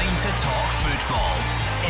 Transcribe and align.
time 0.00 0.16
to 0.16 0.42
talk 0.42 0.72
football. 0.72 1.36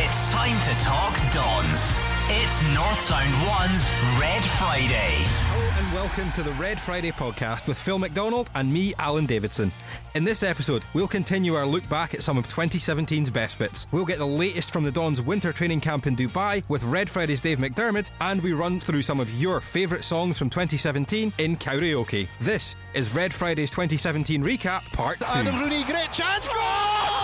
It's 0.05 0.33
time 0.33 0.61
to 0.63 0.85
talk 0.85 1.15
Dons. 1.33 2.01
It's 2.29 2.61
North 2.75 2.99
Sound 2.99 3.33
1's 3.47 4.21
Red 4.21 4.43
Friday. 4.59 5.15
Hello 5.53 5.79
and 5.79 5.95
welcome 5.95 6.33
to 6.33 6.43
the 6.43 6.51
Red 6.61 6.81
Friday 6.81 7.13
podcast 7.13 7.69
with 7.69 7.79
Phil 7.79 8.01
McDonald 8.01 8.51
and 8.57 8.73
me, 8.73 8.95
Alan 8.99 9.27
Davidson. 9.27 9.71
In 10.17 10.25
this 10.25 10.43
episode, 10.43 10.83
we'll 10.93 11.07
continue 11.07 11.55
our 11.55 11.65
look 11.65 11.89
back 11.89 12.13
at 12.13 12.25
some 12.25 12.37
of 12.37 12.49
2017's 12.49 13.31
best 13.31 13.61
bits. 13.61 13.87
We'll 13.93 14.05
get 14.05 14.19
the 14.19 14.27
latest 14.27 14.73
from 14.73 14.83
the 14.83 14.91
Dons 14.91 15.23
winter 15.23 15.53
training 15.53 15.81
camp 15.81 16.09
in 16.09 16.17
Dubai 16.17 16.65
with 16.67 16.83
Red 16.83 17.09
Friday's 17.09 17.39
Dave 17.39 17.59
McDermott, 17.59 18.11
and 18.21 18.43
we 18.43 18.55
run 18.55 18.81
through 18.81 19.03
some 19.03 19.21
of 19.21 19.31
your 19.41 19.61
favourite 19.61 20.03
songs 20.03 20.37
from 20.37 20.51
2017 20.51 21.33
in 21.39 21.55
karaoke. 21.55 22.27
This 22.41 22.75
is 22.93 23.15
Red 23.15 23.33
Friday's 23.33 23.71
2017 23.71 24.43
recap, 24.43 24.93
part 24.93 25.21
2. 25.21 25.27
Adam 25.29 25.61
Rooney, 25.61 25.85
great 25.85 26.11
chance, 26.13 26.49
goal! 26.49 27.20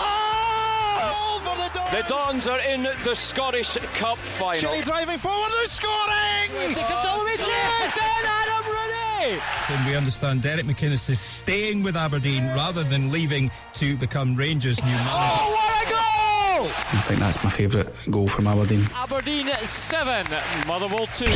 Goal 1.57 1.69
for 1.69 1.73
the 1.73 1.79
Dons! 1.79 1.91
The 1.91 2.03
Dons 2.09 2.49
are 2.49 2.61
in 2.61 2.83
the 3.05 3.15
Scottish 3.15 3.77
Cup 3.95 4.19
final. 4.19 4.61
Chile 4.61 4.83
driving 4.83 5.19
forward, 5.19 5.51
they're 5.59 5.69
scoring! 5.69 6.71
It 6.71 6.77
comes 6.77 7.07
all 7.07 7.19
the 7.21 7.25
way 7.25 7.37
through. 7.37 7.47
It's 7.85 7.99
Adam 7.99 8.65
Rooney. 8.67 9.41
Then 9.69 9.87
we 9.87 9.97
understand 9.97 10.43
Derek 10.43 10.67
McInnes 10.67 11.09
is 11.11 11.21
staying 11.21 11.83
with 11.83 11.97
Aberdeen 11.97 12.43
rather 12.55 12.83
than 12.83 13.11
leaving 13.11 13.51
to 13.75 13.97
become 13.97 14.35
Rangers' 14.35 14.83
new 14.83 14.91
manager. 14.91 15.11
Oh, 15.13 15.51
what 15.53 15.87
a 15.87 15.91
goal! 15.91 16.71
I 16.93 17.01
think 17.03 17.21
that's 17.21 17.43
my 17.43 17.51
favourite 17.51 17.89
goal 18.11 18.29
from 18.29 18.47
Aberdeen. 18.47 18.87
Aberdeen 18.95 19.49
seven, 19.65 20.27
Motherwell 20.67 21.07
two. 21.09 21.27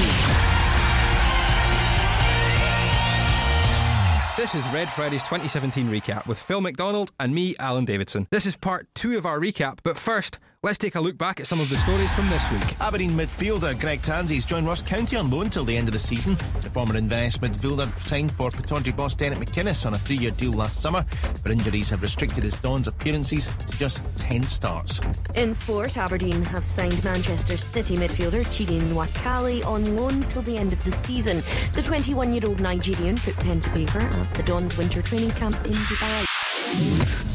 This 4.40 4.54
is 4.54 4.66
Red 4.72 4.88
Friday's 4.88 5.22
2017 5.24 5.90
recap 5.90 6.26
with 6.26 6.38
Phil 6.38 6.62
McDonald 6.62 7.12
and 7.20 7.34
me, 7.34 7.54
Alan 7.58 7.84
Davidson. 7.84 8.26
This 8.30 8.46
is 8.46 8.56
part 8.56 8.88
two 8.94 9.19
of 9.19 9.27
our 9.27 9.38
recap, 9.38 9.80
but 9.82 9.98
first, 9.98 10.38
let's 10.62 10.77
take 10.77 10.94
a 10.94 11.00
look 11.00 11.16
back 11.16 11.41
at 11.41 11.47
some 11.47 11.58
of 11.58 11.70
the 11.70 11.77
stories 11.77 12.12
from 12.12 12.28
this 12.28 12.53
week. 12.53 12.80
Aberdeen 12.83 13.12
midfielder 13.12 13.78
Greg 13.80 14.03
Tansey's 14.03 14.44
joined 14.44 14.66
Ross 14.66 14.83
County 14.83 15.16
on 15.16 15.30
loan 15.30 15.48
till 15.48 15.64
the 15.64 15.75
end 15.75 15.89
of 15.89 15.92
the 15.92 15.98
season. 15.98 16.34
The 16.61 16.69
former 16.69 16.97
Inverness 16.97 17.39
midfielder 17.39 17.97
signed 17.98 18.30
for 18.30 18.50
Pittodrie 18.50 18.94
boss 18.94 19.14
Derek 19.14 19.38
McInnes 19.38 19.86
on 19.86 19.94
a 19.94 19.98
three-year 19.98 20.33
deal 20.33 20.53
last 20.53 20.83
summer, 20.83 21.03
but 21.42 21.50
injuries 21.50 21.88
have 21.88 22.03
restricted 22.03 22.44
his 22.44 22.55
Dons 22.58 22.88
appearances 22.88 23.47
to 23.47 23.78
just 23.78 24.03
10 24.19 24.42
starts. 24.42 25.00
In 25.34 25.55
sport, 25.55 25.97
Aberdeen 25.97 26.42
have 26.42 26.64
signed 26.64 27.03
Manchester 27.05 27.56
City 27.56 27.97
midfielder 27.97 28.44
Chidi 28.44 28.81
Nwakali 28.92 29.64
on 29.64 29.97
loan 29.97 30.25
till 30.25 30.42
the 30.42 30.58
end 30.58 30.75
of 30.75 30.84
the 30.84 30.92
season. 30.92 31.42
The 31.72 31.83
21 31.83 32.34
year 32.34 32.42
old 32.47 32.61
Nigerian 32.61 33.16
put 33.16 33.36
pen 33.36 33.61
to 33.61 33.70
paper 33.70 34.00
at 34.00 34.34
the 34.34 34.42
Dons 34.42 34.77
winter 34.77 35.00
training 35.00 35.31
camp 35.31 35.56
in 35.64 35.72
Dubai. 35.72 37.30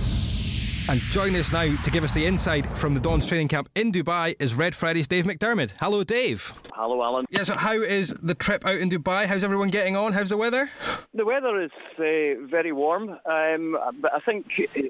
And 0.87 0.99
joining 1.01 1.37
us 1.37 1.51
now 1.51 1.75
to 1.81 1.89
give 1.89 2.03
us 2.03 2.13
the 2.13 2.27
inside 2.27 2.77
from 2.77 2.93
the 2.93 2.99
Dons 2.99 3.25
training 3.25 3.47
camp 3.47 3.69
in 3.73 3.91
Dubai 3.91 4.35
is 4.39 4.53
Red 4.53 4.75
Friday's 4.75 5.07
Dave 5.07 5.25
McDermott. 5.25 5.73
Hello, 5.79 6.03
Dave. 6.03 6.53
Hello, 6.75 7.01
Alan. 7.01 7.25
Yeah, 7.31 7.41
so 7.41 7.55
how 7.55 7.81
is 7.81 8.13
the 8.21 8.35
trip 8.35 8.63
out 8.67 8.77
in 8.77 8.91
Dubai? 8.91 9.25
How's 9.25 9.43
everyone 9.43 9.69
getting 9.69 9.95
on? 9.95 10.13
How's 10.13 10.29
the 10.29 10.37
weather? 10.37 10.69
The 11.15 11.25
weather 11.25 11.59
is 11.59 11.71
uh, 11.97 12.45
very 12.45 12.71
warm, 12.71 13.09
um, 13.25 13.77
but 13.99 14.13
I 14.13 14.19
think 14.23 14.45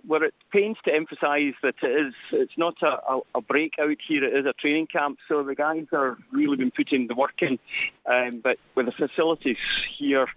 we're 0.05 0.25
at 0.25 0.33
pains 0.51 0.75
to 0.83 0.93
emphasise 0.93 1.53
that 1.63 1.75
it 1.81 2.07
is. 2.07 2.13
It's 2.33 2.57
not 2.57 2.75
a, 2.81 2.99
a, 3.09 3.21
a 3.35 3.41
break 3.41 3.75
out 3.79 3.97
here; 4.05 4.25
it 4.25 4.37
is 4.37 4.45
a 4.45 4.53
training 4.53 4.87
camp. 4.87 5.19
So 5.29 5.43
the 5.43 5.55
guys 5.55 5.85
are 5.93 6.17
really 6.29 6.57
been 6.57 6.71
putting 6.71 7.07
the 7.07 7.15
work 7.15 7.41
in. 7.41 7.57
Um, 8.05 8.41
but 8.43 8.57
with 8.75 8.87
the 8.87 8.91
facilities 8.91 9.57
here, 9.97 10.27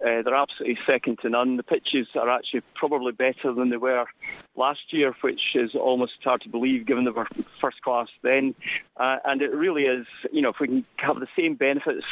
uh, 0.00 0.22
they're 0.22 0.34
absolutely 0.34 0.78
second 0.86 1.18
to 1.22 1.28
none. 1.28 1.56
The 1.56 1.62
pitches 1.62 2.06
are 2.14 2.30
actually 2.30 2.62
probably 2.74 3.12
better 3.12 3.52
than 3.52 3.70
they 3.70 3.76
were 3.76 4.06
last 4.56 4.92
year, 4.92 5.14
which 5.22 5.40
is 5.54 5.74
almost 5.74 6.12
hard 6.22 6.42
to 6.42 6.48
believe 6.48 6.86
given 6.86 7.04
they 7.04 7.10
were 7.10 7.26
first 7.60 7.82
class 7.82 8.08
then. 8.22 8.54
Uh, 8.96 9.16
and 9.24 9.42
it 9.42 9.52
really 9.52 9.82
is, 9.82 10.06
you 10.32 10.40
know, 10.40 10.50
if 10.50 10.60
we 10.60 10.68
can 10.68 10.84
have 10.96 11.18
the 11.18 11.26
same 11.36 11.54
benefits 11.54 12.04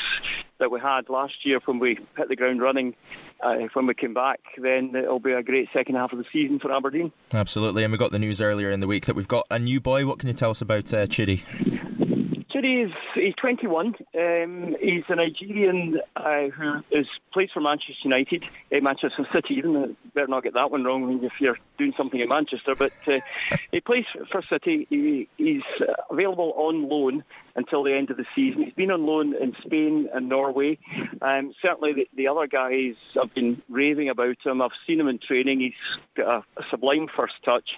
that 0.58 0.70
we 0.70 0.80
had 0.80 1.08
last 1.08 1.44
year 1.44 1.60
when 1.66 1.78
we 1.78 1.98
hit 2.16 2.28
the 2.28 2.36
ground 2.36 2.60
running, 2.60 2.94
uh, 3.40 3.54
when 3.74 3.86
we 3.86 3.94
came 3.94 4.14
back, 4.14 4.40
then 4.58 4.92
it'll 4.94 5.20
be 5.20 5.32
a 5.32 5.42
great 5.42 5.68
second 5.72 5.94
half 5.94 6.12
of 6.12 6.18
the 6.18 6.24
season 6.32 6.58
for 6.58 6.72
Aberdeen. 6.72 7.12
Absolutely, 7.32 7.84
and 7.84 7.92
we 7.92 7.98
got 7.98 8.10
the 8.10 8.18
news 8.18 8.40
earlier 8.40 8.70
in 8.70 8.80
the 8.80 8.86
week 8.88 9.06
that 9.06 9.14
we've 9.14 9.28
got 9.28 9.46
a 9.50 9.58
new 9.58 9.80
boy. 9.80 10.06
What 10.06 10.18
can 10.18 10.28
you 10.28 10.34
tell 10.34 10.50
us 10.50 10.60
about 10.60 10.92
uh, 10.92 11.06
Chidi? 11.06 11.42
Is 12.64 12.90
he's 13.14 13.34
21. 13.34 13.96
Um, 14.18 14.76
he's 14.80 15.04
a 15.10 15.16
Nigerian 15.16 16.00
uh, 16.16 16.48
who 16.48 16.82
is 16.90 17.06
plays 17.30 17.50
for 17.52 17.60
Manchester 17.60 17.92
United, 18.02 18.44
uh, 18.72 18.80
Manchester 18.80 19.28
City. 19.30 19.56
Even 19.56 19.94
better 20.14 20.26
not 20.26 20.42
get 20.42 20.54
that 20.54 20.70
one 20.70 20.82
wrong 20.82 21.22
if 21.22 21.32
you're 21.38 21.58
doing 21.76 21.92
something 21.98 22.18
in 22.18 22.30
Manchester. 22.30 22.74
But 22.74 22.92
uh, 23.06 23.20
he 23.72 23.80
plays 23.80 24.06
for 24.32 24.40
City. 24.40 24.86
He, 24.88 25.28
he's 25.36 25.62
available 26.10 26.54
on 26.56 26.88
loan 26.88 27.24
until 27.56 27.82
the 27.82 27.94
end 27.94 28.10
of 28.10 28.16
the 28.16 28.24
season. 28.34 28.62
He's 28.62 28.74
been 28.74 28.90
on 28.90 29.04
loan 29.04 29.34
in 29.34 29.54
Spain 29.62 30.08
and 30.14 30.28
Norway. 30.28 30.78
Um, 31.20 31.54
certainly, 31.60 31.92
the, 31.92 32.08
the 32.14 32.28
other 32.28 32.46
guys 32.46 32.94
have 33.14 33.34
been 33.34 33.62
raving 33.68 34.08
about 34.08 34.36
him. 34.44 34.62
I've 34.62 34.70
seen 34.86 35.00
him 35.00 35.08
in 35.08 35.18
training. 35.18 35.60
He's 35.60 36.00
got 36.14 36.26
a, 36.26 36.60
a 36.60 36.64
sublime 36.70 37.08
first 37.14 37.34
touch. 37.44 37.70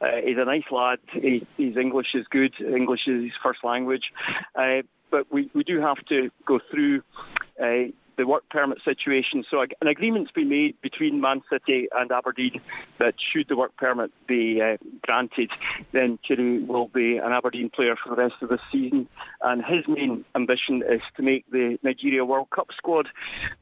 Uh, 0.00 0.16
he's 0.24 0.38
a 0.38 0.44
nice 0.44 0.70
lad. 0.70 1.00
He, 1.12 1.46
his 1.56 1.76
English 1.76 2.14
is 2.14 2.26
good. 2.30 2.54
English 2.60 3.06
is 3.06 3.24
his 3.24 3.32
first 3.42 3.64
language. 3.64 4.12
Uh, 4.54 4.82
but 5.10 5.30
we, 5.32 5.50
we 5.54 5.62
do 5.62 5.80
have 5.80 5.98
to 6.06 6.30
go 6.46 6.58
through 6.70 7.02
uh, 7.62 7.90
the 8.16 8.26
work 8.26 8.48
permit 8.50 8.78
situation. 8.84 9.44
So 9.50 9.60
an 9.60 9.88
agreement's 9.88 10.30
been 10.30 10.48
made 10.48 10.80
between 10.80 11.20
Man 11.20 11.42
City 11.50 11.88
and 11.92 12.10
Aberdeen 12.10 12.60
that 12.98 13.14
should 13.32 13.48
the 13.48 13.56
work 13.56 13.76
permit 13.76 14.10
be 14.26 14.60
uh, 14.60 14.76
granted, 15.02 15.50
then 15.92 16.18
Chidi 16.28 16.66
will 16.66 16.88
be 16.88 17.16
an 17.16 17.32
Aberdeen 17.32 17.70
player 17.70 17.96
for 17.96 18.10
the 18.14 18.22
rest 18.22 18.36
of 18.42 18.48
the 18.48 18.58
season. 18.70 19.08
And 19.40 19.64
his 19.64 19.86
main 19.88 20.24
ambition 20.34 20.82
is 20.88 21.02
to 21.16 21.22
make 21.22 21.50
the 21.50 21.78
Nigeria 21.82 22.24
World 22.24 22.50
Cup 22.50 22.68
squad, 22.76 23.08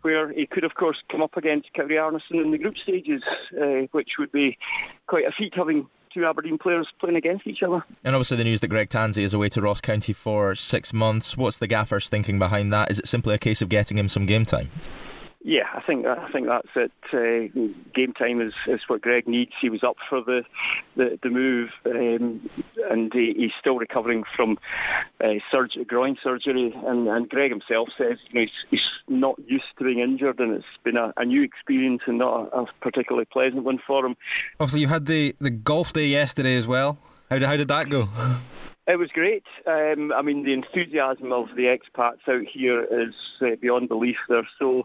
where 0.02 0.32
he 0.32 0.46
could, 0.46 0.64
of 0.64 0.74
course, 0.74 0.98
come 1.10 1.22
up 1.22 1.36
against 1.36 1.72
Kevin 1.72 1.96
Arnason 1.96 2.42
in 2.42 2.50
the 2.50 2.58
group 2.58 2.76
stages, 2.76 3.22
uh, 3.60 3.86
which 3.92 4.10
would 4.18 4.32
be 4.32 4.58
quite 5.06 5.26
a 5.26 5.32
feat 5.32 5.54
having 5.54 5.86
two 6.12 6.26
Aberdeen 6.26 6.58
players 6.58 6.88
playing 6.98 7.16
against 7.16 7.46
each 7.46 7.62
other. 7.62 7.84
And 8.04 8.14
obviously, 8.14 8.36
the 8.36 8.44
news 8.44 8.60
that 8.60 8.68
Greg 8.68 8.88
Tansey 8.88 9.22
is 9.22 9.34
away 9.34 9.48
to 9.50 9.62
Ross 9.62 9.80
County 9.80 10.12
for 10.12 10.54
six 10.54 10.92
months. 10.92 11.36
What's 11.36 11.58
the 11.58 11.66
gaffer's 11.66 12.08
thinking 12.08 12.38
behind 12.38 12.72
that? 12.72 12.90
Is 12.90 12.98
it 12.98 13.08
simply 13.08 13.34
a 13.34 13.38
case 13.38 13.62
of 13.62 13.68
getting 13.68 13.98
him 13.98 14.08
some 14.08 14.26
game 14.26 14.44
time? 14.44 14.70
Yeah, 15.42 15.68
I 15.74 15.80
think 15.80 16.06
I 16.06 16.30
think 16.30 16.48
that's 16.48 16.68
it. 16.76 16.92
Uh, 17.12 17.48
game 17.94 18.12
time 18.12 18.42
is, 18.42 18.52
is 18.66 18.80
what 18.88 19.00
Greg 19.00 19.26
needs. 19.26 19.52
He 19.58 19.70
was 19.70 19.82
up 19.82 19.96
for 20.06 20.22
the 20.22 20.42
the, 20.96 21.18
the 21.22 21.30
move, 21.30 21.70
um, 21.86 22.50
and 22.90 23.10
he, 23.10 23.32
he's 23.34 23.52
still 23.58 23.78
recovering 23.78 24.24
from 24.36 24.58
uh, 25.24 25.34
surgery, 25.50 25.84
groin 25.84 26.18
surgery. 26.22 26.74
And, 26.86 27.08
and 27.08 27.26
Greg 27.26 27.50
himself 27.50 27.88
says 27.96 28.18
you 28.28 28.34
know, 28.34 28.40
he's, 28.42 28.50
he's 28.70 28.90
not 29.08 29.38
used 29.46 29.64
to 29.78 29.84
being 29.84 30.00
injured, 30.00 30.40
and 30.40 30.52
it's 30.52 30.66
been 30.84 30.98
a, 30.98 31.14
a 31.16 31.24
new 31.24 31.42
experience 31.42 32.02
and 32.06 32.18
not 32.18 32.52
a, 32.52 32.58
a 32.58 32.66
particularly 32.82 33.24
pleasant 33.24 33.64
one 33.64 33.80
for 33.86 34.04
him. 34.04 34.18
Obviously, 34.60 34.80
you 34.80 34.88
had 34.88 35.06
the, 35.06 35.34
the 35.38 35.50
golf 35.50 35.94
day 35.94 36.06
yesterday 36.06 36.56
as 36.56 36.66
well. 36.66 36.98
How 37.30 37.38
did, 37.38 37.48
how 37.48 37.56
did 37.56 37.68
that 37.68 37.88
go? 37.88 38.08
It 38.86 38.98
was 38.98 39.10
great. 39.10 39.44
Um, 39.68 40.12
I 40.12 40.20
mean, 40.20 40.44
the 40.44 40.52
enthusiasm 40.52 41.32
of 41.32 41.46
the 41.54 41.64
expats 41.64 42.28
out 42.28 42.44
here 42.52 42.82
is 42.82 43.14
uh, 43.40 43.54
beyond 43.60 43.88
belief. 43.88 44.16
They're 44.28 44.48
so 44.58 44.84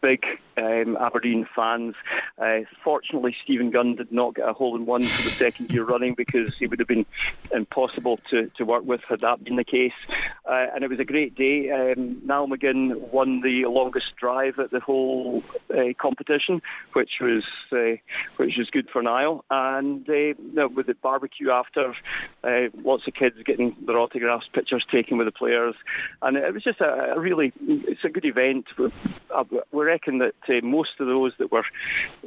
big 0.00 0.24
um, 0.56 0.96
Aberdeen 0.96 1.46
fans. 1.54 1.94
Uh, 2.38 2.60
fortunately, 2.82 3.34
Stephen 3.42 3.70
Gunn 3.70 3.96
did 3.96 4.12
not 4.12 4.34
get 4.34 4.48
a 4.48 4.52
hole 4.52 4.76
in 4.76 4.86
one 4.86 5.02
for 5.02 5.22
the 5.22 5.30
second 5.30 5.70
year 5.70 5.84
running 5.84 6.14
because 6.14 6.54
he 6.58 6.66
would 6.66 6.78
have 6.78 6.88
been 6.88 7.06
impossible 7.52 8.18
to, 8.30 8.50
to 8.56 8.64
work 8.64 8.84
with 8.84 9.00
had 9.08 9.20
that 9.20 9.42
been 9.44 9.56
the 9.56 9.64
case. 9.64 9.92
Uh, 10.44 10.66
and 10.74 10.84
it 10.84 10.90
was 10.90 10.98
a 10.98 11.04
great 11.04 11.34
day. 11.34 11.70
Um, 11.70 12.20
Niall 12.24 12.48
McGinn 12.48 12.98
won 13.12 13.40
the 13.40 13.66
longest 13.66 14.16
drive 14.16 14.58
at 14.58 14.70
the 14.70 14.80
whole 14.80 15.42
uh, 15.70 15.92
competition, 15.98 16.62
which 16.92 17.20
was 17.20 17.44
uh, 17.72 17.96
which 18.36 18.56
was 18.56 18.68
good 18.70 18.88
for 18.90 19.02
Niall. 19.02 19.44
And 19.50 20.08
uh, 20.08 20.68
with 20.74 20.86
the 20.86 20.96
barbecue 21.00 21.50
after, 21.50 21.94
uh, 22.44 22.68
lots 22.82 23.06
of 23.06 23.14
kids 23.14 23.36
getting 23.44 23.76
their 23.86 23.98
autographs, 23.98 24.48
pictures 24.52 24.84
taken 24.90 25.18
with 25.18 25.26
the 25.26 25.32
players, 25.32 25.74
and 26.22 26.36
it 26.36 26.52
was 26.52 26.64
just 26.64 26.80
a, 26.80 27.14
a 27.14 27.20
really 27.20 27.52
it's 27.66 28.04
a 28.04 28.08
good 28.08 28.24
event. 28.24 28.66
We 28.78 29.84
reckon 29.90 30.18
that 30.18 30.34
uh, 30.48 30.64
most 30.64 31.00
of 31.00 31.06
those 31.06 31.32
that 31.38 31.50
were 31.50 31.64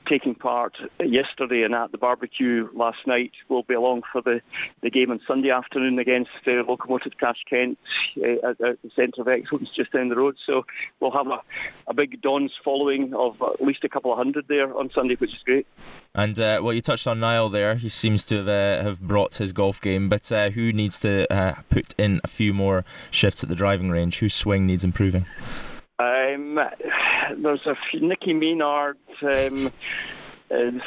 taking 0.07 0.35
part 0.35 0.75
yesterday 0.99 1.63
and 1.63 1.73
at 1.73 1.91
the 1.91 1.97
barbecue 1.97 2.67
last 2.73 2.99
night 3.07 3.31
will 3.47 3.63
be 3.63 3.73
along 3.73 4.03
for 4.11 4.21
the, 4.21 4.41
the 4.81 4.89
game 4.89 5.11
on 5.11 5.21
Sunday 5.25 5.49
afternoon 5.49 5.97
against 5.97 6.31
uh, 6.45 6.51
Lokomotiv 6.67 7.13
Tashkent 7.19 7.77
uh, 8.17 8.49
at, 8.49 8.61
at, 8.61 8.81
the 8.81 8.91
Centre 8.95 9.21
of 9.21 9.27
Excellence 9.27 9.69
just 9.75 9.91
down 9.93 10.09
the 10.09 10.15
road. 10.15 10.35
So 10.45 10.65
we'll 10.99 11.11
have 11.11 11.27
a, 11.27 11.39
a 11.87 11.93
big 11.93 12.21
Dons 12.21 12.51
following 12.63 13.13
of 13.13 13.41
at 13.41 13.63
least 13.63 13.83
a 13.83 13.89
couple 13.89 14.11
of 14.11 14.17
hundred 14.17 14.45
there 14.49 14.75
on 14.77 14.91
Sunday, 14.93 15.15
which 15.15 15.33
is 15.33 15.41
great. 15.43 15.65
And 16.13 16.39
uh, 16.39 16.59
well, 16.61 16.73
you 16.73 16.81
touched 16.81 17.07
on 17.07 17.19
Niall 17.19 17.49
there. 17.49 17.75
He 17.75 17.89
seems 17.89 18.25
to 18.25 18.37
have, 18.37 18.47
uh, 18.47 18.83
have 18.83 19.01
brought 19.01 19.35
his 19.35 19.53
golf 19.53 19.79
game, 19.79 20.09
but 20.09 20.31
uh, 20.31 20.49
who 20.49 20.73
needs 20.73 20.99
to 20.99 21.31
uh, 21.33 21.55
put 21.69 21.95
in 21.97 22.19
a 22.23 22.27
few 22.27 22.53
more 22.53 22.83
shifts 23.09 23.41
at 23.43 23.49
the 23.49 23.55
driving 23.55 23.89
range? 23.89 24.19
Whose 24.19 24.33
swing 24.33 24.65
needs 24.65 24.83
improving? 24.83 25.25
Um, 25.99 26.55
there's 27.37 27.65
a 27.65 27.75
few, 27.89 28.01
Nicky 28.01 28.33
Maynard 28.33 28.97
um, 29.21 29.71
is 30.49 30.81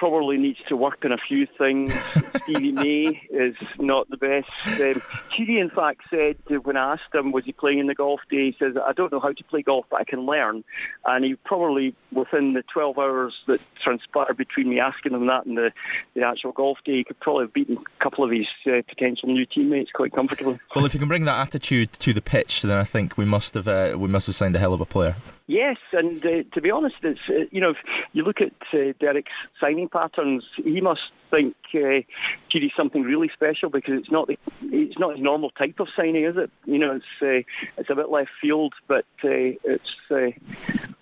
probably 0.00 0.38
needs 0.38 0.58
to 0.66 0.74
work 0.78 1.04
on 1.04 1.12
a 1.12 1.18
few 1.18 1.46
things. 1.58 1.92
Stevie 2.44 2.72
May 2.72 3.20
is 3.30 3.54
not 3.78 4.08
the 4.08 4.16
best. 4.16 4.48
Um, 4.64 4.94
Chidi, 5.30 5.60
in 5.60 5.68
fact, 5.68 6.00
said 6.08 6.36
when 6.64 6.78
I 6.78 6.94
asked 6.94 7.14
him, 7.14 7.32
was 7.32 7.44
he 7.44 7.52
playing 7.52 7.80
in 7.80 7.86
the 7.86 7.94
golf 7.94 8.20
day, 8.30 8.46
he 8.46 8.56
says, 8.58 8.76
I 8.82 8.94
don't 8.94 9.12
know 9.12 9.20
how 9.20 9.32
to 9.32 9.44
play 9.44 9.60
golf, 9.60 9.84
but 9.90 10.00
I 10.00 10.04
can 10.04 10.20
learn. 10.20 10.64
And 11.04 11.22
he 11.22 11.34
probably, 11.44 11.94
within 12.12 12.54
the 12.54 12.62
12 12.72 12.98
hours 12.98 13.34
that 13.46 13.60
transpired 13.84 14.38
between 14.38 14.70
me 14.70 14.80
asking 14.80 15.12
him 15.12 15.26
that 15.26 15.44
and 15.44 15.58
the, 15.58 15.70
the 16.14 16.22
actual 16.22 16.52
golf 16.52 16.78
day, 16.82 16.96
he 16.96 17.04
could 17.04 17.20
probably 17.20 17.44
have 17.44 17.52
beaten 17.52 17.76
a 17.76 18.02
couple 18.02 18.24
of 18.24 18.30
his 18.30 18.46
uh, 18.66 18.80
potential 18.88 19.28
new 19.28 19.44
teammates 19.44 19.90
quite 19.92 20.12
comfortably. 20.14 20.58
Well, 20.74 20.86
if 20.86 20.94
you 20.94 21.00
can 21.00 21.08
bring 21.08 21.24
that 21.24 21.38
attitude 21.38 21.92
to 21.94 22.14
the 22.14 22.22
pitch, 22.22 22.62
then 22.62 22.78
I 22.78 22.84
think 22.84 23.18
we 23.18 23.26
must 23.26 23.54
have 23.54 23.68
uh, 23.68 23.96
we 23.98 24.08
must 24.08 24.28
have 24.28 24.36
signed 24.36 24.56
a 24.56 24.58
hell 24.58 24.72
of 24.72 24.80
a 24.80 24.86
player. 24.86 25.16
Yes, 25.50 25.78
and 25.92 26.24
uh, 26.24 26.44
to 26.52 26.60
be 26.60 26.70
honest, 26.70 26.94
it's 27.02 27.18
uh, 27.28 27.44
you 27.50 27.60
know 27.60 27.70
if 27.70 27.76
you 28.12 28.22
look 28.22 28.40
at 28.40 28.52
uh, 28.72 28.92
Derek's 29.00 29.32
signing 29.60 29.88
patterns, 29.90 30.44
he 30.56 30.80
must 30.80 31.02
think 31.30 31.54
uh, 31.74 32.02
Chidi's 32.50 32.72
something 32.76 33.02
really 33.02 33.30
special 33.32 33.70
because 33.70 33.94
it's 33.98 34.10
not 34.10 34.26
the, 34.26 34.38
it's 34.62 34.98
not 34.98 35.12
his 35.12 35.22
normal 35.22 35.50
type 35.50 35.78
of 35.80 35.88
signing, 35.96 36.24
is 36.24 36.36
it? 36.36 36.50
You 36.64 36.78
know, 36.78 36.96
it's 36.96 37.22
uh, 37.22 37.48
it's 37.78 37.90
a 37.90 37.94
bit 37.94 38.10
left 38.10 38.30
field, 38.40 38.74
but 38.88 39.04
uh, 39.24 39.54
it's 39.64 39.90
uh, 40.10 40.30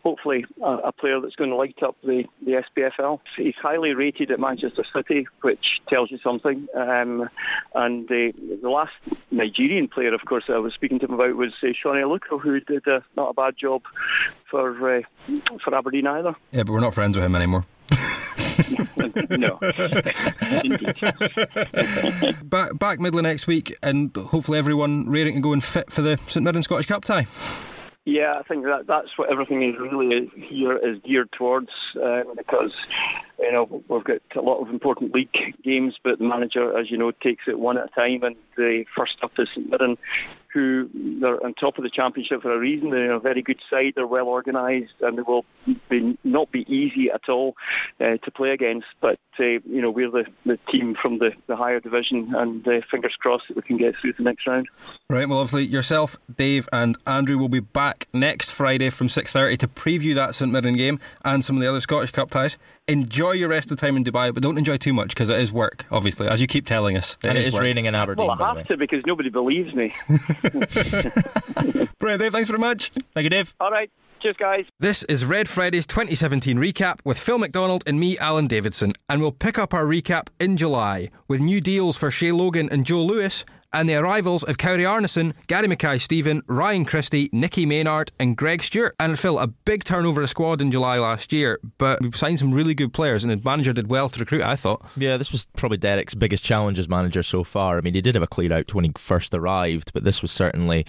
hopefully 0.03 0.45
a, 0.63 0.73
a 0.73 0.93
player 0.93 1.21
that's 1.21 1.35
going 1.35 1.51
to 1.51 1.57
light 1.57 1.83
up 1.83 1.97
the, 2.03 2.25
the 2.45 2.63
SPFL. 2.77 3.21
He's 3.37 3.55
highly 3.61 3.95
rated 3.95 4.31
at 4.31 4.41
Manchester 4.41 4.85
City, 4.95 5.27
which 5.41 5.81
tells 5.89 6.11
you 6.11 6.19
something. 6.19 6.69
Um, 6.75 7.29
and 7.75 8.09
the 8.09 8.33
last 8.63 8.93
Nigerian 9.31 9.89
player, 9.89 10.15
of 10.15 10.25
course, 10.25 10.45
I 10.49 10.59
was 10.59 10.75
speaking 10.75 10.99
to 11.01 11.07
him 11.07 11.15
about 11.15 11.37
was 11.37 11.53
uh, 11.63 11.69
Sone 11.83 12.19
who 12.41 12.61
did 12.61 12.85
not 13.17 13.31
a 13.31 13.35
bad 13.35 13.57
job 13.57 13.83
for 14.51 14.99
uh, 14.99 15.03
for 15.65 15.75
Aberdeen 15.75 16.07
either. 16.07 16.35
Yeah, 16.53 16.65
but 16.65 16.73
we're 16.73 16.81
not 16.81 16.95
friends 16.95 17.17
with 17.17 17.25
him 17.25 17.35
anymore. 17.35 17.65
no. 19.31 19.59
back 22.43 22.79
back 22.79 23.01
middle 23.01 23.19
of 23.19 23.25
next 23.25 23.47
week, 23.47 23.77
and 23.83 24.15
hopefully 24.17 24.59
everyone 24.59 25.09
raring 25.09 25.35
to 25.35 25.41
go 25.41 25.53
and 25.53 25.63
fit 25.63 25.93
for 25.93 26.03
the 26.03 26.17
St 26.27 26.45
Mirren 26.45 26.63
Scottish 26.63 26.87
Cup 26.87 27.05
tie. 27.05 27.27
Yeah, 28.05 28.39
I 28.39 28.43
think 28.45 28.65
that 28.65 28.87
that's 28.87 29.09
what 29.17 29.31
everything 29.31 29.63
is 29.63 29.75
really 29.79 30.31
here 30.35 30.77
is 30.77 30.99
geared 31.05 31.31
towards 31.33 31.69
uh, 32.03 32.23
because 32.37 32.73
you 33.39 33.53
know 33.53 33.83
we've 33.89 34.05
got 34.05 34.21
a 34.35 34.41
lot 34.41 34.61
of 34.61 34.69
important 34.71 35.15
league 35.15 35.31
games, 35.63 35.97
but 36.03 36.19
the 36.19 36.25
manager, 36.25 36.77
as 36.77 36.91
you 36.91 36.99
know, 36.99 37.11
takes 37.11 37.45
it 37.47 37.59
one 37.59 37.79
at 37.79 37.91
a 37.91 37.95
time. 37.95 38.23
And 38.23 38.37
the 38.57 38.85
first 38.97 39.17
up 39.23 39.33
is 39.39 39.49
St 39.55 39.71
Mirren, 39.71 39.97
who 40.53 40.89
they're 41.21 41.45
on 41.45 41.55
top 41.55 41.79
of 41.79 41.85
the 41.85 41.91
championship 41.91 42.43
for 42.43 42.53
a 42.53 42.59
reason. 42.59 42.91
They're 42.91 43.13
a 43.13 43.21
very 43.21 43.43
good 43.43 43.61
side. 43.71 43.93
They're 43.95 44.07
well 44.07 44.29
organised, 44.29 44.95
and 45.01 45.19
they 45.19 45.23
will 45.23 45.45
be, 45.89 46.19
not 46.25 46.51
be 46.51 46.65
easy 46.73 47.11
at 47.11 47.29
all 47.29 47.55
uh, 48.01 48.17
to 48.17 48.31
play 48.31 48.51
against. 48.51 48.87
But 49.01 49.21
uh, 49.39 49.45
you 49.45 49.81
know 49.81 49.91
we're 49.91 50.11
the, 50.11 50.27
the 50.45 50.59
team 50.71 50.97
from 51.01 51.19
the, 51.19 51.33
the 51.47 51.57
higher 51.57 51.81
division, 51.81 52.35
and 52.35 52.67
uh, 52.67 52.81
fingers 52.91 53.15
crossed 53.19 53.49
that 53.49 53.57
we 53.57 53.63
can 53.63 53.77
get 53.77 53.95
through 53.97 54.15
the 54.15 54.25
next 54.25 54.47
round. 54.47 54.67
Right. 55.09 55.29
Well, 55.29 55.39
obviously 55.39 55.67
yourself, 55.67 56.17
Dave, 56.35 56.69
and 56.73 56.99
Andrew 57.07 57.39
will 57.39 57.49
be 57.49 57.61
back 57.61 58.09
next 58.13 58.51
Friday 58.51 58.91
from 58.91 59.09
six 59.09 59.33
thirty 59.33 59.57
to 59.59 59.69
preview 59.69 60.15
that 60.17 60.35
St 60.35 60.51
Mirren 60.51 60.77
game 60.77 60.99
and 61.25 61.45
some 61.45 61.57
of 61.57 61.63
the 61.63 61.69
other 61.69 61.81
Scottish 61.81 62.11
Cup 62.11 62.31
ties. 62.31 62.59
Enjoy 62.89 63.33
your 63.33 63.51
rest 63.51 63.71
of 63.71 63.77
the 63.77 63.87
time 63.87 63.97
in 63.99 64.05
Dubai, 64.05 64.33
but 64.33 64.43
don't 64.43 64.57
enjoy 64.57 64.79
too 64.79 64.95
much 64.95 65.11
because 65.11 65.29
it 65.29 65.39
is 65.39 65.53
work. 65.53 65.85
Obviously, 65.91 66.27
as 66.27 66.41
you 66.41 66.47
keep 66.47 66.65
telling 66.65 66.97
us, 66.97 67.19
it 67.23 67.27
and 67.27 67.37
it 67.37 67.47
is 67.47 67.53
work. 67.53 67.63
raining 67.63 67.85
in 67.85 67.95
Aberdeen. 67.95 68.27
Well, 68.27 68.43
I 68.43 68.55
have 68.55 68.67
to 68.69 68.77
because 68.79 69.03
nobody 69.07 69.29
believes 69.29 69.75
me. 69.75 69.93
Brilliant, 71.99 72.23
Dave. 72.23 72.33
Thanks 72.33 72.49
very 72.49 72.59
much. 72.59 72.91
Thank 73.13 73.25
you, 73.25 73.31
Dave. 73.31 73.55
All 73.61 73.71
right. 73.71 73.91
Cheers, 74.21 74.37
guys. 74.37 74.65
This 74.81 75.05
is 75.05 75.25
Red 75.25 75.49
Friday's 75.49 75.87
2017 75.87 76.59
recap 76.59 76.99
with 77.05 77.19
Phil 77.19 77.39
McDonald 77.39 77.85
and 77.87 78.01
me, 78.01 78.19
Alan 78.19 78.49
Davidson, 78.49 78.95
and 79.09 79.21
we'll 79.21 79.31
pick 79.33 79.59
up 79.59 79.73
our 79.73 79.85
recap 79.85 80.29
in 80.41 80.57
July 80.57 81.11
with 81.29 81.41
new 81.41 81.61
deals 81.61 81.97
for 81.97 82.11
Shay 82.11 82.33
Logan 82.33 82.69
and 82.73 82.85
Joe 82.85 83.03
Lewis 83.03 83.45
and 83.73 83.89
the 83.89 83.97
arrivals 83.97 84.43
of 84.45 84.59
Kari 84.59 84.85
Arnason, 84.85 85.35
Gary 85.47 85.69
Mackay-Steven, 85.69 86.43
Ryan 86.47 86.85
Christie, 86.85 87.29
Nicky 87.33 87.67
Maynard, 87.67 88.13
and 88.19 88.37
Greg 88.37 88.63
Stewart. 88.63 88.95
And 88.99 89.19
Phil, 89.19 89.39
a 89.39 89.47
big 89.47 89.85
turnover 89.85 90.23
of 90.23 90.31
squad 90.31 90.61
in 90.61 90.71
July 90.71 90.99
last 90.99 91.33
year, 91.33 91.61
but 91.79 92.01
we've 92.01 92.17
signed 92.17 92.39
some 92.39 92.53
really 92.53 92.75
good 92.75 92.93
players, 92.93 93.25
and 93.25 93.31
the 93.31 93.41
manager 93.45 93.73
did 93.73 93.89
well 93.89 94.09
to 94.09 94.21
recruit, 94.21 94.43
I 94.43 94.57
thought. 94.57 94.85
Yeah, 94.97 95.17
this 95.17 95.33
was 95.33 95.47
probably 95.57 95.79
Derek's 95.79 96.15
biggest 96.15 96.45
challenge 96.45 96.79
as 96.79 96.89
manager 96.89 97.23
so 97.23 97.45
far. 97.45 97.79
I 97.79 97.81
mean, 97.81 97.95
he 97.95 98.01
did 98.01 98.15
have 98.15 98.23
a 98.23 98.27
clear 98.27 98.53
out 98.53 98.75
when 98.75 98.85
he 98.85 98.93
first 98.97 99.35
arrived, 99.35 99.93
but 99.93 100.05
this 100.05 100.23
was 100.23 100.31
certainly 100.31 100.87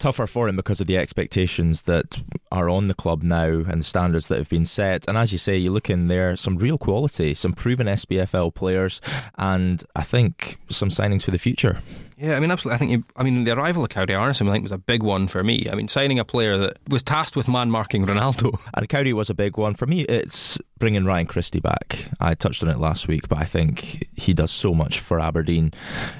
tougher 0.00 0.26
for 0.26 0.48
him 0.48 0.56
because 0.56 0.80
of 0.80 0.86
the 0.86 0.96
expectations 0.96 1.82
that 1.82 2.22
are 2.50 2.68
on 2.68 2.88
the 2.88 2.94
club 2.94 3.22
now 3.22 3.44
and 3.44 3.80
the 3.80 3.84
standards 3.84 4.26
that 4.28 4.38
have 4.38 4.48
been 4.48 4.66
set. 4.66 5.06
And 5.06 5.16
as 5.16 5.30
you 5.30 5.38
say, 5.38 5.56
you 5.56 5.70
look 5.70 5.88
in 5.88 6.08
there, 6.08 6.34
some 6.34 6.56
real 6.56 6.78
quality, 6.78 7.34
some 7.34 7.52
proven 7.52 7.86
SPFL 7.86 8.54
players, 8.54 9.00
and 9.38 9.84
I 9.94 10.02
think 10.02 10.58
some 10.68 10.88
signings 10.88 11.22
for 11.22 11.30
the 11.30 11.38
future. 11.38 11.80
Yeah, 12.20 12.36
I 12.36 12.40
mean, 12.40 12.50
absolutely. 12.50 12.74
I 12.74 12.78
think, 12.78 12.90
you, 12.90 13.04
I 13.16 13.22
mean, 13.22 13.44
the 13.44 13.56
arrival 13.56 13.82
of 13.82 13.88
Kari 13.88 14.08
Arnason, 14.08 14.46
I 14.46 14.52
think, 14.52 14.62
was 14.62 14.72
a 14.72 14.78
big 14.78 15.02
one 15.02 15.26
for 15.26 15.42
me. 15.42 15.66
I 15.72 15.74
mean, 15.74 15.88
signing 15.88 16.18
a 16.18 16.24
player 16.24 16.58
that 16.58 16.76
was 16.86 17.02
tasked 17.02 17.34
with 17.34 17.48
man 17.48 17.70
marking 17.70 18.04
Ronaldo. 18.04 18.58
And 18.74 18.88
Kari 18.88 19.12
was 19.14 19.30
a 19.30 19.34
big 19.34 19.56
one. 19.56 19.74
For 19.74 19.86
me, 19.86 20.02
it's 20.02 20.58
bringing 20.78 21.06
Ryan 21.06 21.26
Christie 21.26 21.60
back. 21.60 22.08
I 22.20 22.34
touched 22.34 22.62
on 22.62 22.68
it 22.68 22.78
last 22.78 23.08
week, 23.08 23.28
but 23.28 23.38
I 23.38 23.44
think 23.44 24.06
he 24.14 24.34
does 24.34 24.50
so 24.50 24.74
much 24.74 25.00
for 25.00 25.18
Aberdeen. 25.18 25.72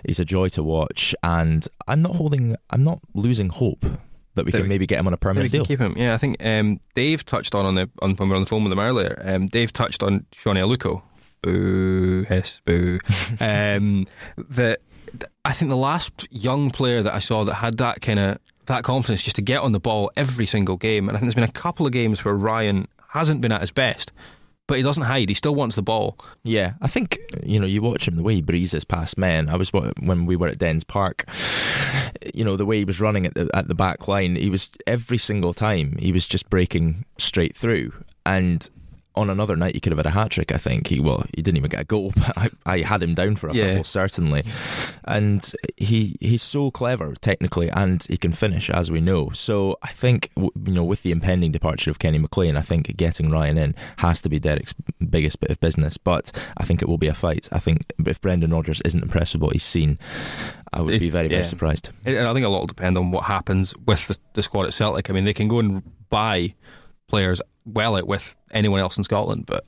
He's 0.07 0.19
a 0.19 0.25
joy 0.25 0.49
to 0.49 0.63
watch, 0.63 1.15
and 1.23 1.67
I'm 1.87 2.01
not 2.01 2.17
holding, 2.17 2.57
I'm 2.71 2.83
not 2.83 3.01
losing 3.15 3.51
hope 3.51 3.85
that 4.35 4.47
we 4.47 4.53
that 4.53 4.59
can 4.59 4.69
maybe 4.69 4.87
get 4.87 5.01
him 5.01 5.07
on 5.07 5.13
a 5.13 5.19
permanent 5.19 5.53
deal. 5.53 5.65
Keep 5.67 5.81
him, 5.81 5.95
yeah. 5.99 6.15
I 6.15 6.17
think 6.17 6.45
um, 6.45 6.81
Dave 6.95 7.27
touched 7.27 7.55
on 7.55 7.67
on 7.67 7.75
the 7.75 7.91
on 8.01 8.15
when 8.15 8.29
we 8.29 8.31
were 8.31 8.37
on 8.37 8.43
the 8.43 8.49
phone 8.49 8.65
with 8.65 8.73
him 8.73 8.79
earlier. 8.79 9.21
Um, 9.25 9.47
Dave 9.47 9.73
touched 9.73 10.03
on 10.03 10.25
Sone 10.33 10.57
Aluko. 10.57 11.03
Boo, 11.43 12.27
yes, 12.29 12.61
boo. 12.65 12.99
um, 13.41 14.07
that 14.37 14.81
I 15.45 15.53
think 15.53 15.71
the 15.71 15.77
last 15.77 16.27
young 16.31 16.71
player 16.71 17.03
that 17.03 17.15
I 17.15 17.19
saw 17.19 17.45
that 17.45 17.55
had 17.55 17.79
that 17.79 18.01
kind 18.01 18.19
of 18.19 18.39
that 18.67 18.85
confidence 18.85 19.23
just 19.23 19.37
to 19.37 19.43
get 19.43 19.63
on 19.63 19.73
the 19.73 19.81
ball 19.81 20.11
every 20.17 20.47
single 20.47 20.77
game, 20.77 21.09
and 21.09 21.17
I 21.17 21.21
think 21.21 21.29
there's 21.29 21.35
been 21.35 21.45
a 21.45 21.53
couple 21.53 21.87
of 21.87 21.93
games 21.93 22.25
where 22.25 22.35
Ryan 22.35 22.87
hasn't 23.09 23.41
been 23.41 23.53
at 23.53 23.61
his 23.61 23.73
best. 23.73 24.13
But 24.67 24.77
he 24.77 24.85
doesn't 24.85 25.03
hide. 25.03 25.29
He 25.29 25.35
still 25.35 25.57
wants 25.57 25.75
the 25.75 25.83
ball. 25.83 26.17
Yeah, 26.45 26.75
I 26.81 26.87
think 26.87 27.19
you 27.43 27.59
know 27.59 27.67
you 27.67 27.83
watch 27.83 28.07
him 28.07 28.15
the 28.15 28.23
way 28.23 28.37
he 28.37 28.43
breezes 28.43 28.85
past 28.85 29.19
men. 29.19 29.49
I 29.49 29.57
was 29.57 29.73
when 29.73 30.27
we 30.27 30.37
were 30.37 30.47
at 30.47 30.59
Dens 30.59 30.85
Park. 30.85 31.25
You 32.35 32.45
know 32.45 32.57
the 32.57 32.67
way 32.67 32.79
he 32.79 32.85
was 32.85 33.01
running 33.01 33.27
at 33.27 33.35
the 33.35 33.51
at 33.53 33.67
the 33.67 33.75
back 33.75 34.07
line. 34.07 34.37
He 34.37 34.49
was 34.49 34.71
every 34.87 35.19
single 35.19 35.55
time 35.55 35.97
he 35.99 36.13
was 36.13 36.25
just 36.25 36.49
breaking 36.49 37.05
straight 37.19 37.57
through, 37.57 37.93
and 38.25 38.69
on 39.15 39.31
another 39.31 39.57
night 39.57 39.75
he 39.75 39.81
could 39.81 39.93
have 39.93 39.99
had 39.99 40.07
a 40.07 40.11
hat 40.11 40.31
trick. 40.31 40.53
I 40.53 40.59
think 40.59 40.87
he 40.87 41.01
well 41.01 41.25
he 41.35 41.43
didn't 41.43 41.59
even 41.59 41.71
get 41.71 41.81
a 41.81 41.85
goal, 41.85 42.13
but 42.17 42.39
I, 42.39 42.51
I 42.67 42.79
had 42.81 43.03
him 43.03 43.15
down 43.15 43.37
for 43.37 43.49
a 43.49 43.55
yeah. 43.55 43.71
couple 43.71 43.85
certainly. 43.85 44.45
And 45.05 45.53
he 45.77 46.17
he's 46.21 46.43
so 46.43 46.71
clever 46.71 47.15
technically, 47.15 47.71
and 47.71 48.03
he 48.05 48.17
can 48.17 48.33
finish 48.33 48.71
as 48.71 48.91
we 48.91 49.01
know. 49.01 49.31
So 49.31 49.77
I 49.83 49.89
think 49.89 50.31
you 50.37 50.53
know 50.57 50.85
with 50.85 51.03
the 51.03 51.13
impending 51.13 51.53
departure 51.53 51.91
of 51.91 51.99
Kenny 51.99 52.19
McLean, 52.19 52.57
I 52.57 52.63
think 52.63 52.97
getting 52.97 53.31
Ryan 53.31 53.59
in 53.59 53.75
has 53.99 54.21
to 54.23 54.29
be 54.29 54.39
Derek's 54.39 54.75
biggest 55.09 55.41
bit 55.41 55.51
of 55.51 55.61
business. 55.61 55.97
But 55.97 56.33
I 56.57 56.65
think 56.65 56.83
it 56.83 56.89
will 56.89 56.99
be 56.99 57.09
a 57.09 57.15
fight. 57.15 57.49
I 57.53 57.59
think 57.59 57.93
if 58.07 58.21
Brendan 58.21 58.53
Rodgers 58.53 58.81
isn't 58.83 59.03
impressed 59.03 59.35
with 59.35 59.43
what 59.43 59.53
he's 59.53 59.65
seen. 59.65 59.99
I 60.73 60.83
would 60.83 61.01
be 61.01 61.11
very, 61.11 61.27
very 61.29 61.45
surprised. 61.45 61.91
And 62.05 62.19
I 62.19 62.33
think 62.33 62.47
a 62.47 62.49
lot 62.49 62.61
will 62.61 62.67
depend 62.67 62.97
on 62.97 63.11
what 63.11 63.25
happens 63.25 63.77
with 63.87 64.07
the, 64.07 64.19
the 64.35 64.43
squad 64.43 64.67
at 64.67 64.73
Celtic. 64.73 65.11
I 65.11 65.13
mean, 65.13 65.25
they 65.25 65.33
can 65.33 65.49
go 65.49 65.59
and 65.59 65.83
buy 66.11 66.55
players 67.11 67.43
well 67.67 67.97
it 67.97 68.07
with 68.07 68.37
anyone 68.53 68.81
else 68.81 68.97
in 68.97 69.05
Scotland, 69.05 69.45
but 69.47 69.65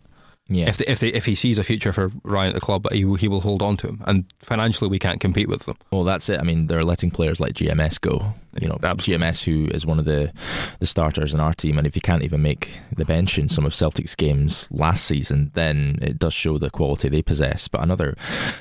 yeah. 0.48 0.68
If, 0.68 0.80
if, 0.82 0.98
they, 0.98 1.08
if 1.08 1.24
he 1.24 1.34
sees 1.34 1.58
a 1.58 1.64
future 1.64 1.92
for 1.92 2.10
Ryan 2.24 2.48
at 2.50 2.54
the 2.54 2.60
club, 2.60 2.86
he, 2.92 3.10
he 3.16 3.28
will 3.28 3.40
hold 3.40 3.62
on 3.62 3.76
to 3.78 3.88
him. 3.88 4.02
And 4.06 4.24
financially, 4.40 4.90
we 4.90 4.98
can't 4.98 5.20
compete 5.20 5.48
with 5.48 5.64
them. 5.64 5.76
Well, 5.90 6.04
that's 6.04 6.28
it. 6.28 6.40
I 6.40 6.42
mean, 6.42 6.66
they're 6.66 6.84
letting 6.84 7.10
players 7.10 7.40
like 7.40 7.54
GMS 7.54 8.00
go. 8.00 8.34
You 8.60 8.68
know, 8.68 8.78
Absolutely. 8.82 9.26
GMS, 9.26 9.44
who 9.44 9.68
is 9.68 9.86
one 9.86 9.98
of 9.98 10.04
the, 10.04 10.32
the 10.78 10.86
starters 10.86 11.32
in 11.32 11.40
our 11.40 11.54
team. 11.54 11.78
And 11.78 11.86
if 11.86 11.96
you 11.96 12.02
can't 12.02 12.22
even 12.22 12.42
make 12.42 12.78
the 12.94 13.04
bench 13.04 13.38
in 13.38 13.48
some 13.48 13.64
of 13.64 13.74
Celtic's 13.74 14.14
games 14.14 14.68
last 14.70 15.06
season, 15.06 15.52
then 15.54 15.98
it 16.02 16.18
does 16.18 16.34
show 16.34 16.58
the 16.58 16.70
quality 16.70 17.08
they 17.08 17.22
possess. 17.22 17.68
But 17.68 17.82
another, 17.82 18.14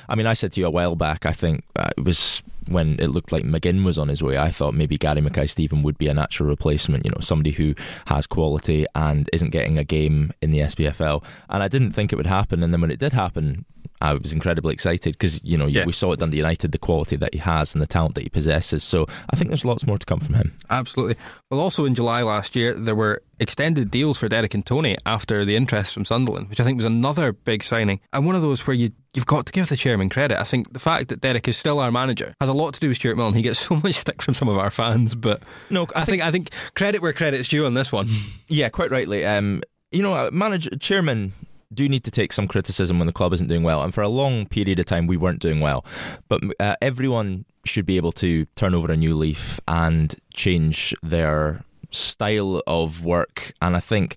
I 0.08 0.14
mean, 0.14 0.26
I 0.26 0.32
said 0.32 0.52
to 0.52 0.60
you 0.60 0.66
a 0.66 0.70
while 0.70 0.94
back, 0.94 1.26
I 1.26 1.32
think 1.32 1.64
uh, 1.76 1.90
it 1.96 2.04
was 2.04 2.42
when 2.68 2.98
it 2.98 3.08
looked 3.08 3.32
like 3.32 3.44
McGinn 3.44 3.84
was 3.84 3.98
on 3.98 4.08
his 4.08 4.22
way, 4.22 4.38
I 4.38 4.50
thought 4.50 4.74
maybe 4.74 4.98
Gary 4.98 5.20
Mackay-Steven 5.20 5.82
would 5.82 5.98
be 5.98 6.08
a 6.08 6.14
natural 6.14 6.48
replacement. 6.48 7.04
You 7.04 7.10
know, 7.10 7.20
somebody 7.20 7.50
who 7.50 7.74
has 8.06 8.26
quality 8.26 8.86
and 8.94 9.28
isn't 9.32 9.50
getting 9.50 9.78
a 9.78 9.84
game 9.84 10.32
in 10.40 10.50
the 10.50 10.60
SPFL. 10.60 11.24
And 11.48 11.62
I 11.62 11.68
didn't 11.68 11.92
think 11.92 12.12
it 12.12 12.16
would 12.16 12.26
happen. 12.26 12.62
And 12.62 12.72
then 12.72 12.80
when 12.80 12.90
it 12.90 12.98
did 12.98 13.12
happen, 13.12 13.64
I 14.02 14.14
was 14.14 14.32
incredibly 14.32 14.74
excited 14.74 15.12
because 15.12 15.42
you 15.44 15.56
know 15.56 15.66
yeah. 15.66 15.84
we 15.86 15.92
saw 15.92 16.10
it 16.10 16.18
Dundee 16.18 16.38
United 16.38 16.72
the 16.72 16.78
quality 16.78 17.14
that 17.16 17.32
he 17.32 17.38
has 17.38 17.72
and 17.72 17.80
the 17.80 17.86
talent 17.86 18.16
that 18.16 18.22
he 18.22 18.28
possesses. 18.28 18.82
So 18.82 19.06
I 19.30 19.36
think 19.36 19.50
there's 19.50 19.64
lots 19.64 19.86
more 19.86 19.96
to 19.96 20.04
come 20.04 20.18
from 20.18 20.34
him. 20.34 20.52
Absolutely. 20.68 21.14
Well, 21.50 21.60
also 21.60 21.84
in 21.84 21.94
July 21.94 22.22
last 22.22 22.56
year 22.56 22.74
there 22.74 22.96
were 22.96 23.22
extended 23.38 23.90
deals 23.90 24.18
for 24.18 24.28
Derek 24.28 24.54
and 24.54 24.66
Tony 24.66 24.96
after 25.06 25.44
the 25.44 25.54
interest 25.54 25.94
from 25.94 26.04
Sunderland, 26.04 26.50
which 26.50 26.58
I 26.58 26.64
think 26.64 26.78
was 26.78 26.84
another 26.84 27.32
big 27.32 27.62
signing 27.62 28.00
and 28.12 28.26
one 28.26 28.34
of 28.34 28.42
those 28.42 28.66
where 28.66 28.74
you 28.74 28.90
you've 29.14 29.26
got 29.26 29.46
to 29.46 29.52
give 29.52 29.68
the 29.68 29.76
chairman 29.76 30.08
credit. 30.08 30.40
I 30.40 30.44
think 30.44 30.72
the 30.72 30.80
fact 30.80 31.08
that 31.08 31.20
Derek 31.20 31.46
is 31.46 31.56
still 31.56 31.78
our 31.78 31.92
manager 31.92 32.34
has 32.40 32.48
a 32.48 32.54
lot 32.54 32.74
to 32.74 32.80
do 32.80 32.88
with 32.88 32.96
Stuart 32.96 33.16
Milne. 33.16 33.34
He 33.34 33.42
gets 33.42 33.60
so 33.68 33.76
much 33.76 33.94
stick 33.94 34.20
from 34.20 34.34
some 34.34 34.48
of 34.48 34.58
our 34.58 34.70
fans, 34.70 35.14
but 35.14 35.42
no, 35.70 35.86
I, 35.94 36.02
I 36.02 36.04
think, 36.04 36.06
think, 36.06 36.22
I 36.22 36.30
think 36.32 36.50
credit 36.74 37.02
where 37.02 37.12
credit's 37.12 37.48
due 37.48 37.66
on 37.66 37.74
this 37.74 37.92
one. 37.92 38.08
Yeah, 38.48 38.68
quite 38.68 38.90
rightly. 38.90 39.24
Um, 39.24 39.62
you 39.92 40.02
know, 40.02 40.30
manager 40.30 40.76
chairman 40.76 41.32
do 41.74 41.88
need 41.88 42.04
to 42.04 42.10
take 42.10 42.32
some 42.32 42.48
criticism 42.48 42.98
when 42.98 43.06
the 43.06 43.12
club 43.12 43.32
isn't 43.32 43.48
doing 43.48 43.62
well. 43.62 43.82
And 43.82 43.92
for 43.92 44.02
a 44.02 44.08
long 44.08 44.46
period 44.46 44.78
of 44.78 44.86
time, 44.86 45.06
we 45.06 45.16
weren't 45.16 45.40
doing 45.40 45.60
well. 45.60 45.84
But 46.28 46.42
uh, 46.60 46.76
everyone 46.80 47.44
should 47.64 47.86
be 47.86 47.96
able 47.96 48.12
to 48.12 48.46
turn 48.56 48.74
over 48.74 48.90
a 48.90 48.96
new 48.96 49.16
leaf 49.16 49.60
and 49.68 50.14
change 50.34 50.94
their 51.02 51.64
style 51.90 52.62
of 52.66 53.04
work. 53.04 53.52
And 53.60 53.76
I 53.76 53.80
think, 53.80 54.16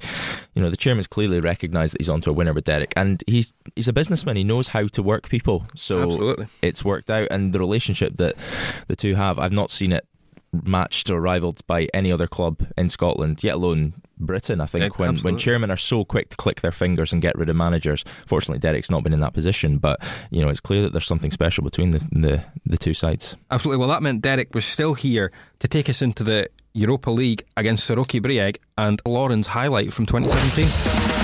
you 0.53 0.62
know, 0.62 0.69
the 0.69 0.77
chairman's 0.77 1.07
clearly 1.07 1.39
recognised 1.39 1.93
that 1.93 2.01
he's 2.01 2.09
onto 2.09 2.29
a 2.29 2.33
winner 2.33 2.53
with 2.53 2.63
Derek, 2.63 2.93
and 2.95 3.24
he's 3.27 3.53
he's 3.75 3.88
a 3.88 3.93
businessman. 3.93 4.35
He 4.35 4.43
knows 4.43 4.69
how 4.69 4.88
to 4.88 5.03
work 5.03 5.29
people, 5.29 5.65
so 5.75 6.01
Absolutely. 6.01 6.47
it's 6.62 6.83
worked 6.83 7.12
out. 7.12 7.27
And 7.31 7.53
the 7.53 7.59
relationship 7.59 8.17
that 8.17 8.35
the 8.88 8.95
two 8.95 9.15
have, 9.15 9.38
I've 9.39 9.51
not 9.51 9.71
seen 9.71 9.91
it 9.91 10.07
matched 10.63 11.09
or 11.09 11.19
rivaled 11.19 11.65
by 11.67 11.88
any 11.93 12.12
other 12.12 12.27
club 12.27 12.65
in 12.77 12.89
Scotland, 12.89 13.43
yet 13.43 13.55
alone 13.55 13.93
Britain. 14.17 14.62
I 14.62 14.65
think 14.65 14.83
Yeah, 14.83 14.89
when 14.97 15.17
when 15.17 15.38
chairmen 15.38 15.71
are 15.71 15.77
so 15.77 16.05
quick 16.05 16.29
to 16.29 16.38
click 16.38 16.62
their 16.62 16.71
fingers 16.71 17.12
and 17.12 17.21
get 17.21 17.38
rid 17.38 17.50
of 17.50 17.55
managers. 17.55 18.03
Fortunately, 18.25 18.59
Derek's 18.59 18.89
not 18.89 19.03
been 19.03 19.13
in 19.13 19.19
that 19.19 19.33
position, 19.33 19.77
but 19.77 20.00
you 20.31 20.41
know 20.41 20.50
it's 20.50 20.59
clear 20.59 20.81
that 20.83 20.91
there's 20.91 21.07
something 21.07 21.31
special 21.31 21.63
between 21.63 21.91
the 21.91 22.00
the, 22.12 22.43
the 22.65 22.77
two 22.77 22.93
sides. 22.93 23.35
Absolutely. 23.51 23.79
Well, 23.79 23.89
that 23.89 24.01
meant 24.01 24.21
Derek 24.21 24.53
was 24.53 24.65
still 24.65 24.93
here 24.93 25.31
to 25.59 25.67
take 25.67 25.89
us 25.89 26.01
into 26.01 26.24
the 26.24 26.50
Europa 26.74 27.09
League 27.09 27.43
against 27.57 27.89
Siroki 27.89 28.21
Brijeg 28.21 28.57
and 28.77 29.01
Lauren's 29.05 29.47
highlight 29.47 29.93
from 29.93 30.05
2017. 30.05 31.14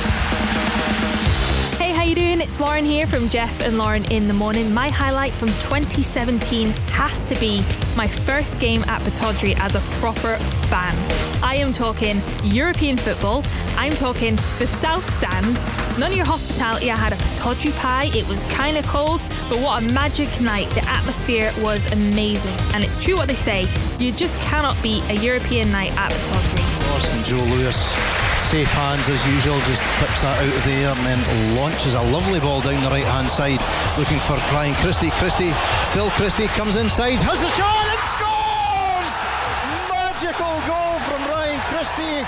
You 2.12 2.16
doing? 2.16 2.42
It's 2.42 2.60
Lauren 2.60 2.84
here 2.84 3.08
from 3.08 3.30
Jeff 3.30 3.62
and 3.62 3.78
Lauren 3.78 4.04
in 4.12 4.28
the 4.28 4.34
morning. 4.34 4.74
My 4.74 4.90
highlight 4.90 5.32
from 5.32 5.48
2017 5.48 6.72
has 6.90 7.24
to 7.24 7.40
be 7.40 7.64
my 7.96 8.06
first 8.06 8.60
game 8.60 8.84
at 8.90 9.02
Pittodrie 9.04 9.58
as 9.58 9.76
a 9.76 9.80
proper 10.02 10.36
fan. 10.36 10.94
I 11.42 11.56
am 11.56 11.72
talking 11.72 12.22
European 12.44 12.98
football. 12.98 13.46
I'm 13.78 13.94
talking 13.94 14.36
the 14.36 14.68
South 14.68 15.10
Stand. 15.10 15.66
None 15.98 16.12
of 16.12 16.18
your 16.18 16.26
hospitality. 16.26 16.92
I 16.92 16.98
had 16.98 17.14
a 17.14 17.16
Pittodrie 17.16 17.78
pie. 17.78 18.12
It 18.14 18.28
was 18.28 18.44
kind 18.44 18.76
of 18.76 18.86
cold, 18.88 19.26
but 19.48 19.60
what 19.60 19.82
a 19.82 19.86
magic 19.86 20.42
night. 20.42 20.70
The 20.72 20.84
atmosphere 20.90 21.54
was 21.60 21.90
amazing. 21.94 22.54
And 22.74 22.84
it's 22.84 22.98
true 22.98 23.16
what 23.16 23.30
they 23.30 23.36
say. 23.36 23.70
You 24.00 24.12
just 24.12 24.38
cannot 24.42 24.76
beat 24.84 25.02
a 25.10 25.16
European 25.16 25.72
night 25.72 25.96
at 25.96 26.12
Pittodrie. 26.12 26.71
Austin 27.02 27.24
Joe 27.24 27.42
Lewis, 27.50 27.98
safe 28.38 28.70
hands 28.78 29.10
as 29.10 29.18
usual, 29.26 29.58
just 29.66 29.82
pips 29.98 30.22
that 30.22 30.38
out 30.38 30.54
of 30.54 30.64
the 30.70 30.86
air 30.86 30.94
and 30.94 31.02
then 31.02 31.18
launches 31.58 31.98
a 31.98 32.04
lovely 32.14 32.38
ball 32.38 32.62
down 32.62 32.78
the 32.78 32.94
right 32.94 33.10
hand 33.10 33.26
side, 33.26 33.58
looking 33.98 34.22
for 34.22 34.38
Ryan 34.54 34.78
Christie. 34.86 35.10
Christie, 35.18 35.50
still 35.82 36.14
Christie, 36.14 36.46
comes 36.54 36.78
inside, 36.78 37.18
has 37.26 37.42
a 37.42 37.50
shot 37.58 37.86
and 37.90 38.04
scores! 38.06 39.14
Magical 39.90 40.54
goal 40.70 41.02
from 41.10 41.26
Ryan 41.26 41.58
Christie. 41.74 42.22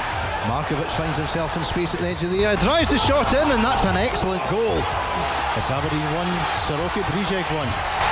Markovic 0.50 0.90
finds 0.98 1.22
himself 1.22 1.54
in 1.54 1.62
space 1.62 1.94
at 1.94 2.02
the 2.02 2.10
edge 2.10 2.26
of 2.26 2.34
the 2.34 2.42
area, 2.42 2.58
drives 2.58 2.90
the 2.90 2.98
shot 2.98 3.30
in, 3.30 3.46
and 3.54 3.62
that's 3.62 3.86
an 3.86 3.94
excellent 3.94 4.42
goal. 4.50 4.82
It's 5.54 5.70
Aberdeen 5.70 6.10
1, 6.18 6.26
Siroki 6.66 7.06
Brijeg 7.14 7.46
1. 7.46 8.03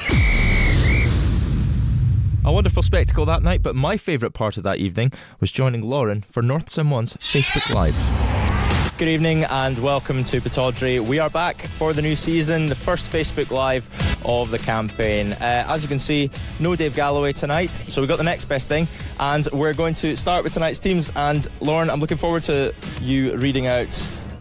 A 2.43 2.51
wonderful 2.51 2.81
spectacle 2.81 3.23
that 3.25 3.43
night, 3.43 3.61
but 3.61 3.75
my 3.75 3.97
favourite 3.97 4.33
part 4.33 4.57
of 4.57 4.63
that 4.63 4.79
evening 4.79 5.13
was 5.39 5.51
joining 5.51 5.83
Lauren 5.83 6.23
for 6.23 6.41
North 6.41 6.75
One's 6.75 7.13
Facebook 7.13 7.71
Live. 7.71 8.97
Good 8.97 9.09
evening 9.09 9.43
and 9.43 9.77
welcome 9.77 10.23
to 10.23 10.41
Pittodrie. 10.41 10.99
We 10.99 11.19
are 11.19 11.29
back 11.29 11.57
for 11.57 11.93
the 11.93 12.01
new 12.01 12.15
season, 12.15 12.65
the 12.65 12.73
first 12.73 13.13
Facebook 13.13 13.51
Live 13.51 13.87
of 14.25 14.49
the 14.49 14.57
campaign. 14.57 15.33
Uh, 15.33 15.65
as 15.67 15.83
you 15.83 15.87
can 15.87 15.99
see, 15.99 16.31
no 16.59 16.75
Dave 16.75 16.95
Galloway 16.95 17.31
tonight, 17.31 17.75
so 17.75 18.01
we 18.01 18.07
got 18.07 18.17
the 18.17 18.23
next 18.23 18.45
best 18.45 18.67
thing, 18.67 18.87
and 19.19 19.47
we're 19.53 19.75
going 19.75 19.93
to 19.95 20.15
start 20.17 20.43
with 20.43 20.53
tonight's 20.53 20.79
teams. 20.79 21.11
And 21.15 21.47
Lauren, 21.59 21.91
I'm 21.91 21.99
looking 21.99 22.17
forward 22.17 22.41
to 22.43 22.73
you 23.01 23.37
reading 23.37 23.67
out 23.67 23.91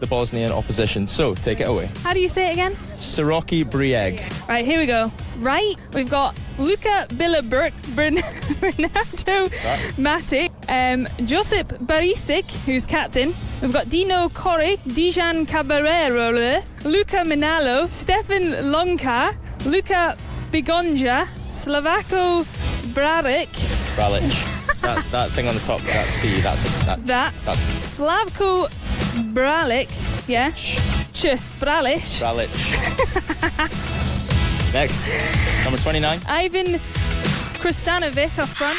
the 0.01 0.07
Bosnian 0.07 0.51
opposition. 0.51 1.07
So 1.07 1.33
take 1.35 1.61
it 1.61 1.67
away. 1.69 1.89
How 2.03 2.13
do 2.13 2.19
you 2.19 2.27
say 2.27 2.49
it 2.49 2.53
again? 2.53 2.73
Siroki 2.73 3.63
Brijeg. 3.63 4.19
Right, 4.49 4.65
here 4.65 4.79
we 4.79 4.87
go. 4.87 5.11
Right, 5.37 5.75
we've 5.93 6.09
got 6.09 6.37
Luca 6.57 7.07
Billabert, 7.09 7.71
Bern- 7.95 8.15
Bernardo 8.59 9.47
Matic, 9.97 10.51
um, 10.67 11.07
Josip 11.25 11.67
Barisic, 11.85 12.45
who's 12.65 12.85
captain. 12.85 13.33
We've 13.61 13.73
got 13.73 13.89
Dino 13.89 14.27
Koric, 14.29 14.79
Dijan 14.79 15.47
Caballero, 15.47 16.61
Luca 16.83 17.23
Minalo, 17.23 17.87
Stefan 17.89 18.71
Lonka, 18.71 19.35
Luca 19.65 20.17
Bigonja, 20.51 21.25
Slavako 21.25 22.43
Braric, 22.93 23.49
Bralic. 23.95 24.81
that, 24.81 25.03
that 25.11 25.31
thing 25.31 25.47
on 25.47 25.53
the 25.53 25.61
top, 25.61 25.81
that 25.81 26.05
C, 26.07 26.41
that's 26.41 26.83
a 26.83 26.85
that, 26.85 27.05
that, 27.07 27.33
that's 27.45 27.99
Slavko 27.99 28.67
Bralic, 29.21 29.89
yeah, 30.27 30.51
Ch 30.51 31.37
Bralic, 31.59 32.01
Bralic. 32.19 32.49
Next, 34.73 35.07
number 35.63 35.77
29. 35.79 36.19
Ivan 36.27 36.65
Kristanovic 37.59 38.37
up 38.39 38.49
front. 38.49 38.77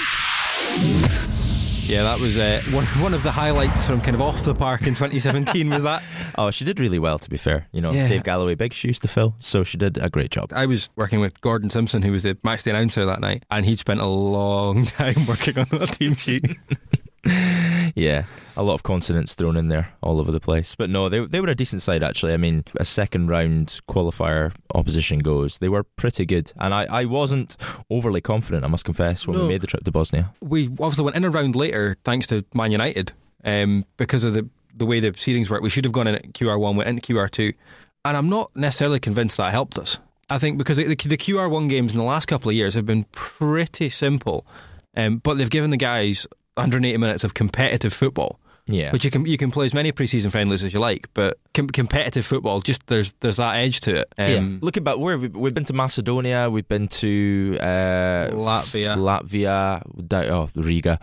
Yeah, 1.88 2.04
that 2.04 2.20
was 2.20 2.38
uh, 2.38 2.62
one, 2.70 2.84
one 3.02 3.12
of 3.14 3.22
the 3.22 3.30
highlights 3.30 3.86
from 3.86 4.00
kind 4.00 4.14
of 4.14 4.22
off 4.22 4.44
the 4.44 4.54
park 4.54 4.82
in 4.82 4.94
2017, 4.94 5.68
was 5.70 5.82
that? 5.82 6.02
Oh, 6.38 6.50
she 6.50 6.64
did 6.64 6.80
really 6.80 6.98
well, 6.98 7.18
to 7.18 7.28
be 7.28 7.36
fair. 7.36 7.66
You 7.72 7.82
know, 7.82 7.92
Yeah. 7.92 8.08
Dave 8.08 8.24
Galloway, 8.24 8.54
big 8.54 8.72
shoes 8.72 8.98
to 9.00 9.08
fill, 9.08 9.34
so 9.38 9.64
she 9.64 9.76
did 9.76 9.98
a 9.98 10.08
great 10.08 10.30
job. 10.30 10.50
I 10.54 10.64
was 10.64 10.88
working 10.96 11.20
with 11.20 11.38
Gordon 11.42 11.68
Simpson, 11.68 12.00
who 12.00 12.10
was 12.12 12.22
the 12.22 12.38
match 12.42 12.62
day 12.62 12.70
announcer 12.70 13.04
that 13.04 13.20
night, 13.20 13.44
and 13.50 13.66
he'd 13.66 13.78
spent 13.78 14.00
a 14.00 14.06
long 14.06 14.84
time 14.86 15.26
working 15.26 15.58
on 15.58 15.66
that 15.72 15.90
team 15.92 16.14
sheet. 16.14 16.46
Yeah, 17.94 18.24
a 18.56 18.62
lot 18.62 18.74
of 18.74 18.82
consonants 18.82 19.34
thrown 19.34 19.56
in 19.56 19.68
there 19.68 19.92
all 20.02 20.20
over 20.20 20.30
the 20.32 20.40
place. 20.40 20.74
But 20.74 20.90
no, 20.90 21.08
they 21.08 21.20
they 21.26 21.40
were 21.40 21.48
a 21.48 21.54
decent 21.54 21.82
side 21.82 22.02
actually. 22.02 22.32
I 22.32 22.36
mean, 22.36 22.64
a 22.78 22.84
second 22.84 23.28
round 23.28 23.80
qualifier 23.88 24.52
opposition 24.74 25.18
goes, 25.20 25.58
they 25.58 25.68
were 25.68 25.82
pretty 25.84 26.24
good. 26.26 26.52
And 26.56 26.72
I, 26.74 26.84
I 26.90 27.04
wasn't 27.04 27.56
overly 27.90 28.20
confident, 28.20 28.64
I 28.64 28.68
must 28.68 28.84
confess, 28.84 29.26
when 29.26 29.36
No. 29.36 29.42
we 29.44 29.48
made 29.48 29.60
the 29.60 29.66
trip 29.66 29.84
to 29.84 29.90
Bosnia. 29.90 30.32
we 30.40 30.66
obviously 30.80 31.04
went 31.04 31.16
in 31.16 31.24
a 31.24 31.30
round 31.30 31.56
later 31.56 31.96
thanks 32.04 32.26
to 32.28 32.44
Man 32.54 32.70
United 32.72 33.12
um, 33.44 33.84
because 33.96 34.24
of 34.24 34.34
the 34.34 34.48
the 34.74 34.86
way 34.86 35.00
the 35.00 35.12
seedings 35.12 35.50
work. 35.50 35.62
We 35.62 35.70
should 35.70 35.84
have 35.84 35.92
gone 35.92 36.06
in 36.06 36.14
at 36.14 36.32
QR1, 36.32 36.76
went 36.76 36.88
into 36.88 37.12
QR2, 37.14 37.52
and 38.06 38.16
I'm 38.16 38.28
not 38.30 38.50
necessarily 38.56 39.00
convinced 39.00 39.36
that 39.36 39.52
helped 39.52 39.76
us. 39.78 39.98
I 40.30 40.38
think 40.38 40.56
because 40.56 40.78
the, 40.78 40.84
the 40.86 40.94
QR1 41.18 41.68
games 41.68 41.92
in 41.92 41.98
the 41.98 42.04
last 42.04 42.24
couple 42.26 42.48
of 42.48 42.54
years 42.56 42.72
have 42.72 42.86
been 42.86 43.04
pretty 43.12 43.90
simple, 43.90 44.46
um, 44.96 45.18
but 45.18 45.36
they've 45.36 45.50
given 45.50 45.68
the 45.70 45.76
guys 45.76 46.26
180 46.54 46.96
minutes 46.98 47.24
of 47.24 47.34
competitive 47.34 47.92
football. 47.92 48.38
Yeah. 48.68 48.92
Which 48.92 49.04
you 49.04 49.10
can 49.10 49.26
you 49.26 49.36
can 49.36 49.50
play 49.50 49.66
as 49.66 49.74
many 49.74 49.90
preseason 49.90 50.30
friendlies 50.30 50.62
as 50.62 50.72
you 50.72 50.78
like, 50.78 51.08
but 51.14 51.36
com- 51.52 51.66
competitive 51.66 52.24
football 52.24 52.60
just 52.60 52.86
there's 52.86 53.10
there's 53.18 53.36
that 53.38 53.56
edge 53.56 53.80
to 53.80 54.00
it. 54.02 54.12
yeah. 54.16 54.36
Um, 54.36 54.60
Looking 54.62 54.84
back, 54.84 54.98
where 54.98 55.18
we've, 55.18 55.34
we, 55.34 55.40
we've 55.40 55.54
been 55.54 55.64
to 55.64 55.72
Macedonia, 55.72 56.48
we've 56.48 56.68
been 56.68 56.86
to 56.88 57.56
uh, 57.60 57.64
Latvia. 58.30 58.96
Latvia, 58.96 60.30
oh, 60.30 60.48
Riga, 60.54 61.00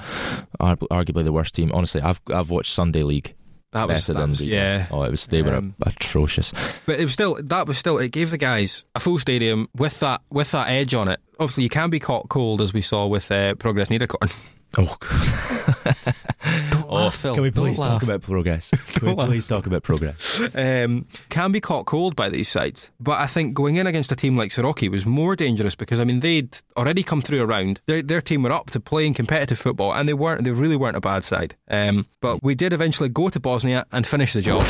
arguably 0.59 1.23
the 1.25 1.33
worst 1.33 1.53
team. 1.55 1.71
Honestly, 1.73 2.01
I've 2.01 2.21
I've 2.33 2.49
watched 2.49 2.71
Sunday 2.73 3.03
League. 3.03 3.35
That 3.71 3.87
was- 3.87 4.07
that 4.07 4.27
was- 4.29 4.45
yeah. 4.45 4.87
Oh, 4.89 5.03
it 5.03 5.11
was 5.11 5.27
they 5.27 5.41
were 5.41 5.55
Um, 5.55 5.75
atrocious. 5.81 6.53
But 6.85 6.99
it 6.99 7.03
was 7.03 7.13
still 7.13 7.37
that 7.43 7.67
was 7.67 7.77
still 7.77 7.97
it 7.99 8.11
gave 8.13 8.31
the 8.31 8.37
guys 8.37 8.85
a 8.95 8.99
full 8.99 9.19
stadium 9.19 9.67
with 9.75 9.99
that 9.99 10.21
with 10.31 10.51
that 10.51 10.69
edge 10.69 10.93
on 10.93 11.07
it. 11.09 11.19
Obviously, 11.39 11.63
you 11.65 11.69
can 11.69 11.89
be 11.89 11.99
caught 11.99 12.29
cold 12.29 12.61
as 12.61 12.73
we 12.73 12.81
saw 12.81 13.05
with 13.05 13.29
uh, 13.31 13.55
Progress 13.55 13.89
Niederkorn. 13.89 14.55
Oh, 14.77 14.95
Don't 16.71 16.89
laugh, 16.91 17.15
Phil. 17.15 17.33
Can 17.33 17.43
we 17.43 17.49
Don't 17.49 17.65
please 17.65 17.79
laugh. 17.79 17.93
talk 17.99 18.03
about 18.03 18.21
progress? 18.21 18.69
Can 18.93 19.01
we 19.01 19.07
Don't 19.09 19.17
laugh. 19.17 19.27
please 19.29 19.47
talk 19.47 19.65
about 19.65 19.83
progress? 19.83 20.41
um, 20.55 21.05
can 21.29 21.51
be 21.51 21.59
caught 21.59 21.85
cold 21.85 22.15
by 22.15 22.29
these 22.29 22.47
sides. 22.47 22.91
But 22.99 23.17
I 23.19 23.25
think 23.27 23.53
going 23.55 23.75
in 23.77 23.87
against 23.87 24.11
a 24.11 24.15
team 24.15 24.37
like 24.37 24.51
Siroki 24.51 24.89
was 24.89 25.05
more 25.05 25.35
dangerous 25.35 25.75
because 25.75 25.99
I 25.99 26.03
mean 26.05 26.19
they'd 26.21 26.57
already 26.77 27.03
come 27.03 27.19
through 27.21 27.41
a 27.41 27.45
round. 27.45 27.81
Their 27.87 28.01
their 28.03 28.21
team 28.21 28.43
were 28.43 28.51
up 28.51 28.69
to 28.71 28.79
playing 28.79 29.15
competitive 29.15 29.57
football, 29.57 29.93
and 29.93 30.07
they 30.07 30.13
weren't. 30.13 30.43
They 30.43 30.51
really 30.51 30.75
weren't 30.77 30.95
a 30.97 31.01
bad 31.01 31.23
side. 31.23 31.55
Um, 31.67 32.05
but 32.21 32.41
we 32.43 32.53
did 32.55 32.71
eventually 32.71 33.09
go 33.09 33.29
to 33.29 33.39
Bosnia 33.39 33.85
and 33.91 34.05
finish 34.07 34.33
the 34.33 34.41
job. 34.41 34.65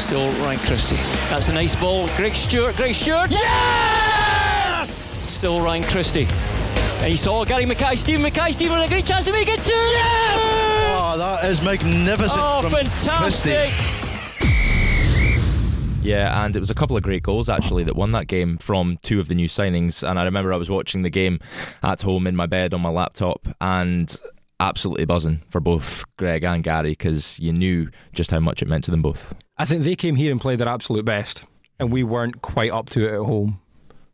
Still 0.00 0.30
Ryan 0.42 0.58
Christie. 0.60 0.96
That's 1.30 1.48
a 1.48 1.52
nice 1.52 1.74
ball. 1.76 2.08
Greg 2.16 2.34
Stewart. 2.34 2.74
Greg 2.76 2.94
Stewart. 2.94 3.30
Yes! 3.30 4.90
Still 4.90 5.60
Ryan 5.60 5.84
Christie. 5.84 6.26
And 7.00 7.10
you 7.10 7.16
saw 7.16 7.44
Gary 7.44 7.64
Mackay, 7.64 7.96
Steven 7.96 8.22
Mackay, 8.22 8.52
Steven 8.52 8.76
with 8.78 8.86
a 8.86 8.90
great 8.90 9.06
chance 9.06 9.24
to 9.26 9.32
make 9.32 9.48
it 9.48 9.60
two. 9.60 9.72
Yes! 9.72 10.36
Oh, 11.00 11.14
that 11.16 11.44
is 11.44 11.62
magnificent 11.62 12.40
Oh, 12.42 12.60
from 12.62 12.72
fantastic! 12.72 13.70
Christie. 13.70 13.98
Yeah, 16.02 16.44
and 16.44 16.56
it 16.56 16.60
was 16.60 16.70
a 16.70 16.74
couple 16.74 16.96
of 16.96 17.02
great 17.02 17.22
goals 17.22 17.48
actually 17.48 17.84
that 17.84 17.94
won 17.96 18.12
that 18.12 18.26
game 18.26 18.58
from 18.58 18.98
two 19.02 19.20
of 19.20 19.28
the 19.28 19.34
new 19.34 19.48
signings. 19.48 20.08
And 20.08 20.18
I 20.18 20.24
remember 20.24 20.52
I 20.52 20.56
was 20.56 20.70
watching 20.70 21.02
the 21.02 21.10
game 21.10 21.38
at 21.82 22.02
home 22.02 22.26
in 22.26 22.34
my 22.34 22.46
bed 22.46 22.74
on 22.74 22.80
my 22.80 22.88
laptop 22.88 23.46
and 23.60 24.14
absolutely 24.60 25.04
buzzing 25.04 25.42
for 25.48 25.60
both 25.60 26.04
Greg 26.16 26.44
and 26.44 26.64
Gary 26.64 26.90
because 26.90 27.38
you 27.38 27.52
knew 27.52 27.90
just 28.12 28.30
how 28.32 28.40
much 28.40 28.60
it 28.60 28.68
meant 28.68 28.84
to 28.84 28.90
them 28.90 29.02
both. 29.02 29.34
I 29.56 29.64
think 29.64 29.84
they 29.84 29.94
came 29.96 30.16
here 30.16 30.32
and 30.32 30.40
played 30.40 30.58
their 30.60 30.68
absolute 30.68 31.04
best, 31.04 31.42
and 31.78 31.92
we 31.92 32.02
weren't 32.02 32.42
quite 32.42 32.70
up 32.72 32.86
to 32.90 33.06
it 33.06 33.14
at 33.14 33.20
home. 33.24 33.60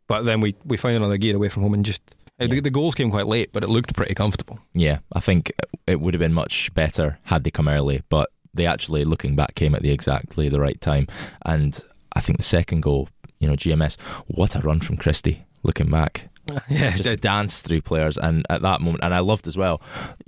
But 0.07 0.23
then 0.23 0.39
we, 0.41 0.55
we 0.65 0.77
found 0.77 0.95
another 0.95 1.17
gear 1.17 1.35
away 1.35 1.49
from 1.49 1.63
home 1.63 1.73
and 1.73 1.83
just 1.85 2.01
uh, 2.39 2.47
the, 2.47 2.59
the 2.59 2.69
goals 2.69 2.95
came 2.95 3.09
quite 3.11 3.27
late, 3.27 3.51
but 3.53 3.63
it 3.63 3.69
looked 3.69 3.95
pretty 3.95 4.13
comfortable. 4.15 4.59
Yeah, 4.73 4.99
I 5.13 5.19
think 5.19 5.51
it 5.87 5.99
would 6.01 6.13
have 6.13 6.19
been 6.21 6.33
much 6.33 6.73
better 6.73 7.17
had 7.23 7.43
they 7.43 7.51
come 7.51 7.67
early, 7.67 8.01
but 8.09 8.29
they 8.53 8.65
actually, 8.65 9.03
looking 9.05 9.35
back, 9.35 9.55
came 9.55 9.75
at 9.75 9.81
the 9.81 9.91
exactly 9.91 10.49
the 10.49 10.59
right 10.61 10.79
time. 10.79 11.07
And 11.45 11.81
I 12.15 12.21
think 12.21 12.37
the 12.37 12.43
second 12.43 12.81
goal, 12.81 13.09
you 13.39 13.47
know, 13.47 13.55
GMS, 13.55 13.99
what 14.27 14.55
a 14.55 14.59
run 14.59 14.79
from 14.79 14.97
Christie. 14.97 15.43
Looking 15.63 15.89
back, 15.89 16.29
Yeah, 16.69 16.91
just 16.91 17.03
did. 17.03 17.21
danced 17.21 17.65
through 17.65 17.81
players, 17.81 18.17
and 18.19 18.45
at 18.51 18.61
that 18.61 18.79
moment, 18.81 19.03
and 19.03 19.13
I 19.15 19.19
loved 19.19 19.47
as 19.47 19.57
well. 19.57 19.81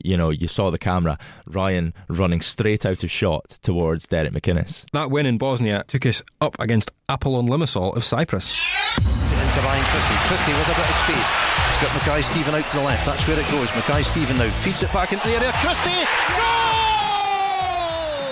You 0.04 0.18
know, 0.18 0.32
you 0.32 0.48
saw 0.48 0.72
the 0.72 0.80
camera, 0.80 1.18
Ryan 1.46 1.94
running 2.10 2.42
straight 2.42 2.86
out 2.88 3.04
of 3.04 3.12
shot 3.12 3.48
towards 3.62 4.08
Derek 4.08 4.34
McInnes. 4.34 4.86
That 4.94 5.12
win 5.12 5.26
in 5.28 5.38
Bosnia 5.38 5.84
took 5.88 6.06
us 6.08 6.24
up 6.42 6.60
against 6.60 6.90
Apollon 7.08 7.48
Limassol 7.48 7.96
of 7.96 8.04
Cyprus. 8.04 8.52
into 8.98 9.62
Ryan 9.62 9.84
Christie. 9.86 10.16
Christie 10.28 10.54
with 10.54 10.68
a 10.68 10.76
bit 10.76 10.90
of 10.90 10.96
space. 10.96 11.57
He's 11.78 11.90
got 11.90 12.08
Mackay-Steven 12.08 12.56
out 12.56 12.68
to 12.70 12.78
the 12.78 12.84
left. 12.84 13.06
That's 13.06 13.28
where 13.28 13.40
it 13.40 13.48
goes. 13.52 13.70
Mackay-Steven 13.76 14.36
now 14.36 14.50
feeds 14.62 14.82
it 14.82 14.92
back 14.92 15.14
into 15.14 15.28
the 15.28 15.36
area. 15.36 15.52
Christie! 15.62 16.08
Goal! 16.34 16.88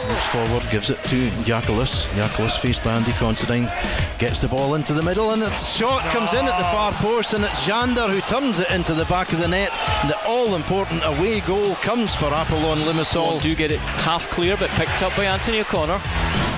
Moves 0.09 0.25
forward, 0.25 0.63
gives 0.71 0.89
it 0.89 0.97
to 1.03 1.29
Jakolis. 1.45 2.07
Jakolis 2.17 2.57
faced 2.57 2.83
by 2.83 2.93
Andy 2.93 3.11
Considine. 3.13 3.69
Gets 4.17 4.41
the 4.41 4.47
ball 4.47 4.73
into 4.73 4.93
the 4.93 5.03
middle 5.03 5.29
and 5.29 5.43
its 5.43 5.75
shot 5.75 6.01
comes 6.11 6.33
in 6.33 6.43
at 6.43 6.57
the 6.57 6.63
far 6.73 6.91
post 6.93 7.33
and 7.33 7.43
it's 7.43 7.67
Jander 7.67 8.09
who 8.09 8.19
turns 8.21 8.59
it 8.59 8.71
into 8.71 8.95
the 8.95 9.05
back 9.05 9.31
of 9.31 9.39
the 9.39 9.47
net. 9.47 9.77
And 10.01 10.09
the 10.09 10.17
all 10.25 10.55
important 10.55 11.03
away 11.05 11.41
goal 11.41 11.75
comes 11.75 12.15
for 12.15 12.25
Apollon 12.25 12.79
Limassol. 12.79 13.27
Well, 13.27 13.39
do 13.39 13.53
get 13.53 13.69
it 13.69 13.79
half 13.79 14.27
clear, 14.31 14.57
but 14.57 14.71
picked 14.71 15.03
up 15.03 15.15
by 15.15 15.25
Anthony 15.25 15.59
O'Connor. 15.59 16.01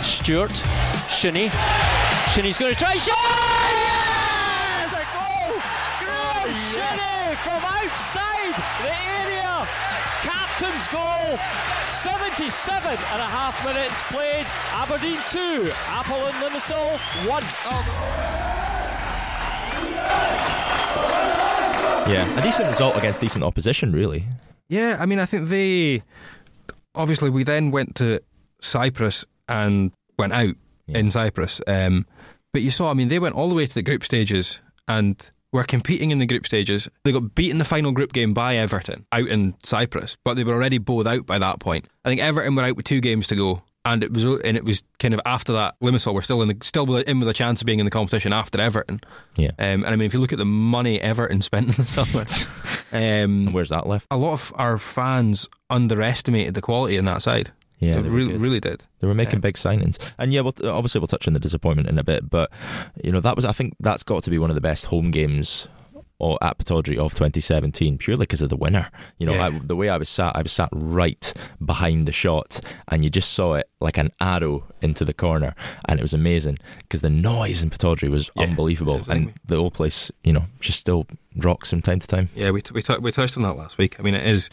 Stewart, 0.03 0.56
Shinnie. 1.10 1.50
Shinnie's 2.32 2.58
going 2.58 2.74
to 2.74 2.79
try. 2.79 2.96
Shot! 2.96 3.57
From 7.44 7.62
outside 7.63 8.56
the 8.82 8.89
area. 8.89 9.67
Captain's 10.22 10.88
goal. 10.89 11.38
77 11.86 12.89
and 12.89 13.22
a 13.22 13.29
half 13.29 13.56
minutes 13.65 14.01
played. 14.10 14.46
Aberdeen 14.74 15.20
2, 15.29 15.72
Apollon 15.89 16.34
Limassol 16.41 16.98
1. 17.27 17.44
Yeah, 22.12 22.39
a 22.39 22.41
decent 22.41 22.70
result 22.70 22.96
against 22.96 23.20
decent 23.20 23.44
opposition, 23.44 23.91
really. 23.91 24.24
Yeah, 24.70 24.96
I 25.00 25.06
mean, 25.06 25.20
I 25.20 25.25
think 25.25 25.50
they. 25.50 26.01
Obviously, 26.96 27.29
we 27.29 27.44
then 27.44 27.70
went 27.72 27.96
to 27.96 28.22
Cyprus 28.62 29.25
and 29.48 29.91
went 30.17 30.34
out 30.34 30.56
in 30.88 31.12
Cyprus. 31.12 31.62
Um, 31.67 32.06
but 32.53 32.62
you 32.62 32.72
saw, 32.72 32.89
I 32.89 32.94
mean, 32.94 33.10
they 33.10 33.20
went 33.20 33.36
all 33.36 33.50
the 33.50 33.56
way 33.56 33.65
to 33.65 33.74
the 33.74 33.84
group 33.84 34.03
stages 34.03 34.62
and 34.88 35.29
were 35.51 35.63
competing 35.63 36.12
in 36.12 36.18
the 36.18 36.25
group 36.25 36.46
stages. 36.46 36.89
They 37.04 37.12
got 37.12 37.36
beaten 37.36 37.58
the 37.58 37.66
final 37.66 37.92
group 37.92 38.13
game 38.13 38.34
by 38.34 38.56
Everton 38.56 39.06
out 39.12 39.27
in 39.27 39.56
Cyprus, 39.63 40.18
but 40.24 40.36
they 40.36 40.44
were 40.44 40.54
already 40.54 40.77
bowled 40.77 41.08
out 41.08 41.25
by 41.25 41.39
that 41.39 41.60
point. 41.60 41.88
I 42.04 42.10
think 42.10 42.22
Everton 42.22 42.56
were 42.56 42.63
out 42.63 42.75
with 42.75 42.86
two 42.86 43.01
games 43.01 43.27
to 43.27 43.36
go. 43.36 43.63
And 43.86 44.04
it 44.04 44.12
was, 44.12 44.25
and 44.25 44.58
it 44.58 44.66
was 44.66 44.84
kind 45.00 45.13
of 45.13 45.22
after 45.25 45.54
that. 45.54 45.75
Limassol 45.82 46.13
were 46.13 46.22
still 46.22 46.42
in, 46.42 46.50
the, 46.50 46.58
still 46.62 46.94
in 46.98 47.20
with 47.22 47.30
a 47.30 47.34
chance 47.34 47.62
of 47.62 47.66
being 47.66 47.80
in 47.80 47.86
the 47.86 47.92
competition 47.92 48.34
after 48.34 48.60
Everton. 48.60 49.00
Yeah. 49.38 49.51
Um, 49.58 49.86
and 49.86 49.88
I 49.88 49.92
mean, 49.92 50.08
if 50.08 50.13
you 50.13 50.20
look 50.20 50.34
at 50.34 50.39
the 50.39 50.44
money 50.44 51.00
Everton 51.00 51.42
spent 51.42 51.68
in 51.68 51.74
the 51.74 51.84
summer, 51.84 52.25
um, 52.92 53.54
where's 53.54 53.70
that 53.70 53.88
left? 53.88 54.08
A 54.12 54.18
lot 54.18 54.34
of 54.34 54.54
our 54.58 54.77
fans 54.77 55.48
underestimated 55.70 56.54
the 56.54 56.62
quality 56.62 56.98
in 56.98 57.06
that 57.06 57.22
side. 57.22 57.51
Yeah, 57.79 58.01
they 58.01 58.10
really, 58.10 58.36
really 58.38 58.60
did. 58.60 58.84
They 59.00 59.07
were 59.07 59.13
making 59.13 59.39
big 59.39 59.55
signings, 59.55 59.98
and 60.17 60.34
yeah, 60.34 60.41
we'll, 60.41 60.53
uh, 60.63 60.74
obviously 60.75 61.00
we'll 61.00 61.07
touch 61.07 61.27
on 61.27 61.34
the 61.34 61.39
disappointment 61.39 61.88
in 61.89 62.00
a 62.00 62.03
bit. 62.03 62.27
But 62.29 62.51
you 63.03 63.12
know, 63.12 63.19
that 63.19 63.36
was 63.36 63.46
I 63.46 63.51
think 63.51 63.75
that's 63.79 64.03
got 64.03 64.24
to 64.24 64.29
be 64.31 64.39
one 64.39 64.50
of 64.50 64.55
the 64.55 64.62
best 64.62 64.86
home 64.86 65.12
games 65.12 65.67
or 66.19 66.39
at 66.41 66.57
Pittodrie 66.57 66.98
of 66.98 67.13
2017, 67.13 68.00
purely 68.00 68.22
because 68.24 68.41
of 68.41 68.50
the 68.50 68.55
winner. 68.57 68.89
You 69.19 69.27
know, 69.27 69.36
Yeah. 69.36 69.46
I, 69.48 69.60
the 69.60 69.75
way 69.75 69.89
I 69.89 69.98
was 69.98 70.10
sat, 70.10 70.36
I 70.36 70.41
was 70.41 70.51
sat 70.51 70.69
right 70.72 71.31
behind 71.63 72.07
the 72.07 72.12
shot, 72.12 72.60
and 72.88 73.03
you 73.03 73.12
just 73.12 73.34
saw 73.34 73.53
it 73.53 73.69
like 73.79 74.00
an 74.00 74.10
arrow 74.19 74.63
into 74.81 75.05
the 75.05 75.13
corner, 75.13 75.53
and 75.88 76.00
it 76.00 76.01
was 76.01 76.15
amazing 76.15 76.57
because 76.79 77.01
the 77.01 77.12
noise 77.12 77.62
in 77.62 77.69
Pittodrie 77.69 78.10
was 78.10 78.31
unbelievable, 78.36 79.00
and 79.10 79.31
the 79.46 79.57
whole 79.57 79.69
place, 79.69 80.12
you 80.24 80.34
know, 80.34 80.45
just 80.60 80.80
still 80.80 81.06
rocks 81.36 81.69
from 81.69 81.84
time 81.84 81.99
to 81.99 82.08
time. 82.08 82.30
Yeah, 82.34 82.49
we, 82.49 82.62
t- 82.63 82.71
we, 82.73 82.82
t- 82.82 82.97
we 82.97 83.12
touched 83.12 83.38
on 83.38 83.43
that 83.43 83.54
last 83.56 83.78
week. 83.78 83.99
I 83.99 84.04
mean, 84.04 84.15
it 84.15 84.25
is. 84.25 84.49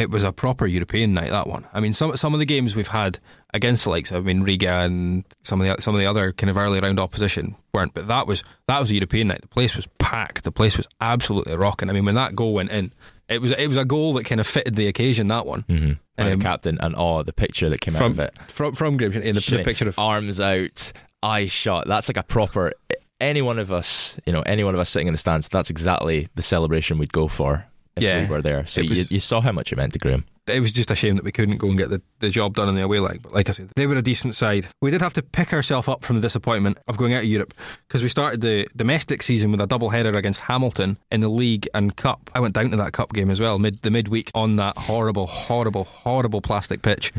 It 0.00 0.10
was 0.10 0.24
a 0.24 0.32
proper 0.32 0.66
European 0.66 1.14
night 1.14 1.30
that 1.30 1.46
one. 1.46 1.66
I 1.72 1.80
mean, 1.80 1.92
some 1.92 2.16
some 2.16 2.32
of 2.34 2.40
the 2.40 2.46
games 2.46 2.74
we've 2.74 2.88
had 2.88 3.18
against 3.52 3.84
the 3.84 3.90
likes 3.90 4.10
of 4.10 4.24
I 4.24 4.26
mean 4.26 4.42
Riga 4.42 4.72
and 4.72 5.24
some 5.42 5.60
of 5.60 5.66
the 5.66 5.80
some 5.82 5.94
of 5.94 6.00
the 6.00 6.06
other 6.06 6.32
kind 6.32 6.50
of 6.50 6.56
early 6.56 6.80
round 6.80 6.98
opposition 6.98 7.54
weren't, 7.74 7.94
but 7.94 8.08
that 8.08 8.26
was 8.26 8.42
that 8.66 8.78
was 8.80 8.90
a 8.90 8.94
European 8.94 9.28
night. 9.28 9.42
The 9.42 9.48
place 9.48 9.76
was 9.76 9.86
packed. 9.98 10.44
The 10.44 10.52
place 10.52 10.76
was 10.76 10.86
absolutely 11.00 11.54
rocking. 11.56 11.90
I 11.90 11.92
mean, 11.92 12.04
when 12.04 12.14
that 12.16 12.34
goal 12.34 12.54
went 12.54 12.70
in, 12.70 12.92
it 13.28 13.40
was 13.40 13.52
it 13.52 13.66
was 13.68 13.76
a 13.76 13.84
goal 13.84 14.14
that 14.14 14.24
kind 14.24 14.40
of 14.40 14.46
fitted 14.46 14.74
the 14.74 14.88
occasion. 14.88 15.26
That 15.28 15.46
one 15.46 15.62
Mm-hmm. 15.68 15.92
And 16.18 16.32
Um, 16.32 16.38
the 16.38 16.44
captain, 16.44 16.78
and 16.80 16.94
oh, 16.98 17.22
the 17.22 17.32
picture 17.32 17.70
that 17.70 17.80
came 17.80 17.94
from 17.94 18.04
out 18.04 18.10
of 18.10 18.18
it. 18.20 18.38
from 18.50 18.74
from 18.74 18.96
Graeme 18.96 19.12
in 19.12 19.34
the, 19.34 19.40
the 19.40 19.62
picture 19.64 19.88
of 19.88 19.98
arms 19.98 20.38
out, 20.40 20.92
eyes 21.22 21.50
shut. 21.50 21.86
That's 21.88 22.08
like 22.08 22.18
a 22.18 22.22
proper. 22.22 22.72
Any 23.20 23.42
one 23.42 23.58
of 23.58 23.70
us, 23.70 24.18
you 24.26 24.32
know, 24.32 24.40
any 24.42 24.64
one 24.64 24.74
of 24.74 24.80
us 24.80 24.88
sitting 24.88 25.06
in 25.06 25.12
the 25.12 25.18
stands, 25.18 25.46
that's 25.48 25.68
exactly 25.68 26.28
the 26.36 26.42
celebration 26.42 26.96
we'd 26.98 27.12
go 27.12 27.28
for 27.28 27.66
if 27.96 28.02
Yeah. 28.02 28.22
we 28.22 28.28
were 28.28 28.42
there. 28.42 28.66
So 28.66 28.80
you, 28.80 28.90
was- 28.90 29.10
you 29.10 29.20
saw 29.20 29.40
how 29.40 29.52
much 29.52 29.72
it 29.72 29.76
meant 29.76 29.92
to 29.94 29.98
Graeme. 29.98 30.24
it 30.46 30.58
was 30.60 30.72
just 30.72 30.90
a 30.90 30.96
shame 30.96 31.14
that 31.16 31.24
we 31.24 31.30
couldn't 31.30 31.58
go 31.58 31.68
and 31.68 31.78
get 31.78 31.90
the, 31.90 32.02
the 32.18 32.28
job 32.28 32.54
done 32.56 32.68
in 32.68 32.74
the 32.74 32.82
away 32.82 32.98
leg. 32.98 33.20
But 33.22 33.32
like 33.32 33.48
I 33.48 33.52
said, 33.52 33.70
they 33.76 33.86
were 33.86 33.94
a 33.96 34.02
decent 34.02 34.34
side. 34.34 34.66
We 34.80 34.90
did 34.90 35.00
have 35.00 35.12
to 35.14 35.22
pick 35.22 35.52
ourselves 35.52 35.86
up 35.86 36.02
from 36.02 36.16
the 36.16 36.22
disappointment 36.22 36.78
of 36.88 36.96
going 36.98 37.14
out 37.14 37.20
of 37.22 37.26
Europe 37.28 37.54
because 37.86 38.02
we 38.02 38.08
started 38.08 38.40
the 38.40 38.66
domestic 38.74 39.22
season 39.22 39.52
with 39.52 39.60
a 39.60 39.66
double 39.68 39.90
header 39.90 40.16
against 40.16 40.40
Hamilton 40.40 40.98
in 41.12 41.20
the 41.20 41.28
league 41.28 41.68
and 41.72 41.94
cup. 41.96 42.30
I 42.34 42.40
went 42.40 42.54
down 42.54 42.70
to 42.72 42.76
that 42.78 42.92
cup 42.92 43.12
game 43.12 43.30
as 43.30 43.40
well, 43.40 43.58
mid 43.60 43.82
the 43.82 43.90
midweek 43.92 44.30
on 44.34 44.56
that 44.56 44.76
horrible, 44.76 45.26
horrible, 45.28 45.84
horrible 45.84 46.40
plastic 46.40 46.82
pitch. 46.82 47.12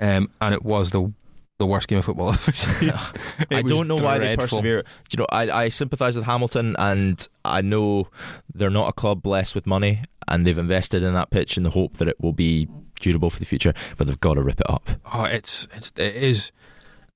Um, 0.00 0.28
and 0.40 0.52
it 0.54 0.64
was 0.64 0.90
the 0.90 1.12
the 1.58 1.66
worst 1.66 1.88
game 1.88 1.98
of 1.98 2.04
football 2.04 2.28
I've 2.28 2.48
ever 2.48 2.52
seen. 2.56 2.92
I 3.50 3.62
don't 3.62 3.86
know 3.86 3.96
why 3.96 4.18
they 4.18 4.34
dreadful. 4.36 4.58
persevere. 4.58 4.84
You 5.10 5.18
know, 5.18 5.26
I, 5.30 5.50
I 5.50 5.68
sympathise 5.68 6.16
with 6.16 6.24
Hamilton, 6.24 6.74
and 6.78 7.26
I 7.44 7.60
know 7.60 8.08
they're 8.54 8.70
not 8.70 8.88
a 8.88 8.92
club 8.92 9.22
blessed 9.22 9.54
with 9.54 9.66
money, 9.66 10.02
and 10.28 10.46
they've 10.46 10.58
invested 10.58 11.02
in 11.02 11.14
that 11.14 11.30
pitch 11.30 11.56
in 11.56 11.62
the 11.62 11.70
hope 11.70 11.98
that 11.98 12.08
it 12.08 12.20
will 12.20 12.32
be 12.32 12.68
durable 13.00 13.30
for 13.30 13.38
the 13.38 13.46
future. 13.46 13.74
But 13.96 14.06
they've 14.06 14.20
got 14.20 14.34
to 14.34 14.42
rip 14.42 14.60
it 14.60 14.70
up. 14.70 14.90
Oh, 15.12 15.24
it's 15.24 15.68
it's 15.74 15.92
it 15.96 16.16
is. 16.16 16.52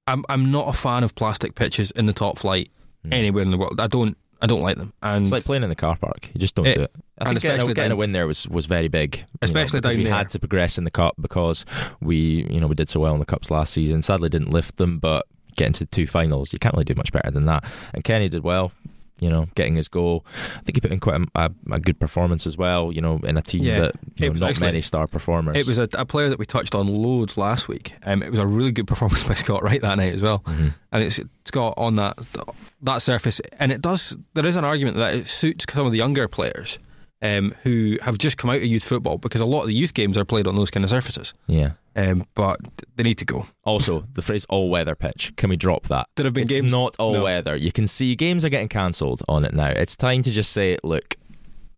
I'm 0.07 0.25
I'm 0.29 0.51
not 0.51 0.68
a 0.68 0.72
fan 0.72 1.03
of 1.03 1.14
plastic 1.14 1.55
pitches 1.55 1.90
in 1.90 2.07
the 2.07 2.12
top 2.12 2.38
flight 2.38 2.70
hmm. 3.05 3.12
anywhere 3.12 3.42
in 3.42 3.51
the 3.51 3.59
world. 3.59 3.81
I 3.81 3.88
don't 3.88 4.16
I 4.42 4.46
don't 4.46 4.61
like 4.62 4.77
them. 4.77 4.92
And. 5.03 5.22
It's 5.25 5.33
like 5.33 5.44
playing 5.44 5.62
in 5.62 5.68
the 5.70 5.75
car 5.77 5.96
park. 5.96 6.29
You 6.35 6.40
just 6.40 6.55
don't 6.55 6.66
It- 6.66 6.75
do 6.77 6.83
it. 6.83 6.90
I 7.18 7.31
and 7.31 7.35
think 7.35 7.42
getting, 7.42 7.51
a, 7.51 7.55
especially 7.55 7.75
getting 7.75 7.87
a 7.87 7.88
down- 7.94 7.99
win 7.99 8.12
there 8.12 8.27
was, 8.27 8.46
was 8.49 8.66
very 8.66 8.88
big, 8.88 9.16
you 9.16 9.22
know, 9.22 9.27
Especially 9.40 9.81
down 9.81 9.96
we 9.96 10.05
there. 10.05 10.12
had 10.12 10.29
to 10.31 10.38
progress 10.38 10.77
in 10.77 10.85
the 10.85 10.90
cup 10.90 11.14
because 11.18 11.64
we 12.03 12.46
you 12.51 12.61
know 12.61 12.66
we 12.66 12.75
did 12.75 12.90
so 12.90 13.01
well 13.01 13.14
in 13.14 13.20
the 13.20 13.25
cups 13.27 13.51
last 13.51 13.72
season. 13.72 14.03
Sadly, 14.03 14.29
didn't 14.29 14.51
lift 14.51 14.77
them, 14.77 14.99
but 14.99 15.27
getting 15.57 15.72
to 15.72 15.81
the 15.81 15.87
two 15.87 16.07
finals, 16.07 16.53
you 16.53 16.59
can't 16.59 16.75
really 16.75 16.85
do 16.85 16.94
much 16.94 17.12
better 17.12 17.31
than 17.31 17.46
that. 17.46 17.64
And 17.94 18.05
Kenny 18.05 18.29
did 18.29 18.42
well. 18.44 18.70
You 19.18 19.31
know, 19.31 19.48
getting 19.55 19.74
his 19.76 19.88
goal. 19.88 20.26
I 20.57 20.61
think 20.61 20.76
he 20.76 20.81
put 20.81 20.92
in 20.92 21.00
quite 21.00 21.20
a, 21.20 21.26
a, 21.46 21.50
a 21.72 21.81
good 21.81 21.98
performance 21.98 22.46
as 22.46 22.59
well. 22.59 22.92
You 22.92 23.00
know, 23.00 23.18
in 23.24 23.37
a 23.38 23.42
team 23.42 23.62
Yeah, 23.62 23.81
that 23.81 23.94
you 24.16 24.29
know, 24.29 24.38
not 24.38 24.50
actually- 24.50 24.66
many 24.66 24.83
star 24.83 25.07
performers. 25.07 25.57
It 25.57 25.66
was 25.66 25.79
a, 25.79 25.88
a 25.94 26.05
player 26.05 26.29
that 26.29 26.38
we 26.38 26.44
touched 26.44 26.74
on 26.74 26.87
loads 26.88 27.38
last 27.38 27.66
week. 27.68 27.94
Um, 28.05 28.22
it 28.22 28.31
was 28.31 28.38
a 28.38 28.46
really 28.46 28.72
good 28.72 28.87
performance 28.87 29.26
by 29.26 29.35
Scott 29.44 29.62
Wright 29.62 29.81
that 29.81 29.96
night 29.96 30.14
as 30.14 30.22
well. 30.22 30.40
Mm-hmm. 30.40 30.68
And 30.92 31.02
it's 31.02 31.18
Scott 31.44 31.74
on 31.79 31.94
that 31.96 32.16
that 32.83 32.98
surface, 33.02 33.40
and 33.59 33.72
it 33.72 33.81
does. 33.81 34.16
There 34.35 34.44
is 34.44 34.57
an 34.57 34.64
argument 34.64 34.96
that 34.98 35.14
it 35.14 35.26
suits 35.26 35.64
some 35.72 35.87
of 35.87 35.92
the 35.92 35.98
younger 35.98 36.29
players 36.29 36.79
um, 37.22 37.55
who 37.62 37.96
have 38.02 38.18
just 38.18 38.37
come 38.37 38.50
out 38.50 38.57
of 38.57 38.64
youth 38.64 38.85
football 38.85 39.16
because 39.18 39.40
a 39.40 39.46
lot 39.46 39.62
of 39.62 39.68
the 39.68 39.74
youth 39.74 39.94
games 39.94 40.18
are 40.18 40.24
played 40.26 40.46
on 40.46 40.57
those 40.57 40.70
kind 40.70 40.85
of 40.85 40.90
surfaces. 40.90 41.33
yeah. 41.46 41.70
Um, 41.96 42.26
but 42.35 42.61
they 42.96 43.02
need 43.04 43.16
to 43.18 43.24
go. 43.24 43.46
Also, 43.64 44.04
the 44.12 44.20
phrase 44.22 44.44
all 44.50 44.68
weather 44.68 44.94
pitch. 44.94 45.32
Can 45.37 45.48
we 45.48 45.56
drop 45.56 45.88
that? 45.88 46.09
There 46.16 46.24
have 46.24 46.35
been 46.35 46.44
it's 46.44 46.52
games- 46.52 46.72
not 46.72 46.94
all 46.98 47.14
No. 47.14 47.24
weather. 47.24 47.56
You 47.56 47.72
can 47.72 47.87
see 47.87 48.14
games 48.14 48.44
are 48.44 48.50
getting 48.50 48.68
cancelled 48.68 49.22
on 49.28 49.44
it 49.46 49.54
now. 49.54 49.68
It's 49.70 49.96
time 49.96 50.22
to 50.24 50.30
just 50.30 50.52
say, 50.52 50.76
look, 50.85 51.16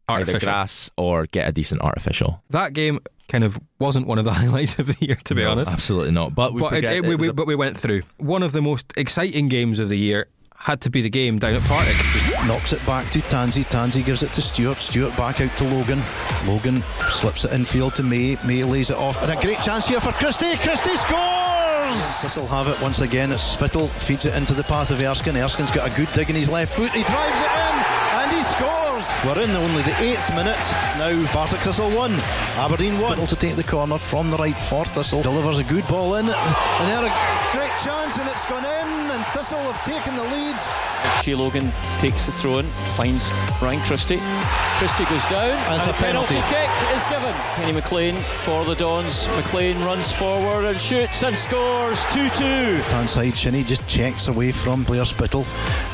either 0.09 0.21
Artificial. 0.23 0.41
grass 0.47 0.91
or 0.97 1.27
get 1.27 1.49
a 1.49 1.53
decent 1.53 1.83
artificial. 1.83 2.43
That 2.51 2.73
game 2.73 2.99
kind 3.29 3.45
of 3.45 3.61
wasn't 3.79 4.07
one 4.09 4.19
of 4.19 4.25
the 4.25 4.33
highlights 4.41 4.79
of 4.81 4.87
the 4.89 5.07
year, 5.07 5.19
to 5.25 5.35
be 5.37 5.45
No, 5.45 5.53
honest. 5.53 5.71
absolutely 5.71 6.11
not. 6.13 6.35
But 6.35 6.53
we 6.55 6.61
but, 6.61 6.73
it, 6.75 6.85
it- 6.85 7.07
we, 7.07 7.15
it 7.15 7.21
we, 7.21 7.29
a- 7.29 7.33
but 7.33 7.47
we 7.47 7.55
went 7.55 7.77
through. 7.79 8.03
One 8.17 8.43
of 8.43 8.51
the 8.53 8.63
most 8.63 8.93
exciting 8.97 9.49
games 9.49 9.79
of 9.79 9.89
the 9.89 9.99
year 9.99 10.27
had 10.59 10.81
to 10.83 10.91
be 10.91 11.01
the 11.01 11.11
game 11.11 11.39
down 11.39 11.55
at 11.55 11.63
Partick. 11.63 11.97
Knocks 12.47 12.73
it 12.73 12.85
back 12.85 13.11
to 13.13 13.21
Tansey. 13.21 13.65
Tansey 13.65 14.05
gives 14.05 14.23
it 14.23 14.33
to 14.35 14.43
Stewart. 14.43 14.79
Stewart 14.79 15.17
back 15.17 15.41
out 15.41 15.57
to 15.59 15.65
Logan. 15.65 16.03
Logan 16.47 16.83
slips 17.09 17.45
it 17.45 17.53
infield 17.53 17.95
to 17.95 18.03
May. 18.03 18.37
May 18.45 18.65
lays 18.65 18.91
it 18.91 18.97
off. 18.97 19.23
And 19.23 19.31
a 19.31 19.41
great 19.41 19.61
chance 19.61 19.87
here 19.87 20.01
for 20.01 20.13
Christie. 20.13 20.57
Christie 20.57 20.97
scores! 20.97 22.23
This 22.23 22.37
will 22.37 22.47
have 22.49 22.69
it 22.69 22.81
once 22.83 23.01
again. 23.01 23.33
It's 23.33 23.43
Spittal 23.43 23.89
feeds 23.89 24.27
it 24.27 24.35
into 24.35 24.53
the 24.53 24.65
path 24.65 24.91
of 24.91 25.01
Erskine. 25.01 25.37
Erskine's 25.37 25.71
got 25.71 25.91
a 25.91 25.97
good 25.97 26.13
dig 26.13 26.29
in 26.29 26.37
his 26.37 26.51
left 26.51 26.75
foot. 26.75 26.91
He 26.93 27.03
drives 27.03 27.41
it 27.41 27.51
in 27.51 27.75
and 28.21 28.33
he 28.33 28.43
scores. 28.43 28.88
We're 29.25 29.43
in 29.43 29.51
only 29.51 29.83
the 29.83 29.97
eighth 30.01 30.31
minute. 30.31 30.59
Now 30.97 31.27
Partick 31.33 31.61
Thistle 31.61 31.91
1, 31.91 32.13
Aberdeen 32.63 33.01
1. 33.01 33.27
To 33.27 33.37
take 33.37 33.57
the 33.57 33.65
corner 33.65 33.99
from 33.99 34.31
the 34.31 34.37
right 34.37 34.57
for 34.57 34.85
Thistle. 34.85 35.23
Delivers 35.23 35.59
a 35.59 35.65
good 35.65 35.87
ball 35.89 36.15
in. 36.15 36.27
And 36.27 36.87
there 36.89 37.05
a 37.05 37.13
great 37.53 37.73
chance 37.83 38.19
and 38.19 38.29
it's 38.29 38.45
gone 38.47 38.65
in. 38.65 39.11
And 39.11 39.25
Thistle 39.27 39.59
have 39.59 39.85
taken 39.85 40.17
the 40.17 40.25
lead. 40.25 40.57
Shay 41.23 41.35
Logan 41.35 41.71
takes 41.99 42.27
the 42.27 42.33
throw 42.33 42.59
in, 42.59 42.67
finds 42.97 43.33
Ryan 43.61 43.81
Christie. 43.81 44.21
Christie 44.79 45.05
goes 45.05 45.27
down, 45.27 45.51
and, 45.51 45.83
and 45.83 45.91
a 45.91 45.95
penalty. 45.95 46.35
penalty 46.35 46.55
kick 46.55 46.97
is 46.97 47.05
given. 47.07 47.35
Kenny 47.57 47.73
McLean 47.73 48.15
for 48.15 48.65
the 48.65 48.75
Dons. 48.75 49.27
McLean 49.37 49.79
runs 49.83 50.13
forward 50.13 50.65
and 50.65 50.81
shoots 50.81 51.23
and 51.25 51.37
scores 51.37 52.05
2 52.13 52.29
2. 52.31 52.45
Left 52.45 52.93
hand 52.93 53.11
side, 53.11 53.37
Shinnie 53.37 53.65
just 53.65 53.87
checks 53.89 54.29
away 54.29 54.53
from 54.53 54.85
Blair 54.85 55.05
Spittal. 55.05 55.45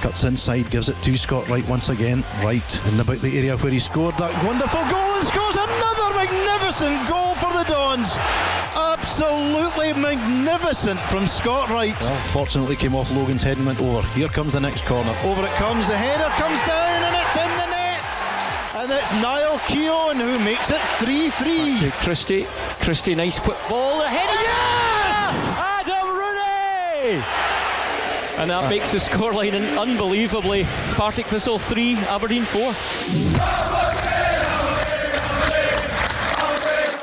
Cuts 0.03 0.25
inside, 0.25 0.71
gives 0.71 0.89
it 0.89 1.01
to 1.03 1.17
Scott 1.17 1.49
Wright 1.49 1.67
once 1.69 1.89
again. 1.89 2.23
Right 2.43 2.87
in 2.87 2.97
about 3.05 3.21
the 3.21 3.37
area 3.37 3.57
where 3.59 3.71
he 3.71 3.79
scored 3.79 4.17
that 4.17 4.33
wonderful 4.45 4.81
goal 4.89 5.11
and 5.21 5.27
scores 5.29 5.57
another 5.61 6.09
magnificent 6.17 6.97
goal 7.05 7.37
for 7.37 7.53
the 7.53 7.65
Dons. 7.69 8.17
Absolutely 8.73 9.93
magnificent 9.93 10.99
from 11.13 11.27
Scott 11.27 11.69
Wright. 11.69 12.01
Well, 12.01 12.17
fortunately 12.33 12.77
came 12.77 12.95
off 12.95 13.13
Logan's 13.13 13.43
head 13.43 13.59
and 13.59 13.67
went 13.67 13.81
over. 13.83 14.01
Here 14.17 14.29
comes 14.29 14.55
the 14.55 14.61
next 14.61 14.87
corner. 14.87 15.15
Over 15.23 15.45
it 15.45 15.53
comes. 15.61 15.89
The 15.89 15.97
header 15.97 16.33
comes 16.41 16.61
down 16.65 16.99
and 17.05 17.15
it's 17.21 17.37
in 17.37 17.53
the 17.61 17.69
net. 17.77 18.13
And 18.81 18.89
it's 18.91 19.13
Niall 19.21 19.61
Keown 19.69 20.17
who 20.17 20.39
makes 20.41 20.71
it 20.71 20.81
3 21.05 21.29
3. 21.29 21.79
To 21.81 21.91
Christie. 22.01 22.47
Christie, 22.81 23.15
nice 23.15 23.39
quick 23.39 23.59
ball. 23.69 24.01
The 24.01 24.09
header. 24.09 24.33
Yes! 24.33 25.61
Adam 25.61 26.09
Rooney! 26.09 27.44
And 28.37 28.51
that 28.51 28.69
makes 28.69 28.93
the 28.93 28.99
scoreline 28.99 29.79
unbelievably. 29.79 30.65
Partick 30.95 31.27
Thistle 31.27 31.59
3, 31.59 31.97
Aberdeen 31.97 32.43
4. 32.45 32.73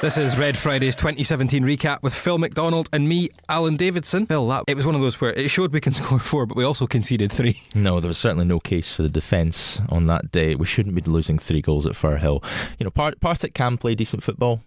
This 0.01 0.17
is 0.17 0.39
Red 0.39 0.57
Friday's 0.57 0.95
2017 0.95 1.63
recap 1.63 2.01
with 2.01 2.11
Phil 2.15 2.39
McDonald 2.39 2.89
and 2.91 3.07
me, 3.07 3.29
Alan 3.47 3.77
Davidson. 3.77 4.25
Phil, 4.25 4.47
that 4.47 4.63
it 4.67 4.75
was 4.75 4.83
one 4.83 4.95
of 4.95 5.01
those 5.01 5.21
where 5.21 5.31
it 5.31 5.47
showed 5.49 5.71
we 5.71 5.79
can 5.79 5.93
score 5.93 6.17
four, 6.17 6.47
but 6.47 6.57
we 6.57 6.63
also 6.63 6.87
conceded 6.87 7.31
three. 7.31 7.55
No, 7.75 7.99
there 7.99 8.07
was 8.07 8.17
certainly 8.17 8.45
no 8.45 8.59
case 8.59 8.95
for 8.95 9.03
the 9.03 9.09
defence 9.09 9.79
on 9.89 10.07
that 10.07 10.31
day. 10.31 10.55
We 10.55 10.65
shouldn't 10.65 10.95
be 10.95 11.01
losing 11.01 11.37
three 11.37 11.61
goals 11.61 11.85
at 11.85 11.91
Firhill. 11.93 12.43
You 12.79 12.83
know, 12.85 12.89
Part- 12.89 13.21
Partick 13.21 13.53
can 13.53 13.77
play 13.77 13.93
decent 13.93 14.23
football, 14.23 14.63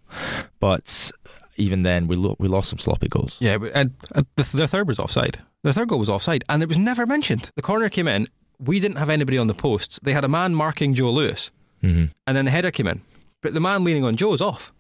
but 0.61 1.11
even 1.57 1.83
then, 1.83 2.07
we 2.09 2.17
lo- 2.17 2.37
we 2.39 2.49
lost 2.49 2.71
some 2.71 2.79
sloppy 2.79 3.09
goals. 3.09 3.37
Yeah, 3.41 3.59
but, 3.59 3.73
and 3.75 3.93
uh, 4.15 4.23
the, 4.37 4.51
the 4.57 4.69
third 4.69 4.89
was 4.89 4.99
offside. 4.99 5.39
The 5.63 5.73
third 5.73 5.89
goal 5.89 5.99
was 5.99 6.09
offside, 6.11 6.45
and 6.49 6.63
it 6.63 6.69
was 6.69 6.79
never 6.79 7.07
mentioned. 7.07 7.51
The 7.57 7.63
corner 7.63 7.89
came 7.89 8.09
in. 8.09 8.29
We 8.59 8.81
didn't 8.81 8.99
have 8.99 9.11
anybody 9.11 9.39
on 9.39 9.47
the 9.47 9.55
posts. 9.55 9.99
They 10.01 10.13
had 10.13 10.25
a 10.25 10.29
man 10.29 10.55
marking 10.55 10.95
Joe 10.95 11.11
Lewis, 11.11 11.51
mm-hmm. 11.83 12.07
and 12.27 12.37
then 12.37 12.45
the 12.45 12.51
header 12.51 12.71
came 12.71 12.87
in. 12.87 13.01
But 13.41 13.55
the 13.55 13.61
man 13.61 13.85
leaning 13.85 14.05
on 14.05 14.17
Joe 14.17 14.33
is 14.33 14.41
off 14.41 14.73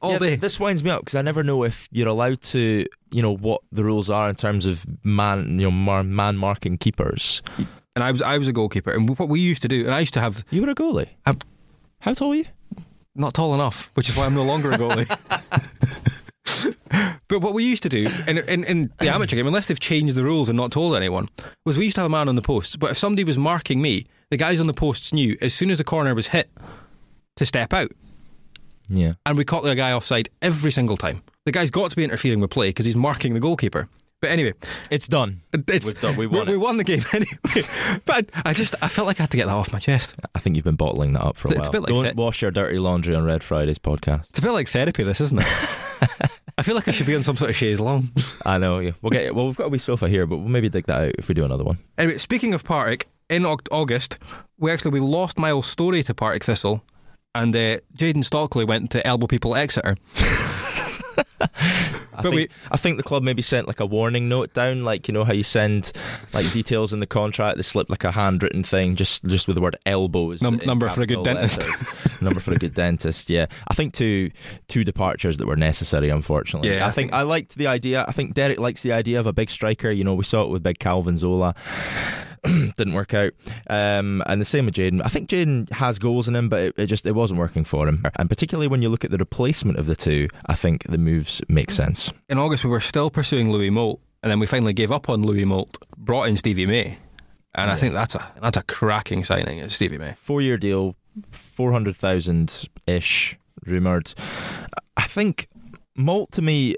all 0.00 0.12
yeah, 0.12 0.18
day. 0.18 0.36
This 0.36 0.60
winds 0.60 0.84
me 0.84 0.90
up 0.90 1.00
because 1.00 1.14
I 1.14 1.22
never 1.22 1.42
know 1.42 1.64
if 1.64 1.88
you're 1.90 2.08
allowed 2.08 2.40
to, 2.42 2.86
you 3.10 3.22
know, 3.22 3.34
what 3.34 3.62
the 3.72 3.84
rules 3.84 4.10
are 4.10 4.28
in 4.28 4.36
terms 4.36 4.66
of 4.66 4.86
man, 5.04 5.58
you 5.58 5.70
know, 5.70 6.02
man 6.02 6.36
marking 6.36 6.78
keepers. 6.78 7.42
And 7.94 8.04
I 8.04 8.10
was 8.10 8.22
I 8.22 8.38
was 8.38 8.48
a 8.48 8.52
goalkeeper, 8.52 8.90
and 8.90 9.08
what 9.18 9.28
we 9.28 9.40
used 9.40 9.62
to 9.62 9.68
do, 9.68 9.84
and 9.86 9.94
I 9.94 10.00
used 10.00 10.14
to 10.14 10.20
have. 10.20 10.44
You 10.50 10.62
were 10.62 10.70
a 10.70 10.74
goalie. 10.74 11.08
I've, 11.24 11.38
How 12.00 12.14
tall 12.14 12.30
were 12.30 12.36
you? 12.36 12.46
Not 13.16 13.34
tall 13.34 13.54
enough, 13.54 13.90
which 13.94 14.08
is 14.08 14.16
why 14.16 14.26
I'm 14.26 14.34
no 14.34 14.44
longer 14.44 14.70
a 14.70 14.78
goalie. 14.78 15.08
but 17.28 17.40
what 17.40 17.54
we 17.54 17.64
used 17.64 17.82
to 17.84 17.88
do 17.88 18.08
in, 18.26 18.38
in, 18.38 18.64
in 18.64 18.92
the 18.98 19.08
amateur 19.08 19.36
game, 19.36 19.46
unless 19.46 19.66
they've 19.66 19.80
changed 19.80 20.14
the 20.14 20.22
rules 20.22 20.48
and 20.48 20.56
not 20.56 20.70
told 20.70 20.94
anyone, 20.94 21.28
was 21.64 21.78
we 21.78 21.86
used 21.86 21.94
to 21.94 22.02
have 22.02 22.10
a 22.10 22.10
man 22.10 22.28
on 22.28 22.36
the 22.36 22.42
post. 22.42 22.78
But 22.78 22.90
if 22.90 22.98
somebody 22.98 23.24
was 23.24 23.38
marking 23.38 23.80
me, 23.80 24.06
the 24.30 24.36
guys 24.36 24.60
on 24.60 24.66
the 24.66 24.74
posts 24.74 25.12
knew 25.12 25.36
as 25.40 25.54
soon 25.54 25.70
as 25.70 25.78
the 25.78 25.84
corner 25.84 26.14
was 26.14 26.28
hit 26.28 26.50
to 27.36 27.46
step 27.46 27.72
out. 27.72 27.90
Yeah. 28.88 29.14
And 29.24 29.36
we 29.36 29.44
caught 29.44 29.64
the 29.64 29.74
guy 29.74 29.92
offside 29.92 30.28
every 30.42 30.70
single 30.70 30.96
time. 30.96 31.22
The 31.44 31.52
guy's 31.52 31.70
got 31.70 31.90
to 31.90 31.96
be 31.96 32.04
interfering 32.04 32.40
with 32.40 32.50
play 32.50 32.68
because 32.68 32.86
he's 32.86 32.96
marking 32.96 33.34
the 33.34 33.40
goalkeeper. 33.40 33.88
But 34.26 34.32
anyway, 34.32 34.54
it's 34.90 35.06
done. 35.06 35.40
It's 35.52 35.86
We've 35.86 36.00
done. 36.00 36.16
We 36.16 36.26
won. 36.26 36.48
We 36.48 36.56
won 36.56 36.78
the 36.78 36.82
game 36.84 37.00
anyway. 37.14 38.00
but 38.06 38.28
I 38.44 38.52
just 38.54 38.74
I 38.82 38.88
felt 38.88 39.06
like 39.06 39.20
I 39.20 39.22
had 39.22 39.30
to 39.30 39.36
get 39.36 39.46
that 39.46 39.52
off 39.54 39.72
my 39.72 39.78
chest. 39.78 40.16
I 40.34 40.40
think 40.40 40.56
you've 40.56 40.64
been 40.64 40.74
bottling 40.74 41.12
that 41.12 41.22
up 41.22 41.36
for 41.36 41.46
a 41.46 41.52
It's 41.52 41.60
while. 41.60 41.68
a 41.68 41.72
bit 41.72 41.82
like 41.82 41.92
Don't 41.94 42.02
th- 42.02 42.16
wash 42.16 42.42
your 42.42 42.50
dirty 42.50 42.80
laundry 42.80 43.14
on 43.14 43.24
Red 43.24 43.44
Friday's 43.44 43.78
podcast. 43.78 44.28
It's 44.30 44.40
a 44.40 44.42
bit 44.42 44.50
like 44.50 44.66
therapy, 44.68 45.04
this, 45.04 45.20
isn't 45.20 45.38
it? 45.38 45.46
I 46.58 46.62
feel 46.62 46.74
like 46.74 46.88
I 46.88 46.90
should 46.90 47.06
be 47.06 47.14
on 47.14 47.22
some 47.22 47.36
sort 47.36 47.50
of 47.50 47.56
chaise 47.56 47.78
long. 47.78 48.08
I 48.44 48.58
know. 48.58 48.80
Yeah. 48.80 48.92
We'll 49.00 49.10
get. 49.10 49.32
Well, 49.32 49.46
we've 49.46 49.54
got 49.56 49.66
a 49.66 49.68
wee 49.68 49.78
sofa 49.78 50.08
here, 50.08 50.26
but 50.26 50.38
we'll 50.38 50.48
maybe 50.48 50.68
dig 50.68 50.86
that 50.86 51.00
out 51.00 51.12
if 51.18 51.28
we 51.28 51.34
do 51.36 51.44
another 51.44 51.62
one. 51.62 51.78
Anyway, 51.96 52.18
speaking 52.18 52.52
of 52.52 52.64
Partick, 52.64 53.06
in 53.30 53.46
August, 53.46 54.18
we 54.58 54.72
actually 54.72 54.90
we 54.90 54.98
lost 55.00 55.38
Miles 55.38 55.66
Storey 55.68 56.02
to 56.02 56.14
Partick 56.14 56.42
Thistle, 56.42 56.82
and 57.32 57.54
uh, 57.54 57.78
Jayden 57.96 58.24
Stockley 58.24 58.64
went 58.64 58.90
to 58.90 59.06
elbow 59.06 59.28
people 59.28 59.54
Exeter. 59.54 59.96
I 62.18 62.22
think, 62.22 62.34
we, 62.34 62.48
I 62.70 62.76
think 62.76 62.96
the 62.96 63.02
club 63.02 63.22
maybe 63.22 63.42
sent 63.42 63.66
like 63.66 63.80
a 63.80 63.86
warning 63.86 64.28
note 64.28 64.54
down, 64.54 64.84
like 64.84 65.06
you 65.06 65.12
know 65.12 65.24
how 65.24 65.32
you 65.32 65.42
send 65.42 65.92
like 66.32 66.50
details 66.52 66.92
in 66.92 67.00
the 67.00 67.06
contract. 67.06 67.56
They 67.56 67.62
slip 67.62 67.90
like 67.90 68.04
a 68.04 68.10
handwritten 68.10 68.62
thing, 68.62 68.96
just 68.96 69.24
just 69.24 69.46
with 69.46 69.56
the 69.56 69.60
word 69.60 69.76
elbows. 69.84 70.42
Num- 70.42 70.60
number 70.64 70.88
for 70.88 71.02
a 71.02 71.06
good 71.06 71.22
dentist. 71.22 71.60
number 72.22 72.40
for 72.40 72.52
a 72.52 72.56
good 72.56 72.74
dentist. 72.74 73.28
Yeah, 73.28 73.46
I 73.68 73.74
think 73.74 73.92
two 73.92 74.30
two 74.68 74.84
departures 74.84 75.36
that 75.36 75.46
were 75.46 75.56
necessary. 75.56 76.08
Unfortunately, 76.08 76.70
yeah. 76.70 76.84
I, 76.84 76.88
I 76.88 76.90
think, 76.90 77.10
think 77.10 77.14
I 77.14 77.22
liked 77.22 77.56
the 77.56 77.66
idea. 77.66 78.04
I 78.08 78.12
think 78.12 78.34
Derek 78.34 78.58
likes 78.58 78.82
the 78.82 78.92
idea 78.92 79.20
of 79.20 79.26
a 79.26 79.32
big 79.32 79.50
striker. 79.50 79.90
You 79.90 80.04
know, 80.04 80.14
we 80.14 80.24
saw 80.24 80.42
it 80.42 80.48
with 80.48 80.62
Big 80.62 80.78
Calvin 80.78 81.16
Zola. 81.16 81.54
didn't 82.44 82.94
work 82.94 83.14
out. 83.14 83.32
Um, 83.68 84.22
and 84.26 84.40
the 84.40 84.44
same 84.44 84.66
with 84.66 84.74
Jayden. 84.74 85.02
I 85.04 85.08
think 85.08 85.28
Jayden 85.28 85.70
has 85.72 85.98
goals 85.98 86.28
in 86.28 86.36
him, 86.36 86.48
but 86.48 86.62
it, 86.62 86.74
it, 86.76 86.86
just 86.86 87.06
it 87.06 87.14
wasn't 87.14 87.40
working 87.40 87.64
for 87.64 87.86
him. 87.88 88.04
And 88.16 88.28
particularly 88.28 88.68
when 88.68 88.82
you 88.82 88.88
look 88.88 89.04
at 89.04 89.10
the 89.10 89.18
replacement 89.18 89.78
of 89.78 89.86
the 89.86 89.96
two, 89.96 90.28
I 90.46 90.54
think 90.54 90.84
the 90.84 90.98
moves 90.98 91.40
make 91.48 91.70
sense. 91.70 92.12
In 92.28 92.38
August, 92.38 92.64
we 92.64 92.70
were 92.70 92.80
still 92.80 93.10
pursuing 93.10 93.50
Louis 93.50 93.70
Moult, 93.70 94.00
and 94.22 94.30
then 94.30 94.38
we 94.38 94.46
finally 94.46 94.72
gave 94.72 94.92
up 94.92 95.08
on 95.08 95.22
Louis 95.22 95.44
Moult, 95.44 95.78
brought 95.96 96.28
in 96.28 96.36
Stevie 96.36 96.66
May, 96.66 96.98
and 97.54 97.68
yeah. 97.68 97.72
I 97.72 97.76
think 97.76 97.94
that's 97.94 98.14
a 98.14 98.32
that's 98.40 98.56
a 98.56 98.62
cracking 98.64 99.24
signing. 99.24 99.58
It's 99.58 99.74
Stevie 99.74 99.98
May, 99.98 100.14
four 100.16 100.40
year 100.42 100.56
deal, 100.56 100.94
four 101.30 101.72
hundred 101.72 101.96
thousand 101.96 102.68
ish 102.86 103.38
rumored. 103.64 104.14
I 104.96 105.04
think 105.04 105.48
Moult 105.96 106.32
to 106.32 106.42
me 106.42 106.76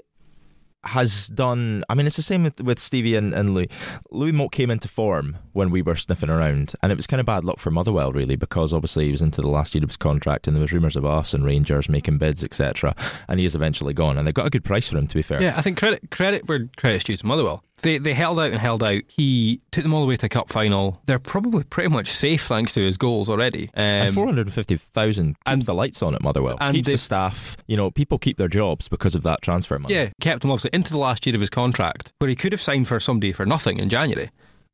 has 0.83 1.27
done. 1.27 1.83
I 1.89 1.95
mean, 1.95 2.07
it's 2.07 2.15
the 2.15 2.21
same 2.21 2.43
with, 2.43 2.61
with 2.61 2.79
Stevie 2.79 3.15
and, 3.15 3.33
and 3.33 3.53
Louis. 3.53 3.69
Louis 4.11 4.31
Moult 4.31 4.51
came 4.51 4.71
into 4.71 4.87
form 4.87 5.37
when 5.53 5.69
we 5.69 5.81
were 5.81 5.95
sniffing 5.95 6.29
around, 6.29 6.73
and 6.81 6.91
it 6.91 6.95
was 6.95 7.07
kind 7.07 7.19
of 7.19 7.25
bad 7.25 7.43
luck 7.43 7.59
for 7.59 7.71
Motherwell, 7.71 8.11
really, 8.11 8.35
because 8.35 8.73
obviously 8.73 9.05
he 9.05 9.11
was 9.11 9.21
into 9.21 9.41
the 9.41 9.49
last 9.49 9.75
year 9.75 9.83
of 9.83 9.89
his 9.89 9.97
contract, 9.97 10.47
and 10.47 10.55
there 10.55 10.61
was 10.61 10.71
rumours 10.71 10.95
of 10.95 11.05
us 11.05 11.33
and 11.33 11.43
Rangers 11.43 11.89
making 11.89 12.17
bids, 12.17 12.43
etc. 12.43 12.95
And 13.27 13.39
he 13.39 13.45
is 13.45 13.55
eventually 13.55 13.93
gone, 13.93 14.17
and 14.17 14.27
they 14.27 14.31
got 14.31 14.47
a 14.47 14.49
good 14.51 14.63
price 14.63 14.87
for 14.87 14.97
him, 14.97 15.07
to 15.07 15.15
be 15.15 15.21
fair. 15.21 15.41
Yeah, 15.41 15.53
I 15.57 15.61
think 15.61 15.77
credit 15.77 16.09
credit 16.11 16.47
where 16.47 16.69
credit's 16.77 17.03
due 17.03 17.17
to 17.17 17.25
Motherwell. 17.25 17.63
They 17.81 17.97
they 17.97 18.13
held 18.13 18.39
out 18.39 18.51
and 18.51 18.59
held 18.59 18.83
out. 18.83 19.03
He 19.07 19.61
took 19.71 19.83
them 19.83 19.93
all 19.93 20.01
the 20.01 20.07
way 20.07 20.17
to 20.17 20.25
a 20.25 20.29
cup 20.29 20.49
final. 20.49 21.01
They're 21.05 21.19
probably 21.19 21.63
pretty 21.63 21.89
much 21.89 22.07
safe 22.07 22.43
thanks 22.43 22.73
to 22.73 22.81
his 22.81 22.97
goals 22.97 23.29
already. 23.29 23.69
Um, 23.75 23.83
and 23.83 24.15
four 24.15 24.25
hundred 24.25 24.47
and 24.47 24.53
fifty 24.53 24.77
thousand 24.77 25.35
and 25.45 25.63
the 25.63 25.73
lights 25.73 26.01
on 26.01 26.15
at 26.15 26.21
Motherwell. 26.21 26.57
And 26.59 26.75
keeps 26.75 26.87
they, 26.87 26.93
the 26.93 26.97
staff. 26.97 27.57
You 27.67 27.77
know, 27.77 27.91
people 27.91 28.17
keep 28.17 28.37
their 28.37 28.47
jobs 28.47 28.87
because 28.87 29.15
of 29.15 29.23
that 29.23 29.41
transfer 29.41 29.77
money. 29.79 29.93
Yeah, 29.93 30.09
kept 30.21 30.43
him 30.43 30.51
obviously 30.51 30.71
into 30.73 30.91
the 30.91 30.99
last 30.99 31.25
year 31.25 31.35
of 31.35 31.41
his 31.41 31.49
contract, 31.49 32.11
where 32.19 32.29
he 32.29 32.35
could 32.35 32.51
have 32.51 32.61
signed 32.61 32.87
for 32.87 32.99
somebody 32.99 33.31
for 33.31 33.45
nothing 33.45 33.79
in 33.79 33.89
January, 33.89 34.29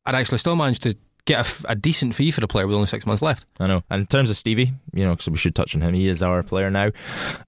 and 0.06 0.16
actually 0.16 0.38
still 0.38 0.56
managed 0.56 0.82
to 0.84 0.96
get 1.26 1.64
a 1.68 1.76
decent 1.76 2.14
fee 2.14 2.30
for 2.30 2.40
the 2.40 2.48
player 2.48 2.68
with 2.68 2.76
only 2.76 2.88
six 2.88 3.06
months 3.06 3.22
left. 3.22 3.46
I 3.60 3.68
know. 3.68 3.82
And 3.90 4.02
in 4.02 4.06
terms 4.06 4.30
of 4.30 4.38
Stevie, 4.38 4.74
you 4.96 5.04
know, 5.04 5.12
because 5.12 5.30
we 5.30 5.38
should 5.38 5.56
touch 5.56 5.76
on 5.76 5.82
him, 5.82 5.94
he 5.94 6.08
is 6.08 6.24
our 6.24 6.42
player 6.42 6.72
now, 6.72 6.92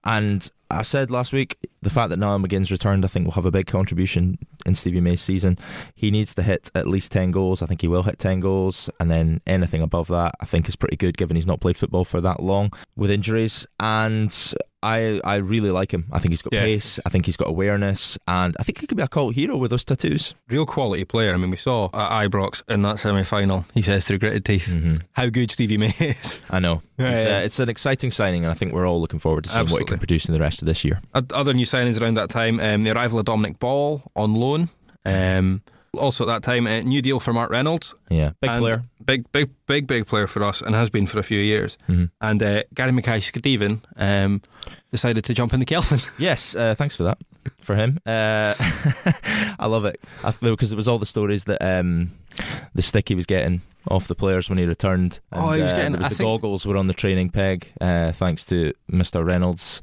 and 0.04 0.50
I 0.70 0.82
said 0.82 1.12
last 1.12 1.32
week 1.32 1.58
the 1.82 1.90
fact 1.90 2.10
that 2.10 2.18
Niall 2.18 2.40
McGinn's 2.40 2.72
returned, 2.72 3.06
I 3.06 3.08
think, 3.08 3.26
will 3.26 3.34
have 3.34 3.46
a 3.46 3.52
big 3.52 3.68
contribution 3.68 4.38
in 4.66 4.76
Stevie 4.76 5.02
May's 5.02 5.22
season. 5.22 5.58
He 5.96 6.12
needs 6.12 6.34
to 6.36 6.44
hit 6.44 6.70
at 6.76 6.88
least 6.88 7.12
10 7.12 7.32
goals. 7.32 7.62
I 7.62 7.68
think 7.68 7.82
he 7.82 7.88
will 7.88 8.04
hit 8.04 8.20
10 8.20 8.42
goals. 8.42 8.90
And 9.00 9.10
then 9.10 9.42
anything 9.48 9.82
above 9.82 10.08
that, 10.10 10.36
I 10.42 10.46
think, 10.46 10.68
is 10.68 10.76
pretty 10.76 10.98
good 10.98 11.18
given 11.18 11.36
he's 11.36 11.48
not 11.48 11.62
played 11.62 11.78
football 11.78 12.04
for 12.04 12.20
that 12.22 12.42
long 12.42 12.74
with 12.96 13.12
injuries. 13.12 13.66
And 13.80 14.34
I 14.84 15.20
I 15.24 15.36
really 15.36 15.72
like 15.72 15.94
him. 15.94 16.06
I 16.12 16.20
think 16.20 16.32
he's 16.32 16.42
got 16.42 16.54
yeah. 16.54 16.62
pace. 16.62 17.00
I 17.06 17.10
think 17.10 17.26
he's 17.26 17.38
got 17.38 17.48
awareness. 17.48 18.18
And 18.28 18.56
I 18.60 18.64
think 18.64 18.80
he 18.80 18.88
could 18.88 18.98
be 18.98 19.04
a 19.04 19.08
cult 19.08 19.36
hero 19.36 19.58
with 19.58 19.72
those 19.72 19.86
tattoos. 19.86 20.36
Real 20.50 20.66
quality 20.66 21.06
player. 21.06 21.34
I 21.34 21.38
mean, 21.38 21.50
we 21.50 21.58
saw 21.58 21.86
at 21.94 22.30
Ibrox 22.30 22.64
in 22.68 22.82
that 22.84 23.00
semi 23.00 23.24
final, 23.24 23.66
he 23.74 23.82
says 23.82 24.06
through 24.06 24.20
gritted 24.20 24.46
teeth, 24.46 24.68
mm-hmm. 24.76 25.02
how 25.14 25.30
good 25.30 25.52
Stevie 25.52 25.78
May 25.78 25.94
is. 26.00 26.42
I 26.50 26.60
know. 26.60 26.82
Yeah, 26.98 27.10
it's, 27.10 27.24
yeah. 27.40 27.46
It's, 27.46 27.60
an 27.60 27.70
exciting 27.70 28.12
signing, 28.12 28.44
and 28.44 28.52
I 28.52 28.54
think 28.54 28.74
we're 28.74 28.88
all 28.88 29.02
looking 29.02 29.20
forward 29.20 29.46
to 29.46 29.50
seeing 29.50 29.62
Absolutely. 29.62 29.84
what 29.84 29.90
he 29.90 29.92
can 29.94 30.00
produce 30.00 30.26
in 30.28 30.34
the 30.34 30.40
rest 30.40 30.62
of 30.62 30.66
this 30.66 30.84
year. 30.84 31.02
Other 31.14 31.54
new 31.54 31.66
signings 31.66 32.02
around 32.02 32.16
that 32.16 32.30
time 32.30 32.60
um, 32.60 32.84
the 32.84 32.92
arrival 32.92 33.20
of 33.20 33.26
Dominic 33.26 33.60
Ball 33.60 34.04
on 34.16 34.36
loan. 34.36 34.70
Um, 35.06 35.62
also 35.98 36.26
at 36.26 36.28
that 36.28 36.44
time, 36.44 36.68
a 36.68 36.84
new 36.84 37.02
deal 37.02 37.20
for 37.20 37.34
Mark 37.34 37.50
Reynolds. 37.50 37.94
Yeah, 38.10 38.32
big 38.42 38.52
player. 38.58 38.84
Big, 39.04 39.32
big, 39.32 39.50
big, 39.68 39.88
big 39.88 40.06
player 40.06 40.28
for 40.28 40.44
us 40.44 40.62
and 40.62 40.76
has 40.76 40.90
been 40.90 41.08
for 41.08 41.20
a 41.20 41.24
few 41.24 41.40
years. 41.40 41.78
Mm-hmm. 41.88 42.06
And 42.22 42.44
uh, 42.44 42.64
Gary 42.74 42.92
Mackay 42.92 43.22
Stephen 43.22 43.82
um, 43.96 44.42
decided 44.92 45.24
to 45.26 45.34
jump 45.34 45.54
in 45.54 45.60
the 45.60 45.66
Kelvin. 45.74 46.00
Yes, 46.18 46.56
uh, 46.56 46.76
thanks 46.76 46.96
for 46.96 47.04
that. 47.04 47.18
For 47.62 47.76
him. 47.76 48.00
Uh, 48.06 48.54
I 49.60 49.66
love 49.68 49.86
it. 49.86 50.00
I, 50.24 50.32
because 50.42 50.72
it 50.72 50.76
was 50.76 50.88
all 50.88 51.00
the 51.00 51.06
stories 51.06 51.46
that 51.46 51.62
um, 51.62 52.12
the 52.76 52.82
stick 52.82 53.10
he 53.10 53.16
was 53.16 53.26
getting 53.26 53.62
off 53.90 54.10
the 54.10 54.16
players 54.16 54.50
when 54.50 54.58
he 54.58 54.66
returned. 54.66 55.22
And, 55.32 55.42
Oh, 55.42 55.52
he 55.52 55.62
was 55.62 55.72
uh, 55.72 55.76
getting- 55.78 55.94
was 55.94 56.10
the 56.10 56.16
think- 56.16 56.28
goggles 56.28 56.66
were 56.66 56.76
on 56.76 56.88
the 56.88 56.94
training 56.94 57.30
peg, 57.30 57.72
uh, 57.80 58.12
thanks 58.12 58.44
to 58.46 58.74
Mr. 58.92 59.26
Reynolds, 59.26 59.80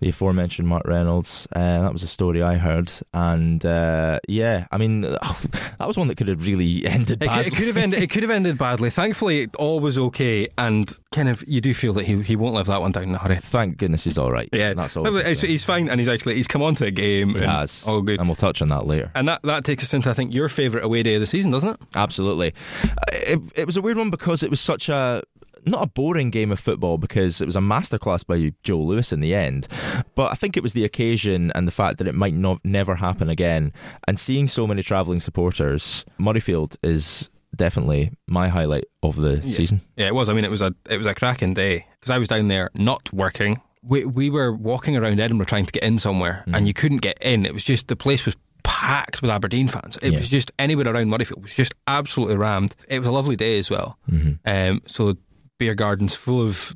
the 0.00 0.08
aforementioned 0.08 0.66
Mark 0.66 0.86
Reynolds. 0.86 1.46
Uh, 1.54 1.82
that 1.82 1.92
was 1.92 2.02
a 2.02 2.06
story 2.06 2.42
I 2.42 2.54
heard, 2.54 2.90
and 3.12 3.62
uh, 3.66 4.18
yeah, 4.28 4.66
I 4.72 4.78
mean, 4.78 5.02
that 5.78 5.86
was 5.86 5.98
one 5.98 6.08
that 6.08 6.16
could 6.16 6.28
have 6.28 6.46
really 6.46 6.86
ended 6.86 7.22
It, 7.22 7.28
badly. 7.28 7.44
could- 7.44 7.52
it 7.52 7.56
could 7.56 7.66
have 7.66 7.76
ended. 7.76 8.02
It 8.02 8.10
could 8.10 8.22
have 8.22 8.30
ended 8.30 8.56
badly. 8.56 8.88
Thankfully, 8.88 9.42
it 9.42 9.54
all 9.56 9.78
was 9.80 9.98
okay, 9.98 10.48
and 10.56 10.90
kind 11.12 11.28
of 11.28 11.44
you 11.46 11.60
do 11.60 11.74
feel 11.74 11.92
that 11.94 12.06
he 12.06 12.22
he 12.22 12.36
won't 12.36 12.54
live 12.54 12.66
that 12.68 12.80
one 12.80 12.92
down 12.92 13.04
in 13.04 13.14
a 13.14 13.18
hurry. 13.18 13.36
Thank 13.36 13.76
goodness 13.76 14.04
he's 14.04 14.16
all 14.16 14.30
right. 14.30 14.33
Yeah, 14.52 14.74
that's 14.74 14.96
all. 14.96 15.04
He's, 15.04 15.64
fine, 15.64 15.88
and 15.88 16.00
he's 16.00 16.08
actually 16.08 16.34
he's 16.36 16.48
come 16.48 16.62
on 16.62 16.74
to 16.76 16.86
a 16.86 16.90
game. 16.90 17.30
He 17.30 17.38
and 17.38 17.46
has. 17.46 17.86
all 17.86 18.02
good. 18.02 18.18
and 18.20 18.28
we'll 18.28 18.36
touch 18.36 18.60
on 18.62 18.68
that 18.68 18.86
later. 18.86 19.10
And 19.14 19.28
that, 19.28 19.42
that 19.42 19.64
takes 19.64 19.82
us 19.82 19.94
into 19.94 20.10
I 20.10 20.14
think 20.14 20.32
your 20.34 20.48
favourite 20.48 20.84
away 20.84 21.02
day 21.02 21.14
of 21.14 21.20
the 21.20 21.26
season, 21.26 21.50
doesn't 21.50 21.70
it? 21.70 21.76
Absolutely. 21.94 22.52
Uh, 22.82 22.88
It, 23.12 23.40
it 23.54 23.66
was 23.66 23.76
a 23.76 23.82
weird 23.82 23.96
one 23.96 24.10
because 24.10 24.42
it 24.42 24.50
was 24.50 24.60
such 24.60 24.88
a 24.88 25.22
not 25.66 25.82
a 25.82 25.86
boring 25.86 26.28
game 26.30 26.52
of 26.52 26.60
football 26.60 26.98
because 26.98 27.40
it 27.40 27.46
was 27.46 27.56
a 27.56 27.60
masterclass 27.60 28.26
by 28.26 28.52
Joe 28.64 28.78
Lewis 28.80 29.12
in 29.14 29.20
the 29.20 29.34
end, 29.34 29.66
but 30.14 30.30
I 30.30 30.34
think 30.34 30.58
it 30.58 30.62
was 30.62 30.74
the 30.74 30.84
occasion 30.84 31.50
and 31.54 31.66
the 31.66 31.72
fact 31.72 31.96
that 31.98 32.06
it 32.06 32.14
might 32.14 32.34
not 32.34 32.58
never 32.64 32.94
happen 32.96 33.30
again. 33.30 33.72
And 34.06 34.18
seeing 34.18 34.46
so 34.46 34.66
many 34.66 34.82
travelling 34.82 35.20
supporters, 35.20 36.04
Murrayfield 36.20 36.76
is 36.82 37.30
definitely 37.56 38.12
my 38.26 38.48
highlight 38.48 38.84
of 39.02 39.16
the 39.16 39.40
Yeah. 39.42 39.54
season. 39.54 39.80
Yeah, 39.96 40.08
it 40.08 40.14
was. 40.14 40.28
I 40.28 40.34
mean, 40.34 40.44
it 40.44 40.50
was 40.50 40.60
a 40.60 40.74
it 40.90 40.98
was 40.98 41.06
a 41.06 41.14
cracking 41.14 41.54
day 41.54 41.86
because 41.98 42.10
I 42.10 42.18
was 42.18 42.28
down 42.28 42.48
there 42.48 42.68
not 42.74 43.10
working. 43.12 43.60
We 43.86 44.04
we 44.04 44.30
were 44.30 44.52
walking 44.52 44.96
around 44.96 45.20
Edinburgh 45.20 45.46
trying 45.46 45.66
to 45.66 45.72
get 45.72 45.82
in 45.82 45.98
somewhere, 45.98 46.42
Mm-hmm. 46.42 46.54
and 46.54 46.66
you 46.66 46.72
couldn't 46.74 47.02
get 47.02 47.18
in. 47.20 47.44
It 47.46 47.52
was 47.52 47.64
just 47.64 47.88
the 47.88 47.96
place 47.96 48.24
was 48.26 48.36
packed 48.62 49.20
with 49.22 49.30
Aberdeen 49.30 49.68
fans. 49.68 49.98
It 50.02 50.12
Yeah. 50.12 50.18
was 50.20 50.28
just 50.30 50.50
anywhere 50.58 50.88
around 50.88 51.08
Murrayfield 51.10 51.42
was 51.42 51.54
just 51.54 51.74
absolutely 51.86 52.36
rammed. 52.36 52.74
It 52.88 52.98
was 52.98 53.08
a 53.08 53.12
lovely 53.12 53.36
day 53.36 53.58
as 53.58 53.68
well. 53.70 53.98
Mhm. 54.10 54.38
Um, 54.46 54.82
so 54.86 55.16
beer 55.58 55.74
gardens 55.74 56.14
full 56.14 56.40
of 56.42 56.74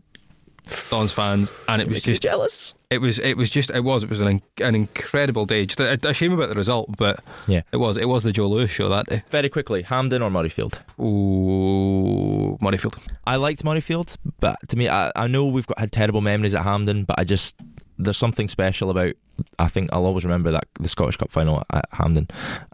Don's 0.90 1.12
fans, 1.12 1.51
and 1.66 1.81
it 1.81 1.88
was 1.88 2.03
just 2.03 2.23
jealous. 2.23 2.75
It 2.90 2.99
was 3.01 3.18
it 3.18 3.37
was 3.38 3.49
just 3.51 3.71
it 3.71 3.85
was 3.85 4.03
it 4.05 4.11
was 4.11 4.21
an 4.21 4.42
an 4.62 4.75
incredible 4.75 5.47
day. 5.47 5.64
Just 5.64 5.81
a, 5.81 5.99
a 6.07 6.12
shame 6.12 6.33
about 6.33 6.51
the 6.51 6.55
result, 6.55 6.94
but 6.99 7.21
Yeah. 7.47 7.62
it 7.73 7.79
was 7.79 7.97
it 7.97 8.05
was 8.07 8.23
the 8.23 8.33
Joe 8.33 8.49
Lewis 8.49 8.71
show 8.71 8.88
that 8.90 9.07
day. 9.07 9.23
Very 9.31 9.49
quickly, 9.49 9.81
Hampden 9.83 10.21
or 10.21 10.31
Murrayfield? 10.31 10.75
Ooh, 11.01 12.38
Murrayfield. 12.58 12.96
I 13.26 13.37
liked 13.37 13.62
Murrayfield, 13.64 14.16
but 14.40 14.56
to 14.68 14.76
me, 14.76 14.88
I, 14.88 15.12
I 15.14 15.26
know 15.26 15.44
we've 15.44 15.66
got 15.66 15.78
had 15.78 15.92
terrible 15.92 16.20
memories 16.22 16.54
at 16.54 16.62
Hampden, 16.64 17.04
but 17.04 17.18
I 17.18 17.24
just 17.24 17.54
there's 17.98 18.16
something 18.16 18.48
special 18.48 18.90
about. 18.90 19.14
I 19.58 19.68
think 19.68 19.90
I'll 19.92 20.04
always 20.06 20.24
remember 20.24 20.50
that 20.52 20.64
the 20.80 20.88
Scottish 20.88 21.16
Cup 21.16 21.30
final 21.30 21.62
at 21.72 21.84
Hampden. 21.92 22.26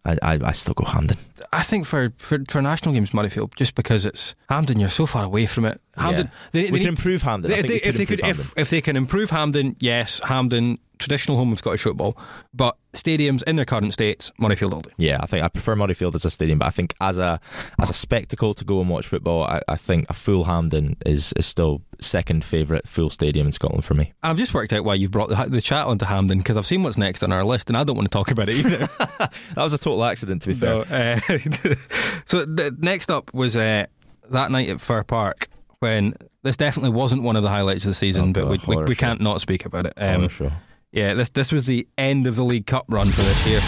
I, 0.07 0.17
I, 0.23 0.39
I 0.45 0.53
still 0.53 0.73
go 0.75 0.85
Hampden. 0.85 1.19
I 1.53 1.63
think 1.63 1.85
for, 1.85 2.13
for, 2.17 2.39
for 2.49 2.63
national 2.63 2.95
games, 2.95 3.11
Murrayfield, 3.11 3.55
just 3.55 3.75
because 3.75 4.07
it's 4.07 4.35
Hampden, 4.49 4.81
you're 4.81 4.89
so 4.89 5.05
far 5.05 5.25
away 5.25 5.45
from 5.47 5.67
it. 5.67 5.79
Hampden, 5.97 6.27
Yeah. 6.33 6.33
they, 6.53 6.61
We 6.61 6.65
they 6.65 6.71
can 6.71 6.79
need- 6.81 6.89
improve 6.89 7.23
Hampden. 7.23 7.53
I 7.53 7.57
They, 7.57 7.63
think 7.69 7.83
they- 7.83 7.89
if 7.89 7.97
they 7.99 8.07
could, 8.07 8.21
improve 8.21 8.41
if, 8.53 8.59
if 8.59 8.71
they 8.71 8.81
can 8.81 8.97
improve 8.97 9.29
Hampden, 9.31 9.77
yes, 9.79 10.21
Hampden, 10.25 10.79
traditional 11.05 11.37
home 11.37 11.53
of 11.53 11.59
Scottish 11.59 11.83
football, 11.83 12.17
but 12.53 12.77
stadiums 12.93 13.43
in 13.45 13.57
their 13.57 13.65
current 13.65 13.93
states, 13.93 14.31
Murrayfield 14.41 14.73
all 14.73 14.81
day. 14.81 14.91
Yeah, 14.97 15.19
I 15.21 15.27
think 15.27 15.45
I 15.45 15.49
prefer 15.49 15.75
Murrayfield 15.75 16.15
as 16.15 16.25
a 16.25 16.31
stadium, 16.31 16.59
but 16.59 16.67
I 16.67 16.71
think 16.71 16.95
as 17.01 17.19
a 17.19 17.41
as 17.81 17.91
a 17.91 17.95
spectacle 17.95 18.55
to 18.55 18.65
go 18.65 18.81
and 18.81 18.89
watch 18.89 19.07
football, 19.07 19.45
I, 19.45 19.61
I 19.69 19.77
think 19.77 20.07
a 20.09 20.15
full 20.15 20.45
Hampden 20.45 20.97
is, 21.05 21.33
is 21.37 21.47
still 21.47 21.83
second 22.01 22.45
favourite 22.45 22.89
full 22.89 23.11
stadium 23.11 23.47
in 23.47 23.53
Scotland 23.53 23.85
for 23.85 23.95
me. 23.95 24.13
I've 24.23 24.37
just 24.37 24.55
worked 24.55 24.73
out 24.73 24.85
why 24.85 24.95
you've 24.95 25.11
brought 25.11 25.29
the, 25.29 25.47
the 25.49 25.61
chat 25.61 25.87
onto 25.87 26.07
Hampden 26.07 26.39
because 26.39 26.57
I've 26.57 26.67
seen 26.67 26.83
what's 26.83 26.99
next 26.99 27.23
on 27.23 27.33
our 27.33 27.45
list, 27.45 27.69
and 27.69 27.77
I 27.77 27.85
don't 27.85 27.97
want 27.97 28.07
to 28.07 28.17
talk 28.17 28.31
about 28.31 28.49
it 28.49 28.57
either. 28.57 28.79
that 28.99 29.33
was 29.57 29.73
a 29.73 29.79
total 29.79 30.05
accident, 30.05 30.43
to 30.43 30.49
be 30.49 30.55
fair. 30.55 30.71
No, 30.71 30.81
uh, 30.83 31.21
so 32.25 32.45
the, 32.45 32.75
next 32.79 33.11
up 33.11 33.33
was 33.35 33.57
uh, 33.57 33.87
that 34.31 34.51
night 34.51 34.69
at 34.71 34.81
Fir 34.81 35.03
Park 35.03 35.49
when 35.81 36.15
this 36.43 36.57
definitely 36.57 36.91
wasn't 36.91 37.23
one 37.23 37.37
of 37.37 37.43
the 37.43 37.49
highlights 37.49 37.85
of 37.85 37.91
the 37.91 37.95
season, 37.95 38.31
Oh, 38.31 38.33
but 38.33 38.49
we, 38.49 38.77
we, 38.77 38.85
we 38.85 38.95
can't 38.95 39.21
not 39.21 39.41
speak 39.41 39.67
about 39.67 39.87
it. 39.87 40.31
Show. 40.31 40.53
Yeah, 40.95 41.15
this 41.15 41.29
this 41.31 41.51
was 41.51 41.67
the 41.67 41.89
end 41.99 42.29
of 42.29 42.37
the 42.37 42.45
League 42.45 42.67
Cup 42.67 42.87
run 42.87 43.11
for 43.11 43.23
this 43.23 43.47
year. 43.51 43.59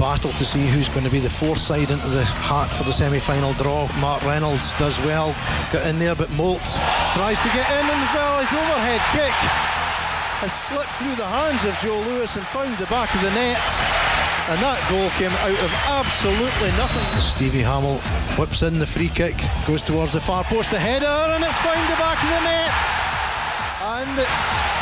battle 0.00 0.32
to 0.32 0.44
see 0.44 0.66
who's 0.72 0.88
going 0.88 1.04
to 1.04 1.12
be 1.12 1.20
the 1.20 1.28
fourth 1.28 1.58
side 1.58 1.90
into 1.92 2.08
the 2.08 2.24
hat 2.48 2.72
for 2.72 2.84
the 2.84 2.92
semi-final 2.92 3.52
draw. 3.60 3.92
Mark 4.00 4.24
Reynolds 4.24 4.72
does 4.80 4.98
well, 5.04 5.36
got 5.68 5.86
in 5.86 5.98
there, 5.98 6.16
but 6.16 6.32
Moltz 6.32 6.80
tries 7.12 7.36
to 7.44 7.48
get 7.52 7.68
in 7.76 7.84
and 7.84 8.02
well, 8.16 8.40
his 8.40 8.48
overhead 8.56 9.04
kick 9.12 9.36
has 10.40 10.52
slipped 10.64 10.88
through 10.96 11.14
the 11.14 11.28
hands 11.28 11.62
of 11.68 11.76
Joe 11.84 12.00
Lewis 12.08 12.36
and 12.40 12.46
found 12.48 12.72
the 12.78 12.88
back 12.88 13.14
of 13.14 13.20
the 13.20 13.30
net. 13.36 13.60
And 14.48 14.56
that 14.64 14.80
goal 14.88 15.12
came 15.20 15.30
out 15.44 15.60
of 15.60 15.70
absolutely 15.92 16.72
nothing. 16.80 17.04
Stevie 17.20 17.60
Hammell 17.60 18.00
whips 18.40 18.62
in 18.62 18.80
the 18.80 18.88
free 18.88 19.12
kick, 19.12 19.36
goes 19.68 19.82
towards 19.82 20.14
the 20.14 20.24
far 20.24 20.42
post, 20.44 20.72
a 20.72 20.80
header, 20.80 21.36
and 21.36 21.44
it's 21.44 21.60
found 21.60 21.84
the 21.92 22.00
back 22.00 22.16
of 22.16 22.32
the 22.32 22.42
net. 22.48 22.74
And 23.92 24.18
it's 24.18 24.72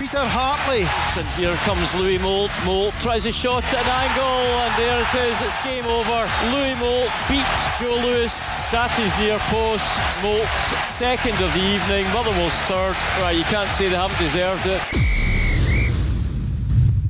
Peter 0.00 0.16
Hartley 0.16 0.88
And 1.20 1.28
here 1.36 1.54
comes 1.68 1.94
Louis 1.94 2.16
Moult. 2.16 2.50
Moult 2.64 2.94
tries 3.00 3.26
a 3.26 3.32
shot 3.32 3.62
at 3.64 3.84
an 3.84 3.92
angle, 4.08 4.24
and 4.64 4.72
there 4.80 4.96
it 4.96 5.12
is. 5.28 5.36
It's 5.44 5.62
game 5.62 5.84
over. 5.84 6.24
Louis 6.48 6.72
Moult 6.80 7.12
beats 7.28 7.78
Joe 7.78 8.00
Lewis 8.00 8.32
at 8.72 8.96
his 8.96 9.12
near 9.20 9.36
post. 9.52 9.84
Moult's 10.22 10.48
second 10.88 11.36
of 11.44 11.52
the 11.52 11.60
evening. 11.60 12.08
Motherwell's 12.16 12.56
third. 12.64 12.96
Right, 13.20 13.36
you 13.36 13.44
can't 13.44 13.68
say 13.68 13.90
they 13.90 13.96
haven't 13.96 14.16
deserved 14.16 14.64
it. 14.72 14.80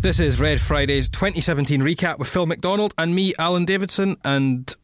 This 0.03 0.19
is 0.19 0.41
Red 0.41 0.61
Friday's 0.61 1.09
2017 1.09 1.83
recap 1.83 2.19
with 2.19 2.27
Phil 2.27 2.47
McDonald 2.47 2.93
and 2.99 3.15
me, 3.15 3.35
Alan 3.39 3.67
Davidson, 3.67 4.17
and 4.25 4.75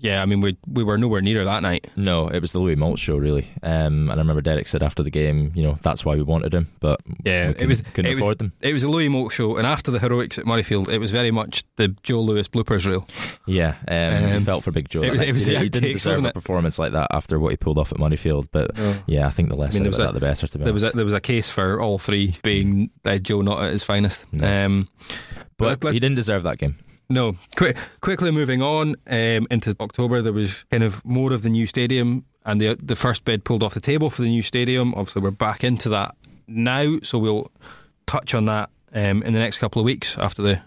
yeah, 0.00 0.22
I 0.22 0.26
mean 0.26 0.40
we 0.40 0.56
we 0.66 0.84
were 0.84 0.98
nowhere 0.98 1.20
near 1.22 1.44
that 1.44 1.62
night. 1.62 1.88
No, 1.96 2.28
it 2.28 2.40
was 2.40 2.52
the 2.52 2.58
Louis 2.58 2.76
Moult 2.76 2.98
show, 2.98 3.16
really. 3.16 3.48
Um, 3.62 4.10
and 4.10 4.12
I 4.12 4.16
remember 4.16 4.40
Derek 4.42 4.66
said 4.66 4.82
after 4.82 5.02
the 5.02 5.10
game, 5.10 5.52
you 5.54 5.62
know, 5.62 5.78
that's 5.82 6.04
why 6.04 6.14
we 6.16 6.22
wanted 6.22 6.52
him, 6.54 6.68
but 6.80 7.00
Yeah, 7.24 7.48
we 7.48 7.54
it 7.60 7.66
was 7.66 7.80
couldn't 7.80 8.10
it 8.10 8.16
afford 8.16 8.32
was, 8.34 8.38
them. 8.38 8.52
It 8.60 8.72
was 8.72 8.82
a 8.82 8.88
Louis 8.88 9.08
Moult 9.08 9.32
show, 9.32 9.56
and 9.56 9.66
after 9.66 9.90
the 9.90 9.98
heroics 9.98 10.38
at 10.38 10.44
Murrayfield, 10.44 10.88
it 10.88 10.98
was 10.98 11.10
very 11.10 11.30
much 11.30 11.64
the 11.76 11.88
Joe 12.02 12.20
Lewis 12.20 12.48
bloopers 12.48 12.86
reel. 12.86 13.06
Yeah, 13.46 13.74
um, 13.88 14.36
Um, 14.36 14.44
felt 14.44 14.64
for 14.64 14.72
Big 14.72 14.88
Joe. 14.88 15.02
it 15.02 15.12
was- 15.12 15.20
it 15.20 15.28
was 15.28 15.46
he, 15.46 15.52
the 15.54 15.58
he 15.60 15.68
didn't 15.68 15.92
deserve 15.92 16.10
wasn't 16.12 16.26
a 16.28 16.32
performance 16.32 16.78
like 16.78 16.92
that 16.92 17.08
after 17.12 17.38
what 17.38 17.50
he 17.50 17.56
pulled 17.56 17.78
off 17.78 17.92
at 17.92 17.98
Murrayfield. 17.98 18.48
But 18.52 18.76
No. 18.76 18.94
yeah, 19.06 19.26
I 19.26 19.30
think 19.30 19.48
the 19.50 19.56
less 19.56 19.72
I 19.72 19.74
mean, 19.74 19.82
there 19.84 19.90
was 19.90 19.98
a- 19.98 20.02
that, 20.02 20.14
the 20.14 20.20
better. 20.20 20.46
To 20.46 20.58
be 20.58 20.64
There 20.64 20.72
was 20.72 20.82
a, 20.82 20.90
there 20.90 21.04
was 21.04 21.14
a 21.14 21.20
case 21.20 21.48
for 21.50 21.80
all 21.80 21.98
three 21.98 22.36
being 22.42 22.90
uh, 23.04 23.18
Joe 23.18 23.40
not 23.42 23.62
at 23.62 23.72
his 23.72 23.82
finest. 23.84 24.24
Um, 24.42 24.88
but 25.58 25.82
let- 25.84 25.94
he 25.94 26.00
didn't 26.00 26.16
deserve 26.16 26.42
that 26.42 26.58
game. 26.58 26.76
No. 27.08 27.36
Quick, 27.56 27.76
quickly 28.00 28.30
moving 28.30 28.62
on 28.62 28.96
um, 29.06 29.46
into 29.50 29.74
October, 29.80 30.22
there 30.22 30.32
was 30.32 30.64
kind 30.70 30.82
of 30.82 31.04
more 31.04 31.32
of 31.32 31.42
the 31.42 31.50
new 31.50 31.66
stadium, 31.66 32.24
and 32.44 32.60
the 32.60 32.74
the 32.82 32.96
first 32.96 33.24
bid 33.24 33.44
pulled 33.44 33.62
off 33.62 33.74
the 33.74 33.80
table 33.80 34.10
for 34.10 34.22
the 34.22 34.28
new 34.28 34.42
stadium. 34.42 34.92
Obviously, 34.94 35.22
we're 35.22 35.30
back 35.30 35.62
into 35.64 35.88
that 35.90 36.14
now, 36.48 36.98
so 37.02 37.18
we'll 37.18 37.50
touch 38.06 38.34
on 38.34 38.46
that 38.46 38.70
um, 38.92 39.22
in 39.22 39.32
the 39.32 39.38
next 39.38 39.58
couple 39.58 39.80
of 39.80 39.84
weeks 39.86 40.16
after 40.18 40.42
the, 40.42 40.60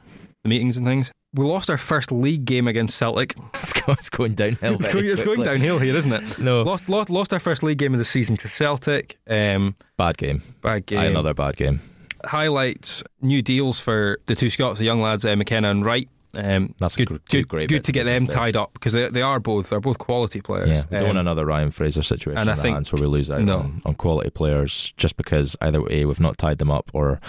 the 0.43 0.49
meetings 0.49 0.77
and 0.77 0.85
things. 0.85 1.11
We 1.33 1.45
lost 1.45 1.69
our 1.69 1.77
first 1.77 2.11
league 2.11 2.45
game 2.45 2.67
against 2.67 2.97
Celtic. 2.97 3.35
It's, 3.91 4.09
going 4.09 4.35
downhill. 4.35 4.75
It's 4.75 4.93
going, 4.93 5.05
it's 5.05 5.23
going 5.23 5.41
downhill 5.41 5.79
here, 5.79 5.95
isn't 5.95 6.11
it? 6.13 6.37
No. 6.39 6.61
Lost, 6.61 6.87
lost, 6.89 7.09
lost 7.09 7.33
our 7.33 7.39
first 7.39 7.63
league 7.63 7.79
game 7.79 7.93
of 7.93 7.97
the 7.99 8.05
season 8.05 8.37
to 8.37 8.47
Celtic. 8.47 9.17
Um, 9.27 9.75
Bad 9.97 10.17
game. 10.19 10.43
bad 10.61 10.85
game. 10.85 10.99
Another 10.99 11.33
bad 11.33 11.57
game. 11.57 11.81
highlights 12.23 13.03
new 13.19 13.41
deals 13.41 13.79
for 13.79 14.19
the 14.27 14.35
two 14.35 14.49
Scots, 14.51 14.77
the 14.77 14.85
young 14.85 15.01
lads, 15.01 15.25
uh, 15.25 15.35
McKenna 15.35 15.71
and 15.71 15.83
Wright. 15.85 16.07
Um, 16.35 16.75
That's 16.77 16.95
a 16.95 17.05
good, 17.05 17.21
good, 17.29 17.47
great 17.47 17.69
good 17.69 17.83
to 17.85 17.91
get 17.91 18.03
them 18.03 18.25
there. 18.25 18.35
tied 18.35 18.55
up 18.55 18.73
because 18.73 18.93
they, 18.93 19.09
they 19.09 19.21
are 19.23 19.39
both 19.39 19.69
they're 19.69 19.79
both 19.79 19.97
quality 19.97 20.41
players. 20.41 20.69
Yeah, 20.69 20.83
we 20.89 20.97
don't 20.97 21.01
Um, 21.01 21.05
want 21.07 21.17
another 21.17 21.45
Ryan 21.45 21.71
Fraser 21.71 22.03
situation 22.03 22.37
and 22.39 22.49
I 22.51 22.55
think- 22.55 22.75
hands 22.75 22.93
where 22.93 23.01
we 23.01 23.07
lose 23.07 23.31
out 23.31 23.41
no. 23.41 23.59
on, 23.59 23.81
on 23.85 23.95
quality 23.95 24.29
players 24.29 24.93
just 24.97 25.17
because 25.17 25.55
either 25.61 25.81
A 25.89 26.05
we've 26.05 26.19
not 26.19 26.37
tied 26.37 26.59
them 26.59 26.69
up 26.69 26.91
or 26.93 27.19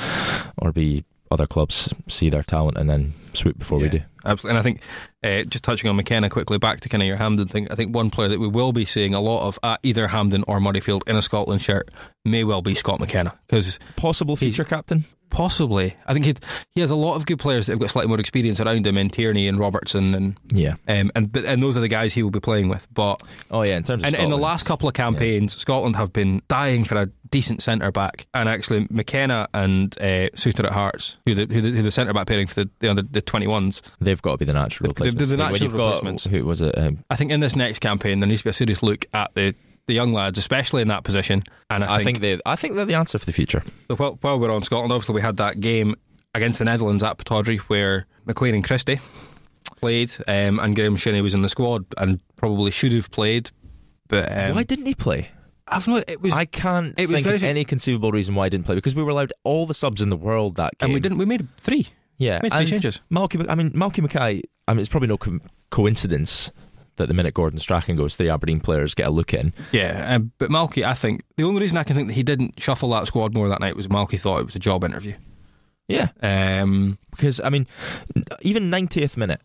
or 0.58 0.72
B 0.72 1.04
other 1.30 1.46
clubs 1.46 1.94
see 2.08 2.28
their 2.28 2.42
talent 2.42 2.76
and 2.76 2.90
then 2.90 3.14
swoop 3.34 3.56
before 3.56 3.78
we 3.78 3.88
do. 3.88 4.00
Absolutely. 4.24 4.50
And 4.50 4.58
I 4.58 4.62
think 4.62 4.80
uh, 5.24 5.48
just 5.48 5.62
touching 5.62 5.88
on 5.88 5.94
McKenna 5.96 6.28
quickly, 6.28 6.58
back 6.58 6.80
to 6.80 6.88
kind 6.88 7.00
of 7.02 7.06
your 7.06 7.16
Hampden 7.16 7.46
thing, 7.46 7.68
I 7.70 7.76
think 7.76 7.94
one 7.94 8.10
player 8.10 8.28
that 8.28 8.40
we 8.40 8.48
will 8.48 8.72
be 8.72 8.84
seeing 8.84 9.14
a 9.14 9.20
lot 9.20 9.46
of 9.46 9.56
at 9.62 9.78
either 9.84 10.08
Hampden 10.08 10.44
or 10.48 10.58
Murrayfield 10.58 11.02
in 11.08 11.14
a 11.16 11.22
Scotland 11.22 11.62
shirt 11.62 11.88
may 12.24 12.42
well 12.44 12.62
be 12.62 12.74
Scott 12.74 12.98
McKenna 13.00 13.38
because 13.46 13.78
Possible 13.96 14.34
future 14.36 14.64
captain. 14.64 15.04
Possibly 15.30 15.94
I 16.06 16.12
think 16.12 16.26
he 16.26 16.34
he 16.74 16.80
has 16.80 16.90
a 16.90 16.96
lot 16.96 17.14
of 17.16 17.24
good 17.26 17.38
players 17.38 17.66
that 17.66 17.72
have 17.72 17.80
got 17.80 17.90
slightly 17.90 18.08
more 18.08 18.20
experience 18.20 18.60
around 18.60 18.86
him 18.86 18.98
in 18.98 19.08
Tierney 19.10 19.48
and 19.48 19.58
Robertson 19.58 20.14
and 20.14 20.36
Yeah. 20.52 20.74
um, 20.88 21.10
and 21.14 21.32
but- 21.32 21.44
and 21.44 21.62
those 21.62 21.76
are 21.76 21.80
the 21.80 21.88
guys 21.88 22.12
he 22.12 22.22
will 22.22 22.30
be 22.30 22.40
playing 22.40 22.68
with. 22.68 22.86
But 22.92 23.22
Oh 23.50 23.62
yeah, 23.62 23.76
in 23.76 23.82
terms 23.84 24.02
of 24.02 24.06
And 24.12 24.16
in 24.22 24.30
the 24.30 24.36
last 24.38 24.66
couple 24.66 24.88
of 24.88 24.94
campaigns, 24.94 25.56
Scotland 25.56 25.96
have 25.96 26.12
been 26.12 26.42
dying 26.48 26.84
for 26.84 26.96
a 26.98 27.06
decent 27.30 27.62
centre 27.62 27.92
back, 27.92 28.26
and 28.34 28.48
actually 28.48 28.86
McKenna 28.90 29.46
and 29.54 29.96
uh, 30.00 30.28
Souttar 30.34 30.64
at 30.64 30.72
Hearts, 30.72 31.18
who 31.26 31.34
the 31.34 31.46
who 31.52 31.60
the, 31.60 31.70
who 31.70 31.82
the 31.82 31.90
centre 31.92 32.12
back 32.12 32.26
pairing 32.26 32.46
for 32.48 32.64
the 32.64 32.70
the 32.80 32.88
under 32.90 33.02
the 33.02 33.22
twenty 33.22 33.46
ones. 33.46 33.82
they've 34.00 34.20
got 34.20 34.32
to 34.32 34.36
be 34.38 34.44
the 34.44 34.52
natural 34.52 34.92
They're- 34.92 35.10
they're 35.12 35.12
replacements. 35.12 35.30
the 35.30 35.36
natural 35.36 35.62
you've 35.62 35.72
got- 35.76 35.86
replacements. 35.94 36.24
Who 36.26 36.44
was 36.44 36.60
it? 36.60 36.76
Um, 36.76 36.98
I 37.08 37.16
think 37.16 37.30
in 37.30 37.40
this 37.40 37.54
next 37.56 37.78
campaign 37.78 38.20
there 38.20 38.28
needs 38.28 38.40
to 38.40 38.44
be 38.46 38.50
a 38.50 38.52
serious 38.54 38.82
look 38.82 39.06
at 39.14 39.32
the. 39.34 39.54
The 39.86 39.94
young 39.94 40.12
lads, 40.12 40.38
especially 40.38 40.82
in 40.82 40.88
that 40.88 41.02
position, 41.04 41.42
and 41.68 41.82
I 41.82 41.94
I 41.96 42.04
think, 42.04 42.20
think 42.20 42.20
they. 42.20 42.40
I 42.46 42.54
think 42.56 42.76
they're 42.76 42.84
the 42.84 42.94
answer 42.94 43.18
for 43.18 43.26
the 43.26 43.32
future. 43.32 43.62
so 43.88 43.96
while, 43.96 44.18
while 44.20 44.38
we're 44.38 44.52
on 44.52 44.62
Scotland, 44.62 44.92
obviously 44.92 45.16
we 45.16 45.20
had 45.22 45.36
that 45.38 45.58
game 45.60 45.96
against 46.34 46.60
the 46.60 46.64
Netherlands 46.64 47.02
at 47.02 47.18
Pittodrie 47.18 47.58
where 47.62 48.06
McLean 48.24 48.54
and 48.54 48.62
Christie 48.64 49.00
played, 49.76 50.12
um, 50.28 50.60
and 50.60 50.76
Graeme 50.76 50.96
Shinnie 50.96 51.20
was 51.22 51.34
in 51.34 51.42
the 51.42 51.48
squad 51.48 51.84
and 51.98 52.20
probably 52.36 52.70
should 52.70 52.92
have 52.92 53.10
played, 53.10 53.50
But 54.08 54.30
um, 54.30 54.54
why 54.54 54.62
didn't 54.62 54.86
he 54.86 54.94
play? 54.94 55.28
I've 55.66 55.86
not. 55.88 56.08
It 56.08 56.20
was. 56.20 56.34
I 56.34 56.44
can't 56.44 56.94
it 56.98 57.08
was 57.08 57.22
think 57.24 57.34
of 57.36 57.42
any 57.44 57.64
conceivable 57.64 58.10
reason 58.12 58.34
why 58.34 58.46
he 58.46 58.50
didn't 58.50 58.66
play 58.66 58.74
because 58.74 58.94
we 58.94 59.02
were 59.02 59.10
allowed 59.10 59.32
all 59.44 59.66
the 59.66 59.74
subs 59.74 60.02
in 60.02 60.08
the 60.10 60.16
world 60.16 60.56
that 60.56 60.76
game. 60.78 60.86
and 60.86 60.94
we 60.94 61.00
didn't. 61.00 61.18
We 61.18 61.24
made 61.24 61.48
three. 61.56 61.86
Yeah, 62.18 62.38
Made 62.42 62.52
three 62.52 62.66
changes. 62.66 63.00
Malky, 63.10 63.44
I 63.48 63.54
mean, 63.54 63.70
Malky 63.70 64.02
Mackay. 64.02 64.42
I 64.68 64.72
mean, 64.74 64.80
it's 64.80 64.88
probably 64.88 65.08
no 65.08 65.16
co- 65.16 65.38
coincidence 65.70 66.50
that 67.00 67.08
the 67.08 67.14
minute 67.14 67.34
Gordon 67.34 67.58
Strachan 67.58 67.96
goes, 67.96 68.14
three 68.16 68.30
Aberdeen 68.30 68.60
players 68.60 68.94
get 68.94 69.08
a 69.08 69.10
look 69.10 69.34
in. 69.34 69.52
Yeah, 69.72 70.14
um, 70.14 70.32
but 70.38 70.50
Malky, 70.50 70.84
I 70.84 70.94
think 70.94 71.22
the 71.36 71.42
only 71.44 71.60
reason 71.60 71.76
I 71.76 71.82
can 71.82 71.96
think 71.96 72.08
that 72.08 72.14
he 72.14 72.22
didn't 72.22 72.60
shuffle 72.60 72.90
that 72.90 73.06
squad 73.06 73.34
more 73.34 73.48
that 73.48 73.60
night 73.60 73.74
was 73.76 73.88
Malky 73.88 74.18
thought 74.20 74.38
it 74.40 74.46
was 74.46 74.54
a 74.56 74.60
job 74.60 74.84
interview. 74.84 75.14
Yeah, 75.88 76.08
Um, 76.22 76.98
because 77.10 77.40
I 77.40 77.48
mean, 77.48 77.66
even 78.42 78.70
90th 78.70 79.16
minute, 79.16 79.40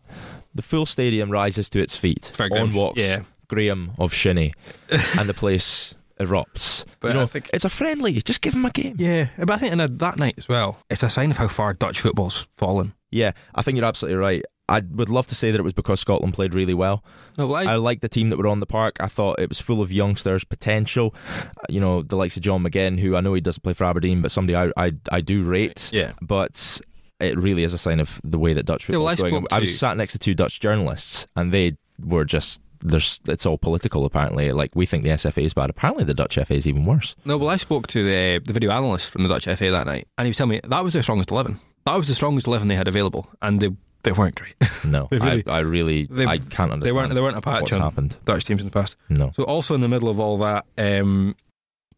the 0.54 0.62
full 0.62 0.86
stadium 0.86 1.28
rises 1.30 1.68
to 1.70 1.80
its 1.82 1.96
feet. 1.96 2.30
Fair 2.32 2.48
on 2.52 2.72
walks 2.72 3.02
Yeah. 3.02 3.22
Graeme 3.48 3.92
of 3.98 4.12
Shinnie, 4.14 4.54
and 4.90 5.28
the 5.28 5.34
place 5.34 5.94
erupts. 6.20 6.84
But 7.00 7.08
you 7.08 7.14
know, 7.14 7.22
I 7.22 7.26
think- 7.26 7.50
it's 7.52 7.64
a 7.64 7.68
friendly. 7.68 8.12
Just 8.22 8.40
give 8.40 8.54
him 8.54 8.64
a 8.64 8.70
game. 8.70 8.96
yeah, 8.98 9.28
but 9.38 9.50
I 9.50 9.56
think 9.56 9.72
in 9.72 9.80
a, 9.80 9.88
that 9.88 10.18
night 10.18 10.34
as 10.38 10.48
well, 10.48 10.78
it's 10.88 11.02
a 11.02 11.10
sign 11.10 11.30
of 11.30 11.36
how 11.36 11.48
far 11.48 11.74
Dutch 11.74 12.00
football's 12.00 12.48
fallen. 12.52 12.94
Yeah, 13.10 13.32
I 13.54 13.62
think 13.62 13.76
you're 13.76 13.84
absolutely 13.86 14.16
right. 14.16 14.44
I 14.68 14.80
would 14.90 15.08
love 15.08 15.26
to 15.28 15.34
say 15.34 15.50
that 15.52 15.58
it 15.60 15.62
was 15.62 15.72
because 15.72 16.00
Scotland 16.00 16.34
played 16.34 16.52
really 16.54 16.74
well. 16.74 17.04
No, 17.38 17.46
well, 17.46 17.68
I, 17.68 17.74
I 17.74 17.76
liked 17.76 18.02
the 18.02 18.08
team 18.08 18.30
that 18.30 18.36
were 18.38 18.48
on 18.48 18.60
the 18.60 18.66
park. 18.66 18.96
I 19.00 19.06
thought 19.06 19.38
it 19.38 19.48
was 19.48 19.60
full 19.60 19.80
of 19.80 19.92
youngsters, 19.92 20.42
potential. 20.44 21.14
Uh, 21.40 21.42
You 21.68 21.80
know, 21.80 22.02
the 22.02 22.16
likes 22.16 22.36
of 22.36 22.42
John 22.42 22.62
McGinn, 22.64 22.98
who 22.98 23.14
I 23.16 23.20
know 23.20 23.34
he 23.34 23.40
doesn't 23.40 23.62
play 23.62 23.74
for 23.74 23.84
Aberdeen, 23.84 24.22
but 24.22 24.30
somebody 24.32 24.56
I 24.56 24.72
I, 24.76 24.92
I 25.12 25.20
do 25.20 25.44
rate. 25.44 25.90
Yeah. 25.92 26.12
But 26.20 26.80
it 27.20 27.38
really 27.38 27.62
is 27.62 27.72
a 27.72 27.78
sign 27.78 28.00
of 28.00 28.20
the 28.24 28.38
way 28.38 28.52
that 28.54 28.64
Dutch 28.66 28.82
Yeah, 28.88 28.94
football 28.98 29.00
well, 29.04 29.08
I 29.08 29.12
is 29.14 29.20
going. 29.20 29.32
spoke 29.34 29.52
I 29.52 29.56
to- 29.56 29.60
was 29.60 29.78
sat 29.78 29.96
next 29.96 30.12
to 30.12 30.18
two 30.18 30.34
Dutch 30.34 30.58
journalists, 30.60 31.26
and 31.36 31.52
they 31.52 31.76
were 32.04 32.24
just. 32.24 32.60
There's, 32.80 33.20
it's 33.26 33.46
all 33.46 33.56
political 33.56 34.04
apparently. 34.04 34.52
Like 34.52 34.70
we 34.74 34.84
think 34.84 35.02
the 35.02 35.10
SFA 35.10 35.42
is 35.44 35.54
bad. 35.54 35.70
Apparently 35.70 36.04
the 36.04 36.12
Dutch 36.12 36.34
FA 36.36 36.54
is 36.54 36.66
even 36.68 36.84
worse. 36.84 37.16
no, 37.24 37.38
well, 37.38 37.48
I 37.48 37.56
spoke 37.56 37.86
to 37.88 38.04
the 38.04 38.40
the 38.44 38.52
video 38.52 38.70
analyst 38.70 39.10
from 39.10 39.22
the 39.22 39.28
Dutch 39.30 39.44
FA 39.46 39.70
that 39.70 39.86
night, 39.86 40.06
and 40.18 40.26
he 40.26 40.30
was 40.30 40.36
telling 40.36 40.50
me 40.50 40.60
that 40.62 40.84
was 40.84 40.92
their 40.92 41.02
strongest 41.02 41.30
eleven. 41.30 41.58
That 41.86 41.96
was 41.96 42.06
the 42.08 42.14
strongest 42.14 42.46
eleven 42.46 42.68
they 42.68 42.74
had 42.76 42.86
available, 42.86 43.28
and 43.40 43.60
they 43.60 43.70
they 44.06 44.12
weren't 44.12 44.34
great. 44.36 44.54
No, 44.86 45.08
really- 45.10 45.42
I, 45.46 45.56
I 45.58 45.60
really, 45.60 46.06
they- 46.06 46.24
I 46.26 46.38
can't 46.38 46.72
understand. 46.72 46.82
they 46.82 46.92
weren't 46.92 47.14
they 47.14 47.20
weren't 47.20 47.36
a 47.36 47.40
patch 47.42 47.62
what's 47.62 47.72
on 47.74 47.80
happened. 47.80 48.16
Dutch 48.24 48.44
teams 48.46 48.62
in 48.62 48.68
the 48.68 48.72
past. 48.72 48.96
No, 49.08 49.32
So 49.34 49.42
also 49.44 49.74
in 49.74 49.80
the 49.80 49.88
middle 49.88 50.08
of 50.08 50.18
all 50.20 50.38
that, 50.38 50.64
um, 50.78 51.34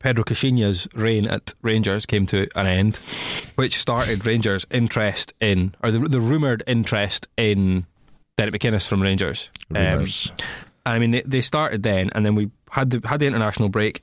Pedro 0.01 0.25
Caixinha's 0.25 0.89
reign 0.95 1.27
at 1.27 1.55
Rangers 1.63 2.07
came 2.07 2.25
to 2.27 2.47
an 2.57 2.67
end, 2.67 2.97
which 3.57 3.79
started 3.79 4.25
Rangers' 4.25 4.65
interest 4.71 5.33
in, 5.41 5.75
or 5.83 5.91
the, 5.91 5.99
the 5.99 6.21
rumoured 6.21 6.63
interest 6.67 7.27
in 7.37 7.85
Derek 8.37 8.55
McInnes 8.55 8.87
from 8.87 9.03
Rangers. 9.03 9.51
Um, 9.75 9.83
Rumours. 9.85 10.33
I 10.87 10.99
mean, 11.01 11.11
they, 11.11 11.23
they 11.23 11.41
started 11.41 11.83
then, 11.83 12.11
and 12.15 12.25
then 12.25 12.35
we 12.37 12.51
had 12.71 12.91
the 12.91 13.07
had 13.07 13.21
the 13.21 13.27
international 13.27 13.69
break. 13.69 14.03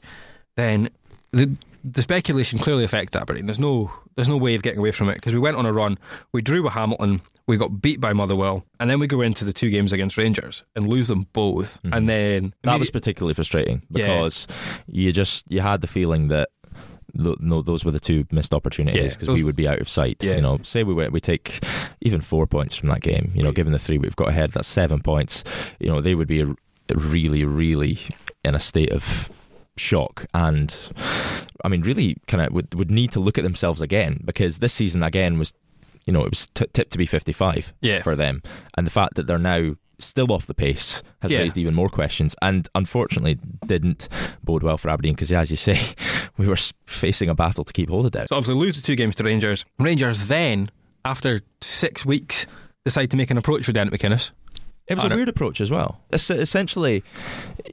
Then 0.58 0.90
the 1.32 1.56
the 1.88 2.02
speculation 2.02 2.58
clearly 2.58 2.84
affected 2.84 3.22
Aberdeen. 3.22 3.46
There's 3.46 3.60
no 3.60 3.92
there's 4.16 4.28
no 4.30 4.38
way 4.38 4.56
of 4.56 4.64
getting 4.64 4.80
away 4.80 4.92
from 4.92 5.08
it 5.10 5.16
because 5.16 5.34
we 5.34 5.40
went 5.40 5.56
on 5.56 5.66
a 5.68 5.72
run. 5.72 5.98
We 6.34 6.42
drew 6.42 6.64
with 6.64 6.74
Hamilton. 6.74 7.22
We 7.48 7.58
got 7.58 7.80
beat 7.80 8.02
by 8.02 8.12
Motherwell, 8.14 8.66
and 8.80 8.90
then 8.90 9.00
we 9.00 9.06
go 9.06 9.22
into 9.22 9.46
the 9.46 9.54
two 9.54 9.70
games 9.70 9.94
against 9.94 10.18
Rangers 10.18 10.64
and 10.76 10.88
lose 10.88 11.08
them 11.10 11.28
both. 11.34 11.80
And 11.84 12.10
then 12.10 12.42
Mm-hmm. 12.48 12.50
that 12.64 12.80
was 12.80 12.90
particularly 12.90 13.36
frustrating 13.36 13.84
Yeah. 13.92 14.08
because 14.08 14.48
you 14.88 15.12
just 15.12 15.46
you 15.48 15.62
had 15.62 15.82
the 15.82 15.88
feeling 15.88 16.30
that 16.30 16.50
no, 17.14 17.62
those 17.62 17.86
were 17.86 17.92
the 17.92 18.00
two 18.00 18.26
missed 18.32 18.54
opportunities 18.54 19.14
because 19.14 19.28
those- 19.28 19.38
we 19.38 19.44
would 19.44 19.56
be 19.56 19.68
out 19.68 19.80
of 19.80 19.88
sight. 19.88 20.24
Yeah. 20.24 20.36
You 20.38 20.42
know, 20.42 20.60
say 20.64 20.84
we 20.84 20.94
went, 20.94 21.14
we 21.14 21.22
take 21.22 21.64
even 22.02 22.20
four 22.20 22.46
points 22.48 22.76
from 22.76 22.90
that 22.90 23.02
game. 23.02 23.32
You 23.36 23.44
know, 23.44 23.52
given 23.54 23.72
the 23.74 23.80
three 23.80 23.98
we've 23.98 24.16
got 24.18 24.30
ahead, 24.30 24.52
that's 24.52 24.68
seven 24.68 25.00
points. 25.02 25.44
You 25.80 25.88
know, 25.88 26.02
they 26.02 26.14
would 26.16 26.28
be 26.28 26.44
really, 26.94 27.46
really 27.46 28.00
in 28.44 28.54
a 28.56 28.60
state 28.60 28.92
of 28.92 29.30
shock 29.78 30.26
and 30.34 30.76
I 31.64 31.68
mean 31.68 31.82
really 31.82 32.18
kind 32.28 32.42
of 32.46 32.54
would 32.54 32.74
would 32.76 32.92
need 32.92 33.12
to 33.12 33.20
look 33.20 33.38
at 33.38 33.44
themselves 33.44 33.82
again 33.82 34.22
because 34.24 34.60
this 34.60 34.74
season 34.74 35.04
again 35.04 35.38
was 35.38 35.52
you 36.06 36.14
know 36.14 36.22
it 36.24 36.30
was 36.30 36.48
t- 36.54 36.66
tipped 36.74 36.92
to 36.92 36.98
be 36.98 37.06
55 37.06 37.74
Yeah. 37.82 38.02
for 38.02 38.16
them 38.16 38.42
and 38.78 38.86
the 38.88 38.92
fact 38.92 39.16
that 39.16 39.28
they're 39.28 39.38
now 39.38 39.76
still 40.00 40.32
off 40.32 40.46
the 40.46 40.54
pace 40.54 41.02
has 41.22 41.32
Yeah. 41.32 41.40
raised 41.40 41.58
even 41.58 41.74
more 41.74 41.90
questions 41.90 42.36
and 42.42 42.68
unfortunately 42.76 43.38
didn't 43.66 44.08
bode 44.44 44.62
well 44.64 44.78
for 44.78 44.90
Aberdeen 44.90 45.14
because 45.16 45.32
as 45.32 45.52
you 45.52 45.58
say 45.58 45.80
we 46.38 46.48
were 46.48 46.58
facing 46.86 47.30
a 47.30 47.36
battle 47.36 47.64
to 47.64 47.74
keep 47.74 47.90
hold 47.90 48.06
of 48.06 48.16
it 48.16 48.30
So 48.30 48.36
obviously 48.36 48.56
lose 48.60 48.76
the 48.76 48.82
two 48.82 48.96
games 48.96 49.16
to 49.16 49.24
Rangers. 49.24 49.66
Rangers 49.80 50.28
then, 50.28 50.70
after 51.06 51.40
six 51.62 52.06
weeks, 52.06 52.46
decide 52.84 53.10
to 53.12 53.18
make 53.18 53.32
an 53.32 53.38
approach 53.38 53.66
for 53.66 53.72
Derek 53.72 53.92
McInnes. 53.92 54.32
It 54.88 54.96
was 54.96 55.04
And 55.04 55.14
a 55.14 55.16
weird 55.16 55.30
approach 55.30 55.62
as 55.62 55.72
well. 55.72 56.00
Es- 56.14 56.30
essentially, 56.30 57.04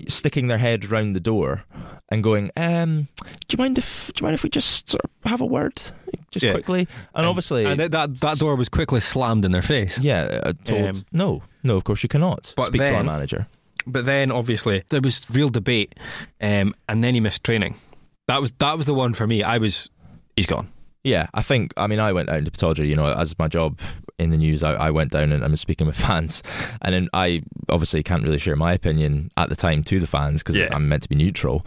sticking 0.09 0.47
their 0.49 0.59
head 0.59 0.91
round 0.91 1.15
the 1.15 1.21
door 1.21 1.65
and 2.09 2.23
going, 2.23 2.51
um, 2.57 3.09
"Do 3.49 3.55
you 3.57 3.59
mind 3.59 3.77
if 3.79 4.11
do 4.15 4.23
you 4.23 4.27
mind 4.27 4.35
if 4.35 4.43
we 4.43 4.49
just 4.51 4.89
sort 4.89 5.05
of 5.05 5.11
have 5.31 5.41
a 5.43 5.47
word, 5.47 5.83
just 6.31 6.45
Yeah. 6.45 6.53
quickly?" 6.53 6.89
And, 7.15 7.27
obviously, 7.27 7.67
and 7.67 7.79
that- 7.81 8.21
that 8.21 8.39
door 8.39 8.57
was 8.57 8.69
quickly 8.71 9.01
slammed 9.01 9.45
in 9.45 9.53
their 9.53 9.63
face. 9.63 9.99
yeah, 9.99 10.41
uh, 10.43 10.53
told 10.65 10.81
Um, 10.89 11.05
no, 11.13 11.43
no, 11.63 11.77
of 11.77 11.85
course 11.85 12.03
you 12.03 12.09
cannot. 12.09 12.55
But 12.57 12.69
Speak 12.69 12.81
to 12.81 12.87
our 12.89 12.93
then- 12.95 13.07
manager. 13.07 13.47
But 13.87 14.05
then, 14.05 14.31
obviously, 14.31 14.83
there 14.91 15.01
was 15.01 15.27
real 15.29 15.49
debate, 15.49 15.95
um, 16.41 16.73
and 16.89 17.03
then 17.05 17.15
he 17.15 17.21
missed 17.21 17.43
training. 17.45 17.75
That 18.29 18.41
was 18.41 18.53
that 18.59 18.77
was 18.79 18.87
the 18.87 18.95
one 18.95 19.13
for 19.13 19.27
me. 19.27 19.43
I 19.43 19.59
was, 19.59 19.91
he's 20.37 20.47
gone. 20.47 20.69
Yeah, 21.05 21.27
I 21.35 21.43
think. 21.43 21.73
I 21.77 21.89
mean, 21.89 21.99
I 21.99 22.13
went 22.13 22.29
down 22.29 22.45
to 22.45 22.51
Pittodrie. 22.53 22.89
You 22.89 22.95
know, 22.95 23.13
as 23.13 23.37
my 23.39 23.49
job 23.49 23.81
in 24.21 24.31
the 24.31 24.37
news, 24.37 24.63
I, 24.63 24.75
I 24.75 24.91
went 24.91 25.11
down 25.11 25.33
and 25.33 25.43
I 25.45 25.49
was 25.49 25.61
speaking 25.61 25.85
with 25.87 25.97
fans, 26.01 26.45
and 26.81 26.95
then 26.95 27.09
I 27.13 27.43
obviously 27.69 28.05
can't 28.05 28.23
really 28.23 28.39
share 28.39 28.55
my 28.55 28.73
opinion 28.73 29.33
at 29.37 29.49
the 29.49 29.57
time 29.57 29.83
to 29.85 29.99
the 29.99 30.07
fans 30.07 30.43
because 30.45 30.57
Yeah. 30.57 30.69
I'm 30.73 30.89
meant 30.89 31.03
to 31.03 31.09
be 31.09 31.17
neutral. 31.17 31.67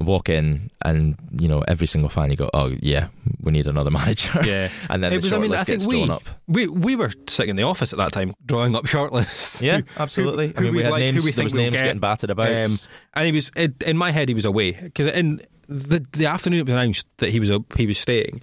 Walk 0.00 0.28
in, 0.28 0.68
and 0.84 1.14
you 1.38 1.46
know, 1.46 1.60
every 1.68 1.86
single 1.86 2.08
fan, 2.10 2.30
you 2.30 2.36
go, 2.36 2.50
"Oh 2.54 2.74
yeah, 2.80 3.06
we 3.40 3.52
need 3.52 3.68
another 3.68 3.90
manager." 4.00 4.40
Yeah. 4.44 4.68
and 4.90 5.04
then 5.04 5.12
it 5.12 5.18
the 5.20 5.26
was. 5.26 5.32
I 5.32 5.38
mean, 5.38 5.52
shortlist 5.52 5.58
I 5.58 5.64
think 5.64 5.78
gets 5.78 5.86
we, 5.86 5.96
drawn 5.98 6.10
up. 6.10 6.22
we 6.48 6.66
we 6.66 6.96
were 6.96 7.12
sitting 7.28 7.50
in 7.50 7.56
the 7.56 7.62
office 7.62 7.92
at 7.92 7.98
that 8.00 8.10
time 8.10 8.34
drawing 8.44 8.74
up 8.74 8.84
shortlists. 8.86 9.62
Yeah, 9.62 9.78
Who- 9.82 9.84
absolutely. 10.02 10.48
who- 10.48 10.54
I 10.56 10.60
mean, 10.62 10.74
we 10.74 10.82
had 10.82 10.90
like- 10.90 11.02
who 11.02 11.12
names. 11.12 11.24
we 11.24 11.30
there 11.30 11.34
think 11.36 11.44
was 11.44 11.54
we'll 11.54 11.62
names 11.62 11.74
get. 11.76 11.84
getting 11.84 12.00
batted 12.00 12.30
about. 12.30 12.48
Um, 12.66 12.80
and 13.14 13.26
he 13.26 13.32
was 13.32 13.50
in, 13.54 13.76
in 13.86 13.96
my 13.96 14.10
head. 14.10 14.28
He 14.28 14.34
was 14.34 14.44
away 14.44 14.72
because 14.72 15.06
in 15.06 15.40
the 15.68 16.04
the 16.14 16.26
afternoon 16.26 16.58
it 16.60 16.66
was 16.66 16.72
announced 16.74 17.06
that 17.18 17.30
he 17.30 17.38
was 17.38 17.48
a, 17.48 17.64
he 17.76 17.86
was 17.86 17.96
staying. 17.98 18.42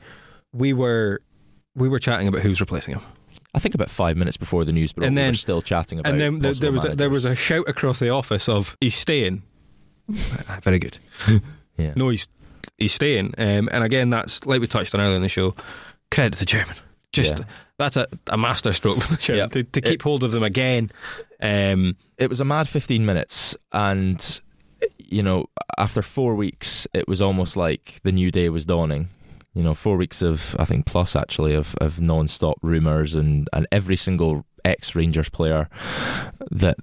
We 0.53 0.73
were 0.73 1.21
we 1.75 1.89
were 1.89 1.99
chatting 1.99 2.27
about 2.27 2.41
who's 2.41 2.59
replacing 2.59 2.95
him, 2.95 3.01
I 3.53 3.59
think 3.59 3.75
about 3.75 3.89
five 3.89 4.17
minutes 4.17 4.37
before 4.37 4.65
the 4.65 4.71
news 4.73 4.91
broke, 4.93 5.07
And 5.07 5.15
we 5.15 5.21
then- 5.21 5.33
were 5.33 5.37
still 5.37 5.61
chatting 5.61 5.99
about. 5.99 6.11
and 6.11 6.19
then 6.21 6.39
there, 6.39 6.53
there 6.53 6.71
was 6.71 6.85
a, 6.85 6.95
there 6.95 7.09
was 7.09 7.25
a 7.25 7.35
shout 7.35 7.67
across 7.69 7.99
the 7.99 8.09
office 8.09 8.49
of 8.49 8.75
he's 8.81 8.95
staying. 8.95 9.43
Ah, 10.47 10.59
Very 10.63 10.79
good. 10.79 10.97
Yeah. 11.77 11.93
No, 11.95 12.09
he's 12.09 12.27
he's 12.77 12.93
staying. 12.93 13.35
Um, 13.37 13.69
and 13.71 13.83
again, 13.83 14.09
that's 14.09 14.45
like 14.45 14.59
we 14.59 14.67
touched 14.67 14.95
on 14.95 15.01
earlier 15.01 15.15
in 15.15 15.21
the 15.21 15.29
show. 15.29 15.53
Credit 16.11 16.33
to 16.33 16.39
the 16.39 16.45
chairman. 16.45 16.75
Just 17.13 17.39
Yeah. 17.39 17.45
that's 17.77 17.95
a, 17.97 18.07
a 18.27 18.37
master 18.37 18.73
stroke 18.73 18.99
from 19.01 19.15
the 19.15 19.21
chairman 19.21 19.49
Yeah. 19.55 19.61
to, 19.61 19.63
to 19.63 19.81
keep 19.81 20.01
hold 20.01 20.23
of 20.23 20.31
them 20.31 20.43
again. 20.43 20.89
Um, 21.41 21.95
it 22.17 22.27
was 22.29 22.39
a 22.39 22.45
mad 22.45 22.67
15 22.67 23.05
minutes 23.05 23.55
and 23.71 24.41
you 24.97 25.21
know 25.23 25.45
after 25.77 26.01
four 26.01 26.35
weeks 26.35 26.87
it 26.93 27.07
was 27.07 27.21
almost 27.21 27.55
like 27.57 27.99
the 28.03 28.11
new 28.11 28.29
day 28.31 28.49
was 28.49 28.65
dawning 28.65 29.09
you 29.53 29.63
know 29.63 29.73
four 29.73 29.97
weeks 29.97 30.21
of 30.21 30.55
i 30.59 30.65
think 30.65 30.85
plus 30.85 31.15
actually 31.15 31.53
of, 31.53 31.75
of 31.81 31.99
non-stop 31.99 32.57
rumours 32.61 33.15
and, 33.15 33.47
and 33.53 33.67
every 33.71 33.95
single 33.95 34.45
ex-rangers 34.65 35.29
player 35.29 35.67
that 36.51 36.77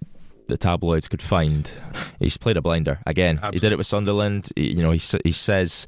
the 0.48 0.56
tabloids 0.56 1.08
could 1.08 1.20
find 1.20 1.72
he's 2.20 2.36
played 2.36 2.56
a 2.56 2.62
blinder. 2.62 3.00
Again 3.04 3.40
he 3.52 3.58
did 3.58 3.72
it 3.72 3.78
with 3.78 3.86
sunderland. 3.88 4.48
He- 4.54 4.74
you 4.76 4.82
know 4.82 4.92
he, 4.92 5.00
he 5.24 5.32
says 5.32 5.86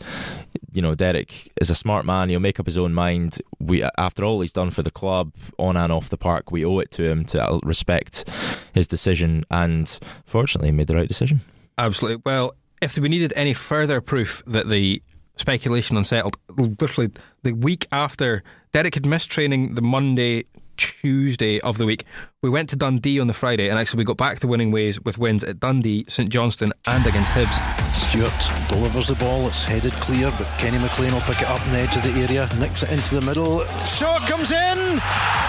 you 0.73 0.83
know 0.83 0.97
derek 0.97 1.53
is 1.61 1.71
a 1.71 1.77
smart 1.77 2.05
man. 2.05 2.29
He'll 2.29 2.41
make 2.41 2.59
up 2.59 2.67
his 2.67 2.77
own 2.77 2.93
mind. 2.93 3.39
We 3.61 3.85
after 3.97 4.25
all 4.25 4.41
he's 4.41 4.53
done 4.53 4.71
for 4.73 4.83
the 4.83 4.91
club 4.91 5.33
on 5.59 5.77
and 5.77 5.93
off 5.93 6.09
the 6.09 6.17
park 6.19 6.51
we 6.51 6.65
owe 6.65 6.81
it 6.81 6.91
to 6.93 7.05
him 7.05 7.25
to 7.27 7.41
uh, 7.41 7.59
respect 7.63 8.29
his 8.75 8.89
decision 8.89 9.45
and 9.49 9.97
fortunately 10.27 10.69
he 10.71 10.73
made 10.73 10.89
the 10.89 10.97
right 10.97 11.09
decision. 11.09 11.41
Absolutely. 11.79 12.23
Well, 12.27 12.55
if 12.83 12.99
we 12.99 13.09
needed 13.09 13.33
any 13.37 13.55
further 13.55 14.01
proof 14.01 14.43
that 14.49 14.69
the 14.69 15.01
speculation 15.39 15.97
unsettled, 15.97 16.37
literally 16.57 17.11
the 17.43 17.53
week 17.53 17.87
after 17.93 18.43
Derek 18.73 18.95
had 18.95 19.07
missed 19.07 19.31
training 19.31 19.75
the 19.75 19.83
Monday, 19.83 20.45
Tuesday 20.77 21.61
of 21.61 21.77
the 21.77 21.85
week, 21.85 22.05
we 22.43 22.49
went 22.49 22.71
to 22.71 22.77
Dundee 22.77 23.21
on 23.21 23.27
the 23.27 23.35
Friday 23.35 23.69
and 23.69 23.79
actually 23.79 23.99
we 23.99 24.05
got 24.05 24.17
back 24.17 24.41
to 24.41 24.47
winning 24.47 24.71
ways 24.71 25.01
with 25.01 25.19
wins 25.19 25.45
at 25.45 25.61
Dundee, 25.61 26.05
St 26.09 26.31
Johnstone, 26.31 26.73
and 26.87 27.07
against 27.07 27.33
Hibs. 27.33 27.85
Stewart 27.95 28.69
delivers 28.69 29.09
the 29.09 29.17
ball, 29.17 29.47
it's 29.47 29.65
headed 29.65 29.93
clear, 29.93 30.33
but 30.39 30.47
Kenny 30.59 30.79
McLean 30.79 31.13
will 31.13 31.21
pick 31.23 31.43
it 31.43 31.49
up 31.49 31.61
on 31.61 31.73
the 31.73 31.81
edge 31.81 31.97
of 31.97 32.03
the 32.03 32.21
area, 32.21 32.49
nicks 32.59 32.83
it 32.83 32.91
into 32.93 33.17
the 33.17 33.21
middle. 33.23 33.65
Shot 33.85 34.27
comes 34.29 34.51
in! 34.51 35.01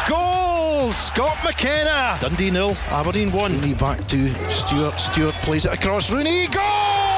Goal! 0.10 0.92
Scott 0.92 1.38
McKenna! 1.44 2.18
Dundee 2.20 2.52
nil, 2.52 2.76
Aberdeen 2.88 3.32
1. 3.32 3.54
Rooney 3.54 3.74
back 3.76 4.06
to 4.08 4.34
Stewart. 4.50 5.00
Stewart 5.00 5.36
plays 5.36 5.66
it 5.66 5.74
across 5.74 6.12
Rooney. 6.12 6.48
Goal! 6.48 7.09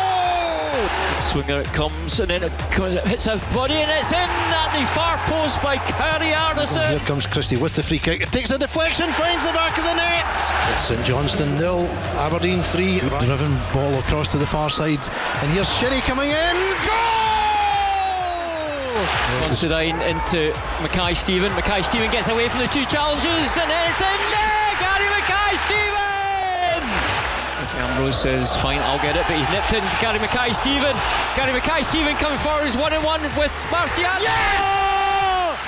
Swinger 1.20 1.62
it 1.62 1.68
comes 1.68 2.20
and 2.20 2.30
then 2.30 2.44
it 2.44 2.52
comes, 2.72 2.96
it 2.96 3.08
hits 3.08 3.26
his 3.26 3.42
body 3.54 3.76
and 3.76 3.92
it's 3.92 4.12
in 4.12 4.18
at 4.18 4.72
the 4.74 4.86
far 4.94 5.18
post 5.30 5.62
by 5.62 5.78
Kari 5.78 6.32
Arnason. 6.32 6.90
Here 6.90 7.00
comes 7.00 7.28
Christie 7.28 7.58
with 7.58 7.76
the 7.76 7.84
free 7.84 8.00
kick. 8.00 8.22
It 8.22 8.32
takes 8.32 8.52
a 8.52 8.58
deflection, 8.58 9.12
finds 9.14 9.46
the 9.46 9.52
back 9.52 9.78
of 9.78 9.84
the 9.84 9.94
net. 9.96 10.26
It's 10.74 10.88
St 10.88 11.06
Johnstone 11.06 11.56
nil, 11.56 11.88
Aberdeen 12.20 12.62
three. 12.62 13.00
Good 13.00 13.20
driven 13.20 13.54
ball 13.74 13.94
across 14.00 14.28
to 14.30 14.38
the 14.38 14.48
far 14.48 14.70
side, 14.70 15.08
and 15.42 15.52
here's 15.52 15.70
Sherry 15.78 16.02
coming 16.02 16.30
in. 16.30 16.56
Goal! 16.86 17.32
Considine 19.44 20.00
into 20.02 20.54
Mackay-Steven. 20.82 21.52
Mackay 21.54 21.82
Stephen 21.82 22.12
gets 22.12 22.30
away 22.30 22.50
from 22.50 22.60
the 22.60 22.68
two 22.68 22.86
challenges 22.86 23.58
and 23.58 23.70
then 23.70 23.90
it's 23.90 24.02
in 24.02 24.08
there. 24.08 24.76
Gary 24.80 25.10
Mackay-Steven. 25.10 26.11
Ambrose 27.92 28.22
says, 28.22 28.56
fine, 28.62 28.80
I'll 28.80 29.02
get 29.02 29.18
it, 29.18 29.26
but 29.28 29.36
he's 29.36 29.50
nipped 29.50 29.74
in. 29.74 29.84
Gary 30.00 30.20
Mackay-Steven. 30.20 30.96
Gary 31.36 31.52
Mackay-Steven 31.52 32.16
coming 32.16 32.38
forward 32.40 32.64
He's 32.64 32.78
one 32.78 32.94
and 32.94 33.04
one 33.04 33.22
with 33.36 33.52
Marciano. 33.68 34.22
Yes! 34.22 35.60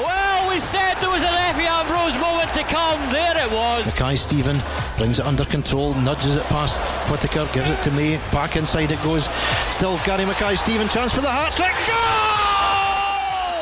Well, 0.00 0.48
we 0.48 0.58
said 0.58 0.94
there 1.00 1.10
was 1.10 1.22
an 1.24 1.34
Efe 1.34 1.66
Ambrose 1.66 2.16
moment 2.18 2.54
to 2.54 2.62
come. 2.62 2.98
There 3.12 3.36
it 3.36 3.52
was. 3.52 3.84
Mackay-Steven 3.86 4.62
brings 4.96 5.20
it 5.20 5.26
under 5.26 5.44
control, 5.44 5.92
nudges 5.94 6.36
it 6.36 6.44
past 6.44 6.80
Whittaker, 7.10 7.46
gives 7.52 7.68
it 7.70 7.82
to 7.82 7.90
May. 7.90 8.16
Back 8.32 8.56
inside 8.56 8.90
it 8.90 9.02
goes. 9.02 9.28
Still 9.70 9.98
Gary 10.06 10.24
Mackay-Steven, 10.24 10.88
chance 10.88 11.14
for 11.14 11.20
the 11.20 11.30
hat 11.30 11.54
trick. 11.54 11.76
Goal! 11.84 12.48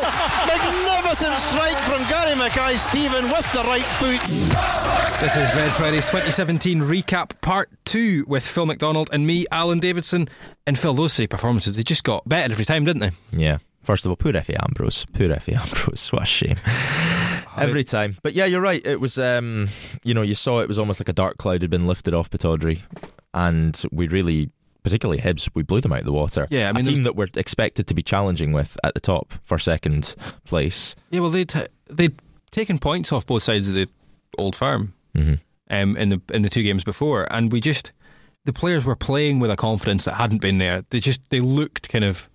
Magnificent 0.46 0.95
strike 1.14 1.78
from 1.84 2.02
Gary 2.08 2.34
Mackay-Steven 2.34 3.24
with 3.26 3.52
the 3.52 3.60
right 3.60 3.82
foot. 3.82 5.20
This 5.20 5.36
is 5.36 5.54
Red 5.54 5.72
Friday's 5.72 6.04
2017 6.04 6.80
recap 6.80 7.40
part 7.40 7.70
two 7.84 8.24
with 8.26 8.44
Phil 8.44 8.66
McDonald 8.66 9.08
and 9.12 9.26
me, 9.26 9.46
Alan 9.52 9.78
Davidson. 9.78 10.28
And 10.66 10.78
Phil, 10.78 10.94
those 10.94 11.14
three 11.14 11.28
performances, 11.28 11.76
they 11.76 11.84
just 11.84 12.02
got 12.02 12.28
better 12.28 12.52
every 12.52 12.64
time, 12.64 12.84
didn't 12.84 13.00
they? 13.00 13.10
Yeah. 13.30 13.58
First 13.82 14.04
of 14.04 14.10
all, 14.10 14.16
poor 14.16 14.32
Efe 14.32 14.56
Ambrose. 14.60 15.06
Poor 15.12 15.28
Efe 15.28 15.54
Ambrose. 15.60 16.12
What 16.12 16.22
a 16.22 16.26
shame. 16.26 16.56
Every 17.56 17.84
time. 17.84 18.18
But 18.22 18.34
yeah, 18.34 18.44
you're 18.44 18.60
right. 18.60 18.86
It 18.86 19.00
was, 19.00 19.16
um, 19.16 19.68
you 20.04 20.12
know, 20.12 20.20
you 20.20 20.34
saw 20.34 20.60
it 20.60 20.68
was 20.68 20.78
almost 20.78 21.00
like 21.00 21.08
a 21.08 21.14
dark 21.14 21.38
cloud 21.38 21.62
had 21.62 21.70
been 21.70 21.86
lifted 21.86 22.12
off 22.12 22.28
Pittodrie. 22.28 22.80
And 23.32 23.82
we 23.90 24.08
really, 24.08 24.50
particularly 24.86 25.20
Hibs, 25.20 25.50
we 25.52 25.64
blew 25.64 25.80
them 25.80 25.92
out 25.92 25.98
of 25.98 26.04
the 26.04 26.12
water. 26.12 26.46
Yeah, 26.48 26.68
I 26.68 26.72
mean, 26.72 26.86
a 26.86 26.94
team 26.94 27.02
that 27.02 27.16
we're 27.16 27.26
expected 27.34 27.88
to 27.88 27.94
be 27.94 28.04
challenging 28.04 28.52
with 28.52 28.78
at 28.84 28.94
the 28.94 29.00
top 29.00 29.32
for 29.42 29.58
second 29.58 30.14
place. 30.44 30.94
Yeah, 31.10 31.20
well, 31.20 31.30
they'd, 31.30 31.52
they'd 31.90 32.14
taken 32.52 32.78
points 32.78 33.10
off 33.12 33.26
both 33.26 33.42
sides 33.42 33.66
of 33.68 33.74
the 33.74 33.88
old 34.38 34.54
firm 34.54 34.94
Mhm. 35.16 35.40
um, 35.70 35.96
in 35.96 36.10
the 36.10 36.20
in 36.32 36.42
the 36.42 36.48
two 36.48 36.62
games 36.62 36.84
before, 36.84 37.26
and 37.32 37.50
we 37.50 37.60
just 37.60 37.90
the 38.44 38.52
players 38.52 38.84
were 38.84 38.94
playing 38.94 39.40
with 39.40 39.50
a 39.50 39.56
confidence 39.56 40.04
that 40.04 40.14
hadn't 40.14 40.40
been 40.40 40.58
there. 40.58 40.84
They 40.90 41.00
just 41.00 41.28
they 41.30 41.40
looked 41.40 41.88
kind 41.88 42.04
of 42.04 42.30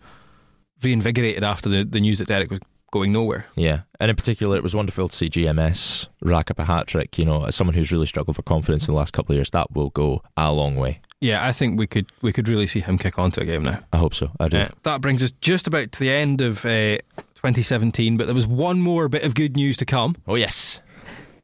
reinvigorated 0.84 1.44
after 1.44 1.70
the, 1.70 1.84
the 1.86 2.02
news 2.02 2.20
that 2.20 2.28
Derek 2.28 2.50
was 2.52 2.60
going 2.92 3.12
nowhere. 3.14 3.46
Yeah, 3.56 3.82
and 4.00 4.10
in 4.10 4.16
particular, 4.18 4.58
it 4.58 4.64
was 4.64 4.76
wonderful 4.76 5.08
to 5.08 5.16
see 5.16 5.30
GMS 5.30 6.08
rack 6.22 6.52
up 6.52 6.60
a 6.60 6.66
hat 6.66 6.88
trick. 6.88 7.18
You 7.18 7.24
know, 7.26 7.46
as 7.46 7.56
someone 7.56 7.76
who's 7.76 7.92
really 7.92 8.08
struggled 8.08 8.36
for 8.36 8.42
confidence 8.44 8.88
in 8.88 8.94
the 8.94 8.98
last 8.98 9.14
couple 9.14 9.32
of 9.32 9.38
years, 9.38 9.52
that 9.52 9.72
will 9.72 9.92
go 9.92 10.22
a 10.36 10.52
long 10.52 10.76
way. 10.76 11.00
Yeah, 11.22 11.46
I 11.46 11.52
think 11.52 11.78
we 11.78 11.86
could 11.86 12.08
we 12.22 12.34
could 12.34 12.50
really 12.50 12.68
see 12.68 12.80
him 12.80 12.98
kick 12.98 13.20
on 13.20 13.30
to 13.32 13.42
a 13.42 13.46
game 13.46 13.64
now. 13.64 13.80
I 13.94 13.98
hope 13.98 14.16
so. 14.16 14.32
I 14.40 14.48
do. 14.48 14.58
Uh, 14.58 14.70
that 14.84 15.02
brings 15.02 15.22
us 15.22 15.32
just 15.40 15.68
about 15.68 15.92
to 15.94 16.00
the 16.00 16.10
end 16.10 16.42
of 16.42 16.66
uh, 16.66 16.98
2017, 17.36 18.18
but 18.18 18.26
there 18.26 18.34
was 18.34 18.48
one 18.48 18.82
more 18.82 19.08
bit 19.08 19.24
of 19.24 19.36
good 19.36 19.56
news 19.56 19.78
to 19.78 19.86
come. 19.86 20.16
Oh 20.28 20.36
yes, 20.36 20.82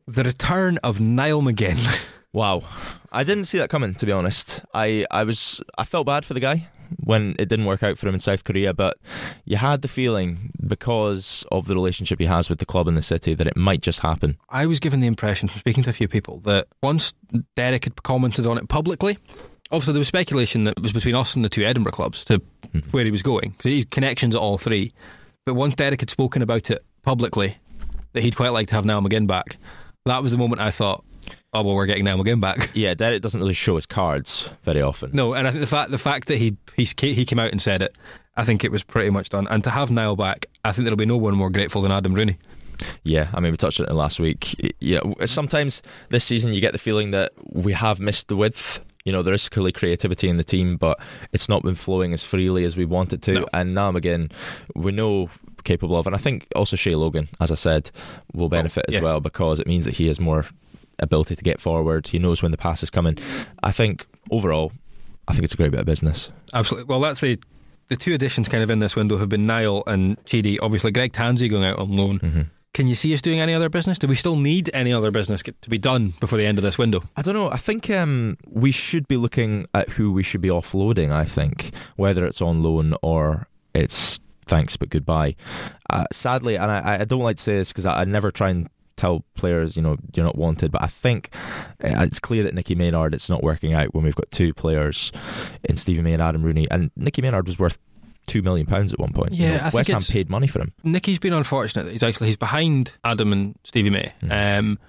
the 0.07 0.23
return 0.23 0.79
of 0.83 0.99
Niall 0.99 1.41
McGinn. 1.41 2.11
Wow, 2.33 2.63
I 3.11 3.23
didn't 3.23 3.45
see 3.45 3.57
that 3.57 3.69
coming. 3.69 3.95
To 3.95 4.05
be 4.05 4.11
honest, 4.11 4.63
I 4.73 5.05
I 5.09 5.23
was 5.23 5.61
I 5.77 5.85
felt 5.85 6.05
bad 6.05 6.23
for 6.23 6.35
the 6.35 6.39
guy 6.41 6.67
when 7.03 7.35
it 7.39 7.49
didn't 7.49 7.65
work 7.65 7.81
out 7.81 7.97
for 7.97 8.07
him 8.07 8.13
in 8.13 8.19
South 8.19 8.43
Korea, 8.43 8.73
but 8.73 8.97
you 9.45 9.57
had 9.57 9.81
the 9.81 9.87
feeling 9.87 10.51
because 10.67 11.45
of 11.51 11.67
the 11.67 11.73
relationship 11.73 12.19
he 12.19 12.25
has 12.25 12.49
with 12.49 12.59
the 12.59 12.65
club 12.65 12.87
and 12.87 12.95
the 12.97 13.01
city 13.01 13.33
that 13.33 13.47
it 13.47 13.57
might 13.57 13.81
just 13.81 14.01
happen. 14.01 14.37
I 14.49 14.65
was 14.67 14.79
given 14.79 14.99
the 14.99 15.07
impression 15.07 15.47
from 15.47 15.59
speaking 15.59 15.83
to 15.83 15.89
a 15.89 15.93
few 15.93 16.07
people 16.07 16.39
that 16.41 16.67
once 16.83 17.13
Derek 17.55 17.85
had 17.85 18.03
commented 18.03 18.45
on 18.45 18.57
it 18.57 18.67
publicly, 18.69 19.17
obviously 19.71 19.93
there 19.93 19.99
was 19.99 20.07
speculation 20.07 20.65
that 20.65 20.77
it 20.77 20.83
was 20.83 20.93
between 20.93 21.15
us 21.15 21.35
and 21.35 21.43
the 21.43 21.49
two 21.49 21.63
Edinburgh 21.63 21.93
clubs 21.93 22.25
to 22.25 22.41
hmm. 22.71 22.79
where 22.91 23.05
he 23.05 23.11
was 23.11 23.23
going. 23.23 23.55
So 23.59 23.69
he 23.69 23.79
had 23.79 23.91
connections 23.91 24.35
at 24.35 24.41
all 24.41 24.57
three. 24.57 24.93
But 25.45 25.55
once 25.55 25.75
Derek 25.75 26.01
had 26.01 26.09
spoken 26.09 26.41
about 26.41 26.69
it 26.69 26.83
publicly, 27.03 27.57
that 28.13 28.21
he'd 28.21 28.35
quite 28.35 28.49
like 28.49 28.67
to 28.69 28.75
have 28.75 28.85
Niall 28.85 29.01
McGinn 29.01 29.27
back, 29.27 29.57
that 30.05 30.21
was 30.21 30.31
the 30.31 30.37
moment 30.37 30.61
I 30.61 30.71
thought, 30.71 31.03
oh, 31.53 31.63
well, 31.63 31.75
we're 31.75 31.85
getting 31.85 32.03
Niall 32.03 32.19
McGinn 32.19 32.41
back. 32.41 32.69
Yeah, 32.75 32.93
Derek 32.93 33.21
doesn't 33.21 33.39
really 33.39 33.53
show 33.53 33.75
his 33.75 33.85
cards 33.85 34.49
very 34.63 34.81
often. 34.81 35.11
No, 35.13 35.33
and 35.33 35.47
I 35.47 35.51
think 35.51 35.61
the 35.61 35.67
fact 35.67 35.91
the 35.91 35.97
fact 35.97 36.27
that 36.27 36.37
he 36.37 36.57
he's, 36.75 36.93
he 36.99 37.25
came 37.25 37.39
out 37.39 37.51
and 37.51 37.61
said 37.61 37.81
it, 37.81 37.95
I 38.35 38.43
think 38.43 38.63
it 38.63 38.71
was 38.71 38.83
pretty 38.83 39.09
much 39.09 39.29
done. 39.29 39.47
And 39.49 39.63
to 39.63 39.69
have 39.69 39.89
Niall 39.89 40.15
back, 40.15 40.45
I 40.63 40.71
think 40.71 40.85
there'll 40.85 40.97
be 40.97 41.05
no 41.05 41.17
one 41.17 41.35
more 41.35 41.49
grateful 41.49 41.81
than 41.81 41.91
Adam 41.91 42.13
Rooney. 42.13 42.37
Yeah, 43.03 43.29
I 43.33 43.39
mean, 43.39 43.51
we 43.51 43.57
touched 43.57 43.79
on 43.79 43.87
it 43.87 43.93
last 43.93 44.19
week. 44.19 44.55
Yeah, 44.79 44.99
sometimes 45.25 45.81
this 46.09 46.23
season 46.23 46.53
you 46.53 46.61
get 46.61 46.73
the 46.73 46.79
feeling 46.79 47.11
that 47.11 47.31
we 47.49 47.73
have 47.73 47.99
missed 47.99 48.27
the 48.27 48.35
width. 48.35 48.79
You 49.07 49.13
know, 49.13 49.21
there 49.21 49.33
is 49.33 49.47
clearly 49.47 49.71
creativity 49.71 50.27
in 50.27 50.35
the 50.35 50.43
team, 50.43 50.75
but 50.75 50.99
it's 51.31 51.47
not 51.47 51.63
been 51.63 51.75
flowing 51.75 52.11
as 52.11 52.25
freely 52.25 52.65
as 52.65 52.75
we 52.75 52.83
want 52.83 53.13
it 53.13 53.21
to. 53.21 53.47
And 53.53 53.73
now 53.73 53.87
again, 53.95 54.31
we 54.75 54.91
know 54.91 55.29
capable 55.63 55.95
of, 55.95 56.07
and 56.07 56.13
I 56.13 56.19
think 56.19 56.45
also 56.57 56.75
Shay 56.75 56.93
Logan, 56.93 57.29
as 57.39 57.49
I 57.49 57.55
said, 57.55 57.89
will 58.33 58.49
benefit 58.49 58.83
as 58.89 58.95
yeah. 58.95 59.01
well 59.01 59.21
because 59.21 59.61
it 59.61 59.67
means 59.67 59.85
that 59.85 59.93
he 59.93 60.07
has 60.07 60.19
more 60.19 60.45
ability 60.99 61.37
to 61.37 61.43
get 61.45 61.61
forward. 61.61 62.09
He 62.09 62.19
knows 62.19 62.41
when 62.41 62.51
the 62.51 62.57
pass 62.57 62.83
is 62.83 62.89
coming. 62.89 63.17
I 63.63 63.71
think 63.71 64.05
overall, 64.29 64.73
I 65.29 65.31
think 65.31 65.45
it's 65.45 65.53
a 65.53 65.57
great 65.57 65.71
bit 65.71 65.79
of 65.79 65.85
business. 65.85 66.29
Absolutely. 66.53 66.89
Well, 66.89 66.99
that's 66.99 67.21
the 67.21 67.39
the 67.87 67.95
two 67.95 68.13
additions 68.13 68.49
kind 68.49 68.61
of 68.61 68.69
in 68.69 68.79
this 68.79 68.97
window 68.97 69.15
have 69.19 69.29
been 69.29 69.47
Niall 69.47 69.83
and 69.87 70.21
Chidi. 70.25 70.57
Obviously, 70.61 70.91
Greg 70.91 71.13
Tansey 71.13 71.49
going 71.49 71.63
out 71.63 71.79
on 71.79 71.95
loan. 71.95 72.19
Mm-hmm. 72.19 72.41
Can 72.73 72.87
you 72.87 72.95
see 72.95 73.13
us 73.13 73.21
doing 73.21 73.39
any 73.39 73.53
other 73.53 73.69
business? 73.69 73.97
Do 73.97 74.07
we 74.07 74.15
still 74.15 74.35
need 74.35 74.69
any 74.73 74.93
other 74.93 75.09
business 75.09 75.41
to 75.41 75.69
be 75.69 75.79
done 75.79 76.13
before 76.19 76.37
the 76.37 76.45
end 76.45 76.59
of 76.59 76.63
this 76.63 76.77
window? 76.77 77.01
I 77.15 77.23
don't 77.23 77.33
know. 77.33 77.49
I 77.49 77.57
think 77.57 77.89
um, 77.89 78.37
we 78.47 78.71
should 78.71 79.07
be 79.07 79.17
looking 79.17 79.65
at 79.73 79.89
who 79.89 80.11
we 80.11 80.21
should 80.21 80.41
be 80.41 80.49
offloading. 80.49 81.11
I 81.11 81.25
think 81.25 81.71
whether 81.95 82.25
it's 82.25 82.41
on 82.41 82.61
loan 82.61 82.93
or 83.01 83.47
it's 83.73 84.19
thanks 84.45 84.77
but 84.77 84.89
goodbye. 84.89 85.35
Uh, 85.89 86.05
sadly, 86.11 86.55
and 86.55 86.69
I, 86.71 86.99
I 87.01 87.05
don't 87.05 87.21
like 87.21 87.37
to 87.37 87.43
say 87.43 87.57
this 87.57 87.69
because 87.69 87.85
I, 87.85 88.01
I 88.01 88.05
never 88.05 88.31
try 88.31 88.49
and 88.49 88.69
tell 88.95 89.23
players, 89.35 89.75
you 89.75 89.81
know, 89.81 89.95
you're 90.13 90.25
not 90.25 90.37
wanted. 90.37 90.71
But 90.71 90.83
I 90.83 90.87
think 90.87 91.33
uh, 91.83 92.03
it's 92.03 92.19
clear 92.19 92.43
that 92.43 92.53
Nicky 92.53 92.75
Maynard 92.75 93.13
it's 93.13 93.29
not 93.29 93.43
working 93.43 93.73
out 93.73 93.93
when 93.93 94.03
we've 94.03 94.15
got 94.15 94.29
two 94.31 94.53
players 94.53 95.11
in 95.63 95.77
Stevie 95.77 96.01
May 96.01 96.13
and 96.13 96.21
Adam 96.21 96.43
Rooney, 96.43 96.67
and 96.69 96.91
Nicky 96.95 97.21
Maynard 97.21 97.47
was 97.47 97.57
worth. 97.57 97.79
Two 98.27 98.41
million 98.41 98.67
pounds 98.67 98.93
at 98.93 98.99
one 98.99 99.13
point. 99.13 99.33
You 99.33 99.43
Yeah, 99.45 99.49
know, 99.49 99.55
I 99.55 99.69
think 99.69 99.73
West 99.73 99.89
Ham 99.89 100.01
paid 100.13 100.29
money 100.29 100.47
for 100.47 100.59
him. 100.61 100.73
Nicky's 100.83 101.17
been 101.19 101.33
unfortunate. 101.33 101.91
He's 101.91 102.03
actually 102.03 102.27
he's 102.27 102.37
behind 102.37 102.95
Adam 103.03 103.31
and 103.33 103.55
Stevie 103.63 103.89
May. 103.89 104.13
Hmm. 104.21 104.31
Um, 104.31 104.79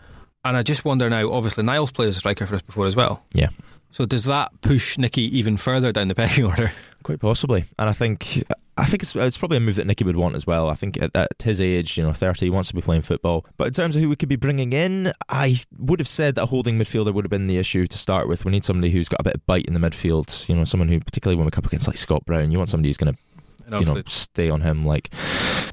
and 0.45 0.57
I 0.57 0.63
just 0.63 0.85
wonder 0.85 1.09
now. 1.09 1.33
Obviously, 1.33 1.63
Niall's 1.65 1.93
played 1.93 2.09
as 2.09 2.17
a 2.17 2.21
striker 2.21 2.47
for 2.47 2.57
us 2.57 2.63
before 2.63 2.87
as 2.87 2.97
well. 2.97 3.25
Yeah. 3.33 3.49
So 3.91 4.05
does 4.07 4.25
that 4.25 4.61
push 4.61 4.99
Nicky 4.99 5.23
even 5.39 5.57
further 5.57 5.93
down 5.93 6.09
the 6.09 6.15
pecking 6.15 6.45
order? 6.47 6.73
Quite 7.05 7.21
possibly, 7.21 7.65
and 7.79 7.89
I 7.89 7.93
think 7.93 8.45
I 8.77 8.85
think 8.85 9.03
it's 9.03 9.15
it's 9.17 9.39
probably 9.39 9.57
a 9.57 9.61
move 9.61 9.77
that 9.77 9.87
Nicky 9.87 10.05
would 10.05 10.17
want 10.17 10.37
as 10.37 10.47
well. 10.47 10.69
I 10.69 10.75
think 10.75 11.01
at, 11.01 11.11
at 11.17 11.43
his 11.43 11.61
age, 11.61 11.97
you 11.97 12.05
know, 12.05 12.13
thirty, 12.13 12.47
he 12.47 12.51
wants 12.51 12.69
to 12.69 12.75
be 12.75 12.81
playing 12.81 13.03
football. 13.03 13.47
But 13.57 13.69
in 13.69 13.73
terms 13.73 13.97
of 13.97 14.03
who 14.03 14.09
we 14.09 14.17
could 14.17 14.29
be 14.29 14.37
bringing 14.37 14.73
in, 14.73 15.13
I 15.29 15.61
would 15.79 16.01
have 16.01 16.09
said 16.09 16.37
that 16.37 16.45
a 16.45 16.47
holding 16.47 16.79
midfielder 16.79 17.13
would 17.13 17.25
have 17.25 17.31
been 17.31 17.49
the 17.49 17.57
issue 17.57 17.87
to 17.87 17.99
start 17.99 18.29
with. 18.29 18.45
We 18.45 18.53
need 18.53 18.65
somebody 18.65 18.91
who's 18.91 19.09
got 19.09 19.21
a 19.21 19.25
bit 19.25 19.35
of 19.35 19.47
bite 19.47 19.67
in 19.67 19.75
the 19.75 19.81
midfield. 19.81 20.49
You 20.49 20.55
know, 20.55 20.65
someone 20.65 20.89
who, 20.89 21.01
particularly 21.01 21.37
when 21.37 21.45
we 21.45 21.51
come 21.51 21.65
up 21.65 21.67
against 21.67 21.89
like 21.89 21.97
Scott 21.97 22.25
Brown, 22.25 22.51
you 22.51 22.59
want 22.59 22.69
somebody 22.69 22.89
who's 22.89 22.97
going 22.97 23.15
to, 23.15 23.79
you 23.81 23.85
know, 23.87 24.03
stay 24.07 24.51
on 24.51 24.61
him. 24.61 24.87
Like, 24.87 25.11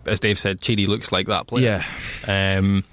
as 0.05 0.19
Dave 0.19 0.39
said, 0.39 0.61
Chidi 0.61 0.88
looks 0.88 1.11
like 1.11 1.28
that 1.28 1.47
player. 1.47 1.84
Yeah. 2.28 2.57
Um, 2.57 2.86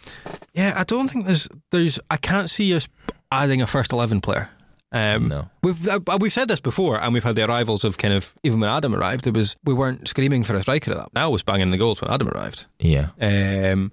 yeah, 0.55 0.74
I 0.76 0.85
don't 0.85 1.09
think 1.09 1.26
there's 1.26 1.49
there's 1.70 2.01
I 2.11 2.16
can't 2.16 2.51
see 2.51 2.74
us 2.74 2.89
adding 3.30 3.62
a 3.62 3.66
first 3.66 3.93
eleven 3.93 4.20
player. 4.20 4.51
Um, 4.93 5.28
no, 5.28 5.49
we've 5.62 5.88
uh, 5.88 6.01
we've 6.20 6.32
said 6.32 6.49
this 6.49 6.61
before, 6.61 7.01
and 7.01 7.14
we've 7.14 7.24
had 7.24 7.34
the 7.34 7.45
arrivals 7.49 7.82
of 7.84 7.97
kind 7.99 8.12
of 8.14 8.34
even 8.43 8.61
when 8.61 8.68
Adam 8.68 8.95
arrived, 8.95 9.26
it 9.26 9.34
was 9.34 9.57
we 9.64 9.72
weren't 9.72 10.07
screaming 10.07 10.45
for 10.45 10.55
a 10.55 10.62
striker 10.62 10.90
at 10.93 10.97
that. 10.99 11.14
Now 11.14 11.30
was 11.30 11.43
banging 11.43 11.70
the 11.70 11.78
goals 11.78 12.03
when 12.03 12.11
Adam 12.11 12.28
arrived. 12.28 12.66
yeah, 12.78 13.09
Um, 13.20 13.93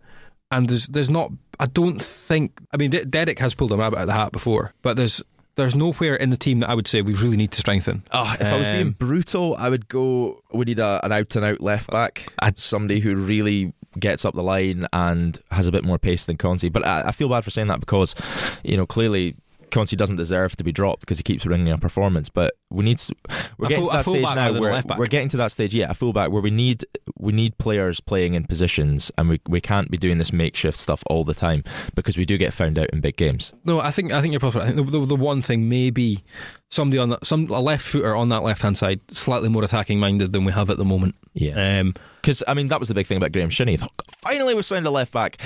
and 0.51 0.69
there's 0.69 0.87
there's 0.87 1.09
not. 1.09 1.31
I 1.59 1.65
don't 1.67 2.01
think. 2.01 2.59
I 2.73 2.77
mean, 2.77 2.89
De- 2.91 3.05
Derek 3.05 3.39
has 3.39 3.53
pulled 3.53 3.71
a 3.71 3.77
rabbit 3.77 3.97
out 3.97 4.01
of 4.03 4.07
the 4.07 4.13
hat 4.13 4.31
before, 4.31 4.73
but 4.81 4.97
there's 4.97 5.23
there's 5.55 5.75
nowhere 5.75 6.15
in 6.15 6.29
the 6.29 6.37
team 6.37 6.59
that 6.61 6.69
I 6.69 6.73
would 6.75 6.87
say 6.87 7.01
we 7.01 7.13
really 7.13 7.35
need 7.37 7.51
to 7.51 7.59
strengthen. 7.59 8.03
Oh, 8.13 8.33
if 8.39 8.45
I 8.45 8.57
was 8.57 8.67
being 8.67 8.87
Um, 8.87 8.91
brutal, 8.97 9.55
I 9.57 9.69
would 9.69 9.87
go. 9.87 10.41
We 10.51 10.65
need 10.65 10.79
a, 10.79 10.99
an 11.03 11.11
out 11.11 11.35
and 11.35 11.43
out 11.45 11.59
left 11.61 11.89
back, 11.91 12.31
somebody 12.55 12.99
who 12.99 13.15
really 13.15 13.73
gets 13.99 14.23
up 14.23 14.35
the 14.35 14.43
line 14.43 14.85
and 14.93 15.39
has 15.51 15.65
a 15.67 15.71
bit 15.71 15.83
more 15.83 15.97
pace 15.97 16.25
than 16.25 16.37
Conti. 16.37 16.69
But 16.69 16.85
I, 16.87 17.07
I 17.07 17.11
feel 17.11 17.27
bad 17.27 17.43
for 17.43 17.49
saying 17.49 17.67
that 17.69 17.79
because, 17.79 18.15
you 18.63 18.77
know, 18.77 18.85
clearly 18.85 19.35
Consi 19.71 19.95
doesn't 19.97 20.15
deserve 20.17 20.55
to 20.57 20.63
be 20.63 20.71
dropped 20.71 21.01
because 21.01 21.17
he 21.17 21.23
keeps 21.23 21.45
ringing 21.45 21.71
a 21.71 21.77
performance. 21.77 22.29
But 22.29 22.53
we 22.69 22.83
need 22.83 22.97
to, 22.99 23.15
we're 23.57 23.67
A 23.67 23.69
getting 23.69 23.85
full- 23.85 23.91
to 23.91 23.97
that 23.97 24.03
stage 24.03 24.35
now. 24.35 24.59
Where, 24.59 24.81
we're 24.97 25.05
getting 25.07 25.29
to 25.29 25.37
that 25.37 25.51
stage, 25.51 25.73
yeah, 25.75 25.89
a 25.89 25.93
fullback 25.93 26.31
where 26.31 26.41
we 26.41 26.51
need 26.51 26.85
we 27.17 27.31
need 27.33 27.57
players 27.57 27.99
playing 27.99 28.33
in 28.35 28.45
positions, 28.45 29.11
and 29.17 29.29
we 29.29 29.41
we 29.47 29.61
can't 29.61 29.89
be 29.91 29.97
doing 29.97 30.17
this 30.17 30.31
makeshift 30.33 30.77
stuff 30.77 31.03
all 31.07 31.23
the 31.23 31.33
time 31.33 31.63
because 31.95 32.17
we 32.17 32.25
do 32.25 32.37
get 32.37 32.53
found 32.53 32.77
out 32.79 32.89
in 32.91 33.01
big 33.01 33.17
games. 33.17 33.53
No, 33.65 33.79
I 33.79 33.91
think 33.91 34.13
I 34.13 34.21
think 34.21 34.31
you're 34.33 34.39
probably. 34.39 34.61
right. 34.61 34.69
I 34.69 34.73
think 34.73 34.91
the, 34.91 34.99
the, 34.99 35.05
the 35.07 35.15
one 35.15 35.41
thing 35.41 35.69
maybe 35.69 36.23
somebody 36.71 36.99
on 36.99 37.09
that, 37.09 37.25
some 37.25 37.49
a 37.49 37.59
left 37.59 37.85
footer 37.85 38.15
on 38.15 38.29
that 38.29 38.43
left 38.43 38.61
hand 38.61 38.77
side, 38.77 38.99
slightly 39.09 39.49
more 39.49 39.63
attacking 39.63 39.99
minded 39.99 40.33
than 40.33 40.43
we 40.45 40.51
have 40.51 40.69
at 40.69 40.77
the 40.77 40.85
moment. 40.85 41.15
Yeah. 41.33 41.79
Um, 41.79 41.93
Because 42.21 42.43
I 42.47 42.53
mean, 42.53 42.67
that 42.67 42.79
was 42.79 42.89
the 42.89 42.93
big 42.95 43.07
thing 43.07 43.17
about 43.17 43.31
Graeme 43.31 43.49
Shinnie. 43.49 43.77
Finally, 44.19 44.53
we've 44.53 44.65
signed 44.65 44.85
a 44.85 44.91
left 44.91 45.11
back. 45.13 45.41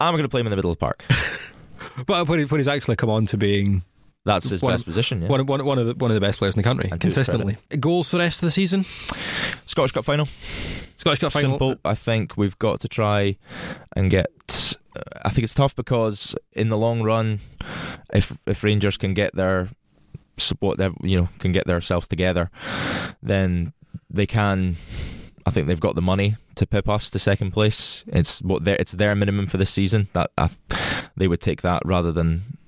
I'm 0.00 0.12
going 0.14 0.22
to 0.24 0.28
play 0.28 0.40
him 0.40 0.46
in 0.46 0.50
the 0.50 0.56
middle 0.56 0.70
of 0.70 0.78
the 0.78 0.80
park. 0.80 1.04
but 2.06 2.28
when, 2.28 2.38
he, 2.40 2.44
when 2.46 2.58
he's 2.60 2.68
actually 2.68 2.96
come 2.96 3.10
on 3.10 3.26
to 3.26 3.36
being 3.36 3.82
That's 4.24 4.48
his 4.50 4.62
one 4.62 4.72
best 4.74 4.82
of, 4.82 4.86
position. 4.86 5.22
Yeah. 5.22 5.28
One, 5.28 5.40
of- 5.40 5.48
one, 5.48 5.60
of- 5.78 5.86
the 5.86 5.94
one 5.94 6.10
of 6.10 6.14
the 6.14 6.20
best 6.20 6.38
players 6.38 6.54
in 6.54 6.58
the 6.58 6.64
country 6.64 6.88
And 6.90 7.00
consistently. 7.00 7.56
Goals 7.80 8.10
for 8.10 8.16
the 8.16 8.22
rest 8.24 8.42
of 8.42 8.46
the 8.46 8.50
season. 8.50 8.84
Scottish 9.66 9.92
Cup 9.92 10.04
final. 10.04 10.26
Scottish 10.96 11.20
Cup 11.20 11.32
final. 11.32 11.50
Simple. 11.52 11.76
I 11.84 11.94
think 11.94 12.36
we've 12.36 12.58
got 12.58 12.80
to 12.80 12.88
try 12.88 13.36
and 13.96 14.10
get. 14.10 14.74
Uh, 14.96 15.00
I 15.24 15.30
think 15.30 15.44
it's 15.44 15.54
tough 15.54 15.76
because 15.76 16.34
in 16.52 16.68
the 16.70 16.76
long 16.78 17.02
run, 17.02 17.40
if 18.12 18.36
if 18.46 18.64
Rangers 18.64 18.96
can 18.96 19.14
get 19.14 19.34
their 19.34 19.68
support, 20.36 20.78
their 20.78 20.90
you 21.02 21.20
know, 21.20 21.28
can 21.38 21.52
get 21.52 21.66
themselves 21.66 22.08
together, 22.08 22.50
then 23.22 23.72
they 24.10 24.26
can. 24.26 24.76
I 25.48 25.50
think 25.50 25.66
they've 25.66 25.80
got 25.80 25.94
the 25.94 26.02
money 26.02 26.36
to 26.56 26.66
pip 26.66 26.88
us 26.88 27.08
to 27.10 27.18
second 27.18 27.52
place. 27.52 28.04
It's 28.06 28.40
what 28.42 28.64
their 28.64 28.76
it's 28.76 28.92
their 28.92 29.14
minimum 29.14 29.46
for 29.46 29.56
this 29.56 29.70
season. 29.70 30.08
That 30.12 30.30
I, 30.36 30.50
they 31.16 31.26
would 31.26 31.40
take 31.40 31.62
that 31.62 31.82
rather 31.84 32.12
than. 32.12 32.58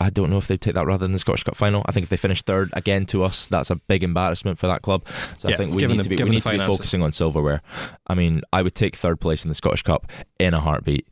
I 0.00 0.08
don't 0.08 0.30
know 0.30 0.38
if 0.38 0.48
they'd 0.48 0.58
take 0.58 0.72
that 0.74 0.86
rather 0.86 1.04
than 1.04 1.12
the 1.12 1.18
Scottish 1.18 1.44
Cup 1.44 1.54
final. 1.54 1.82
I 1.84 1.92
think 1.92 2.04
if 2.04 2.08
they 2.08 2.16
finish 2.16 2.40
third 2.40 2.70
again 2.72 3.04
to 3.06 3.22
us, 3.22 3.46
that's 3.46 3.68
a 3.68 3.76
big 3.76 4.02
embarrassment 4.02 4.58
for 4.58 4.66
that 4.68 4.80
club. 4.80 5.04
So 5.36 5.50
Yeah, 5.50 5.56
I 5.56 5.58
think 5.58 5.76
we 5.76 5.86
need 5.86 5.98
the- 5.98 6.02
to 6.04 6.08
be 6.08 6.16
we 6.24 6.30
need 6.30 6.42
to 6.42 6.50
be 6.52 6.58
focusing 6.58 7.02
on 7.02 7.12
silverware. 7.12 7.60
I 8.06 8.14
mean, 8.14 8.40
I 8.54 8.62
would 8.62 8.74
take 8.74 8.96
third 8.96 9.20
place 9.20 9.44
in 9.44 9.50
the 9.50 9.54
Scottish 9.54 9.82
Cup 9.82 10.10
in 10.40 10.54
a 10.54 10.60
heartbeat, 10.60 11.06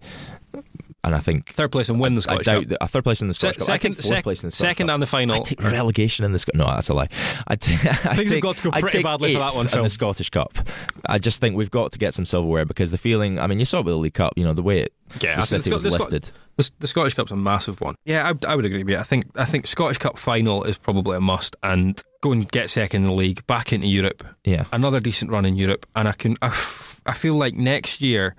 and 1.04 1.14
I 1.14 1.20
think 1.20 1.48
third 1.50 1.70
place 1.70 1.88
and 1.88 2.00
win 2.00 2.14
the 2.14 2.22
Scottish 2.22 2.48
I 2.48 2.54
doubt 2.54 2.62
Cup. 2.62 2.68
that, 2.70 2.78
a 2.84 2.88
third 2.88 3.04
place 3.04 3.20
in 3.22 3.28
the 3.28 3.34
Se- 3.34 3.38
Scottish 3.38 3.58
Cup. 3.58 3.68
I 3.68 3.72
second, 3.74 3.94
take 3.94 4.02
sec- 4.02 4.22
place 4.24 4.42
in 4.42 4.48
the 4.48 4.50
Scottish 4.50 4.68
second 4.70 4.86
Cup. 4.88 4.94
and 4.94 5.02
the 5.02 5.06
final. 5.06 5.36
I 5.36 5.40
take 5.40 5.62
relegation 5.62 6.24
in 6.24 6.32
the 6.32 6.38
Scottish. 6.38 6.58
No, 6.58 6.66
that's 6.66 6.88
a 6.88 6.94
lie. 6.94 7.08
I 7.46 7.56
take, 7.56 7.84
I 7.86 8.14
Things 8.14 8.32
have 8.32 8.40
got 8.40 8.56
to 8.56 8.62
go 8.64 8.70
pretty 8.72 9.02
badly 9.02 9.34
for 9.34 9.38
that 9.40 9.54
one, 9.54 9.66
in 9.66 9.68
Phil. 9.68 9.82
the 9.84 9.90
Scottish 9.90 10.30
Cup. 10.30 10.58
I 11.06 11.18
just 11.18 11.40
think 11.40 11.56
we've 11.56 11.70
got 11.70 11.92
to 11.92 11.98
get 11.98 12.14
some 12.14 12.24
silverware 12.24 12.64
because 12.64 12.90
the 12.90 12.98
feeling. 12.98 13.38
I 13.38 13.46
mean, 13.46 13.58
you 13.58 13.64
saw 13.64 13.78
it 13.80 13.84
with 13.84 13.92
the 13.94 13.98
League 13.98 14.14
Cup. 14.14 14.32
You 14.36 14.44
know 14.44 14.54
the 14.54 14.62
way 14.62 14.80
it. 14.80 14.92
Yeah, 15.22 15.36
the 15.36 15.42
I 15.42 15.44
think 15.44 15.62
city 15.62 15.70
the, 15.70 15.74
was 15.76 15.82
the, 15.82 15.98
lifted. 15.98 16.30
the, 16.56 16.70
the 16.80 16.86
Scottish 16.86 17.14
Cup's 17.14 17.30
a 17.30 17.36
massive 17.36 17.80
one. 17.80 17.94
Yeah, 18.04 18.32
I, 18.42 18.52
I 18.52 18.56
would 18.56 18.64
agree 18.64 18.82
with 18.82 18.90
you. 18.90 18.98
I 18.98 19.02
think 19.04 19.26
I 19.36 19.44
think 19.44 19.66
Scottish 19.66 19.98
Cup 19.98 20.18
final 20.18 20.64
is 20.64 20.76
probably 20.76 21.16
a 21.16 21.20
must, 21.20 21.54
and 21.62 22.02
go 22.22 22.32
and 22.32 22.50
get 22.50 22.70
second 22.70 23.02
in 23.02 23.08
the 23.08 23.14
league, 23.14 23.46
back 23.46 23.72
into 23.72 23.86
Europe. 23.86 24.24
Yeah. 24.44 24.64
another 24.72 24.98
decent 24.98 25.30
run 25.30 25.44
in 25.44 25.56
Europe, 25.56 25.86
and 25.94 26.08
I 26.08 26.12
can. 26.12 26.36
I, 26.42 26.46
f- 26.48 27.02
I 27.06 27.12
feel 27.12 27.34
like 27.34 27.54
next 27.54 28.00
year. 28.00 28.34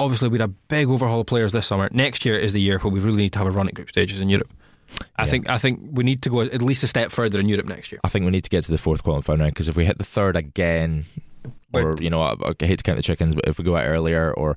Obviously, 0.00 0.28
we 0.28 0.38
had 0.38 0.48
a 0.48 0.52
big 0.68 0.88
overhaul 0.88 1.20
of 1.20 1.26
players 1.26 1.52
this 1.52 1.66
summer. 1.66 1.88
Next 1.92 2.24
year 2.24 2.34
is 2.34 2.52
the 2.52 2.60
year 2.60 2.78
where 2.78 2.92
we 2.92 3.00
really 3.00 3.18
need 3.18 3.32
to 3.34 3.38
have 3.38 3.46
a 3.46 3.50
run 3.50 3.68
at 3.68 3.74
group 3.74 3.90
stages 3.90 4.20
in 4.20 4.28
Europe. 4.28 4.50
I 5.16 5.26
think 5.26 5.48
I 5.48 5.58
think 5.58 5.80
we 5.92 6.04
need 6.04 6.22
to 6.22 6.30
go 6.30 6.40
at 6.40 6.62
least 6.62 6.82
a 6.82 6.86
step 6.86 7.12
further 7.12 7.38
in 7.38 7.48
Europe 7.48 7.66
next 7.66 7.92
year. 7.92 8.00
I 8.02 8.08
think 8.08 8.24
we 8.24 8.30
need 8.30 8.44
to 8.44 8.50
get 8.50 8.64
to 8.64 8.72
the 8.72 8.78
fourth 8.78 9.02
qualifying 9.02 9.40
round 9.40 9.52
because 9.52 9.68
if 9.68 9.76
we 9.76 9.84
hit 9.84 9.98
the 9.98 10.04
third 10.04 10.36
again, 10.36 11.04
or 11.72 11.94
you 12.00 12.10
know, 12.10 12.22
I, 12.22 12.34
I 12.42 12.66
hate 12.66 12.78
to 12.78 12.82
count 12.82 12.96
the 12.96 13.02
chickens, 13.02 13.34
but 13.34 13.46
if 13.46 13.58
we 13.58 13.64
go 13.64 13.76
out 13.76 13.86
earlier, 13.86 14.32
or 14.32 14.56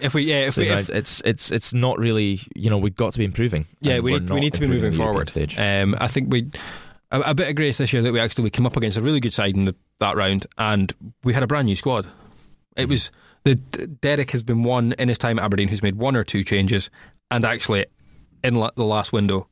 If 0.00 0.14
we 0.14 0.22
yeah, 0.22 0.46
if 0.46 0.56
we 0.56 0.68
if, 0.68 0.90
it's 0.90 1.20
it's 1.20 1.50
it's 1.50 1.72
not 1.72 1.98
really 1.98 2.40
you 2.56 2.70
know 2.70 2.78
we've 2.78 2.96
got 2.96 3.12
to 3.12 3.18
be 3.18 3.24
improving. 3.24 3.66
Yeah, 3.80 4.00
we 4.00 4.12
need, 4.12 4.30
we 4.30 4.40
need 4.40 4.54
to 4.54 4.60
be 4.60 4.66
moving 4.66 4.92
forward. 4.92 5.28
Stage. 5.28 5.58
Um, 5.58 5.94
I 6.00 6.08
think 6.08 6.32
we 6.32 6.50
a, 7.10 7.20
a 7.20 7.34
bit 7.34 7.48
of 7.48 7.54
grace 7.54 7.78
this 7.78 7.92
year 7.92 8.02
that 8.02 8.12
we 8.12 8.20
actually 8.20 8.44
we 8.44 8.50
came 8.50 8.66
up 8.66 8.76
against 8.76 8.96
a 8.96 9.02
really 9.02 9.20
good 9.20 9.34
side 9.34 9.54
in 9.54 9.66
the, 9.66 9.74
that 9.98 10.16
round, 10.16 10.46
and 10.58 10.92
we 11.22 11.32
had 11.32 11.42
a 11.42 11.46
brand 11.46 11.66
new 11.66 11.76
squad. 11.76 12.06
It 12.76 12.88
was 12.88 13.10
the 13.44 13.54
Derek 13.54 14.30
has 14.32 14.42
been 14.42 14.62
one 14.62 14.92
in 14.98 15.08
his 15.08 15.18
time 15.18 15.38
at 15.38 15.44
Aberdeen 15.44 15.68
who's 15.68 15.82
made 15.82 15.96
one 15.96 16.16
or 16.16 16.24
two 16.24 16.44
changes, 16.44 16.90
and 17.30 17.44
actually 17.44 17.86
in 18.44 18.54
la- 18.54 18.70
the 18.76 18.84
last 18.84 19.12
window, 19.12 19.48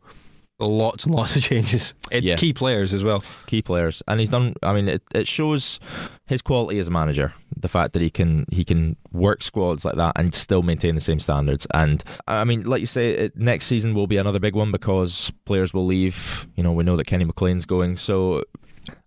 lots 0.60 1.06
and 1.06 1.14
lots 1.14 1.36
of 1.36 1.42
changes. 1.42 1.94
It, 2.10 2.24
Yeah. 2.24 2.36
Key 2.36 2.52
players 2.52 2.92
as 2.94 3.04
well. 3.04 3.22
key 3.46 3.62
players, 3.62 4.02
and 4.08 4.18
he's 4.20 4.30
done. 4.30 4.54
I 4.62 4.72
mean, 4.72 4.88
it, 4.88 5.02
it 5.14 5.26
shows 5.28 5.78
his 6.26 6.42
quality 6.42 6.78
as 6.78 6.88
a 6.88 6.90
manager. 6.90 7.32
The 7.56 7.68
fact 7.68 7.92
that 7.94 8.02
he 8.02 8.10
can 8.10 8.44
he 8.50 8.64
can 8.64 8.96
work 9.12 9.42
squads 9.42 9.84
like 9.84 9.96
that 9.96 10.12
and 10.16 10.32
still 10.32 10.62
maintain 10.62 10.94
the 10.94 11.00
same 11.00 11.18
standards. 11.20 11.66
And 11.74 12.02
I 12.26 12.44
mean, 12.44 12.62
like 12.62 12.80
you 12.80 12.86
say, 12.86 13.10
it, 13.10 13.36
next 13.36 13.66
season 13.66 13.94
will 13.94 14.06
be 14.06 14.16
another 14.16 14.38
big 14.38 14.54
one 14.54 14.70
because 14.70 15.32
players 15.44 15.72
will 15.74 15.86
leave. 15.86 16.46
You 16.56 16.62
know, 16.62 16.72
we 16.72 16.84
know 16.84 16.96
that 16.96 17.06
Kenny 17.06 17.24
McLean's 17.24 17.64
going, 17.66 17.96
so. 17.96 18.42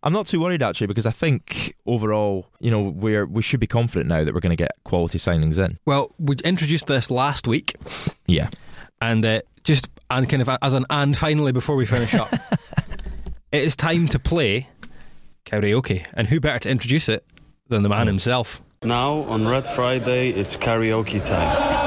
I'm 0.04 0.14
not 0.14 0.28
too 0.28 0.40
worried 0.40 0.62
actually 0.62 0.88
because 0.88 1.06
I 1.06 1.12
think 1.12 1.76
overall, 1.86 2.48
you 2.60 2.72
know, 2.72 2.82
we're 2.82 3.26
we 3.26 3.42
should 3.42 3.60
be 3.60 3.68
confident 3.68 4.10
now 4.10 4.24
that 4.24 4.34
we're 4.34 4.40
going 4.40 4.52
to 4.52 4.56
get 4.56 4.72
quality 4.84 5.18
signings 5.18 5.58
in. 5.64 5.78
Well, 5.86 6.12
we 6.20 6.36
introduced 6.44 6.88
this 6.88 7.10
last 7.12 7.48
week, 7.48 7.76
Yeah, 8.28 8.50
and 9.02 9.26
uh, 9.26 9.42
just 9.64 9.90
and 10.10 10.28
kind 10.30 10.42
of 10.42 10.50
as 10.62 10.74
an 10.74 10.86
and 10.90 11.18
finally 11.18 11.52
before 11.52 11.76
we 11.76 11.86
finish 11.86 12.14
up, 12.14 12.34
it 13.52 13.64
is 13.64 13.76
time 13.76 14.08
to 14.10 14.20
play 14.20 14.68
karaoke, 15.46 16.06
and 16.14 16.28
who 16.28 16.40
better 16.40 16.60
to 16.60 16.70
introduce 16.70 17.10
it 17.10 17.26
than 17.68 17.84
the 17.84 17.90
man 17.90 18.08
himself? 18.08 18.62
Now 18.84 19.22
on 19.24 19.48
Red 19.48 19.68
Friday, 19.68 20.30
it's 20.30 20.58
karaoke 20.58 21.26
time. 21.26 21.81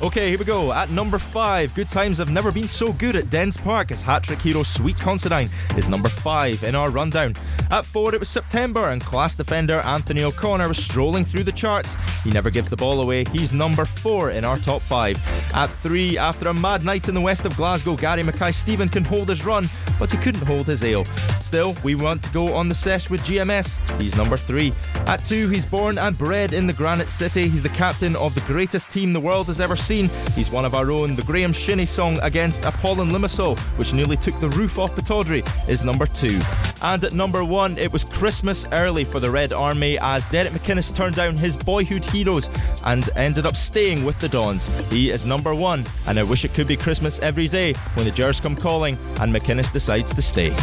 Okay, 0.00 0.28
here 0.28 0.38
we 0.38 0.44
go. 0.44 0.72
At 0.72 0.90
number 0.90 1.18
five, 1.18 1.74
good 1.74 1.88
times 1.88 2.18
have 2.18 2.30
never 2.30 2.52
been 2.52 2.68
so 2.68 2.92
good 2.92 3.16
at 3.16 3.30
Dens 3.30 3.56
Park 3.56 3.90
as 3.90 4.00
hat 4.00 4.22
trick 4.22 4.40
hero 4.40 4.62
Sweet 4.62 4.96
Considine 4.96 5.48
is 5.76 5.88
number 5.88 6.08
five 6.08 6.62
in 6.62 6.76
our 6.76 6.88
rundown. 6.88 7.34
At 7.72 7.84
four, 7.84 8.14
it 8.14 8.20
was 8.20 8.28
September 8.28 8.90
and 8.90 9.02
class 9.02 9.34
defender 9.34 9.80
Anthony 9.80 10.22
O'Connor 10.22 10.68
was 10.68 10.78
strolling 10.78 11.24
through 11.24 11.42
the 11.42 11.50
charts. 11.50 11.96
He 12.22 12.30
never 12.30 12.48
gives 12.48 12.70
the 12.70 12.76
ball 12.76 13.02
away. 13.02 13.24
He's 13.24 13.52
number 13.52 13.84
four 13.84 14.30
in 14.30 14.44
our 14.44 14.58
top 14.58 14.82
five. 14.82 15.16
At 15.52 15.68
three, 15.82 16.16
after 16.16 16.48
a 16.48 16.54
mad 16.54 16.84
night 16.84 17.08
in 17.08 17.14
the 17.16 17.20
west 17.20 17.44
of 17.44 17.56
Glasgow, 17.56 17.96
Gary 17.96 18.22
Mackay-Steven 18.22 18.90
can 18.90 19.04
hold 19.04 19.28
his 19.28 19.44
run, 19.44 19.68
but 19.98 20.10
he 20.10 20.18
couldn't 20.18 20.46
hold 20.46 20.66
his 20.66 20.84
ale. 20.84 21.04
Still, 21.40 21.74
we 21.82 21.94
want 21.94 22.22
to 22.22 22.30
go 22.30 22.52
on 22.54 22.68
the 22.68 22.74
sesh 22.74 23.10
with 23.10 23.22
GMS. 23.22 24.00
He's 24.00 24.16
number 24.16 24.36
three. 24.36 24.72
At 25.06 25.24
two, 25.24 25.48
he's 25.48 25.66
born 25.66 25.98
and 25.98 26.16
bred 26.16 26.52
in 26.52 26.66
the 26.66 26.72
Granite 26.72 27.08
City. 27.08 27.48
He's 27.48 27.62
the 27.62 27.68
captain 27.70 28.14
of 28.16 28.34
the 28.34 28.40
greatest 28.42 28.90
team 28.90 29.12
the 29.12 29.20
world 29.20 29.46
has 29.46 29.60
ever 29.60 29.76
seen. 29.76 30.08
He's 30.34 30.50
one 30.50 30.64
of 30.64 30.74
our 30.74 30.90
own. 30.90 31.16
The 31.16 31.22
Graeme 31.22 31.52
Shinnie 31.52 31.86
song 31.86 32.18
against 32.22 32.64
Apollon 32.64 33.10
Limassol, 33.10 33.58
which 33.78 33.92
nearly 33.92 34.16
took 34.16 34.38
the 34.40 34.50
roof 34.50 34.78
off 34.78 34.94
Pittodrie, 34.94 35.44
is 35.68 35.84
number 35.84 36.06
two. 36.06 36.38
And 36.80 37.02
at 37.02 37.12
number 37.12 37.42
one, 37.42 37.76
it 37.76 37.92
was 37.92 38.04
Christmas 38.04 38.64
early 38.72 39.04
for 39.04 39.18
the 39.18 39.30
Red 39.30 39.52
Army 39.52 39.98
as 40.00 40.24
Derek 40.26 40.52
McInnes 40.52 40.94
turned 40.94 41.16
down 41.16 41.36
his 41.36 41.56
boyhood 41.56 42.04
heroes 42.04 42.48
and 42.84 43.08
ended 43.16 43.46
up 43.46 43.56
staying 43.56 44.04
with 44.04 44.18
the 44.20 44.28
Dons. 44.28 44.78
He 44.90 45.10
is 45.10 45.24
number 45.26 45.54
one, 45.54 45.84
and 46.06 46.18
I 46.18 46.22
wish 46.22 46.44
it 46.44 46.54
could 46.54 46.68
be 46.68 46.76
Christmas 46.76 47.18
every 47.18 47.48
day 47.48 47.72
when 47.94 48.06
the 48.06 48.12
Gers 48.12 48.40
come 48.40 48.54
calling 48.54 48.94
and 49.20 49.34
McInnes 49.34 49.72
decides 49.72 49.87
to 49.88 50.20
stay. 50.20 50.54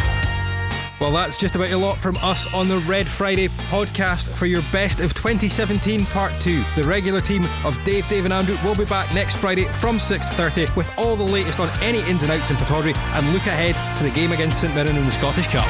Well, 1.00 1.10
that's 1.10 1.36
just 1.36 1.56
about 1.56 1.72
a 1.72 1.76
lot 1.76 1.98
from 1.98 2.16
us 2.18 2.52
on 2.54 2.68
the 2.68 2.78
Red 2.78 3.08
Friday 3.08 3.48
podcast 3.48 4.28
for 4.28 4.46
your 4.46 4.62
best 4.72 5.00
of 5.00 5.12
2017 5.14 6.06
Part 6.06 6.32
2. 6.40 6.62
The 6.76 6.84
regular 6.84 7.20
team 7.20 7.44
of 7.64 7.76
Dave, 7.84 8.08
Dave 8.08 8.24
and 8.24 8.32
Andrew 8.32 8.56
will 8.64 8.76
be 8.76 8.84
back 8.84 9.12
next 9.12 9.36
Friday 9.36 9.64
from 9.64 9.96
6.30 9.96 10.74
with 10.76 10.96
all 10.96 11.16
the 11.16 11.24
latest 11.24 11.58
on 11.58 11.68
any 11.82 11.98
ins 12.08 12.22
and 12.22 12.30
outs 12.30 12.50
in 12.50 12.56
Pittodrie 12.56 12.96
and 12.96 13.32
look 13.32 13.46
ahead 13.46 13.74
to 13.98 14.04
the 14.04 14.10
game 14.10 14.30
against 14.30 14.60
St 14.60 14.74
Mirren 14.74 14.96
in 14.96 15.04
the 15.04 15.12
Scottish 15.12 15.48
Cup. 15.48 15.66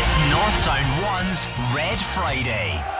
It's 0.00 0.30
North 0.30 0.56
Sound 0.56 1.04
1's 1.04 1.76
Red 1.76 1.98
Friday. 1.98 2.99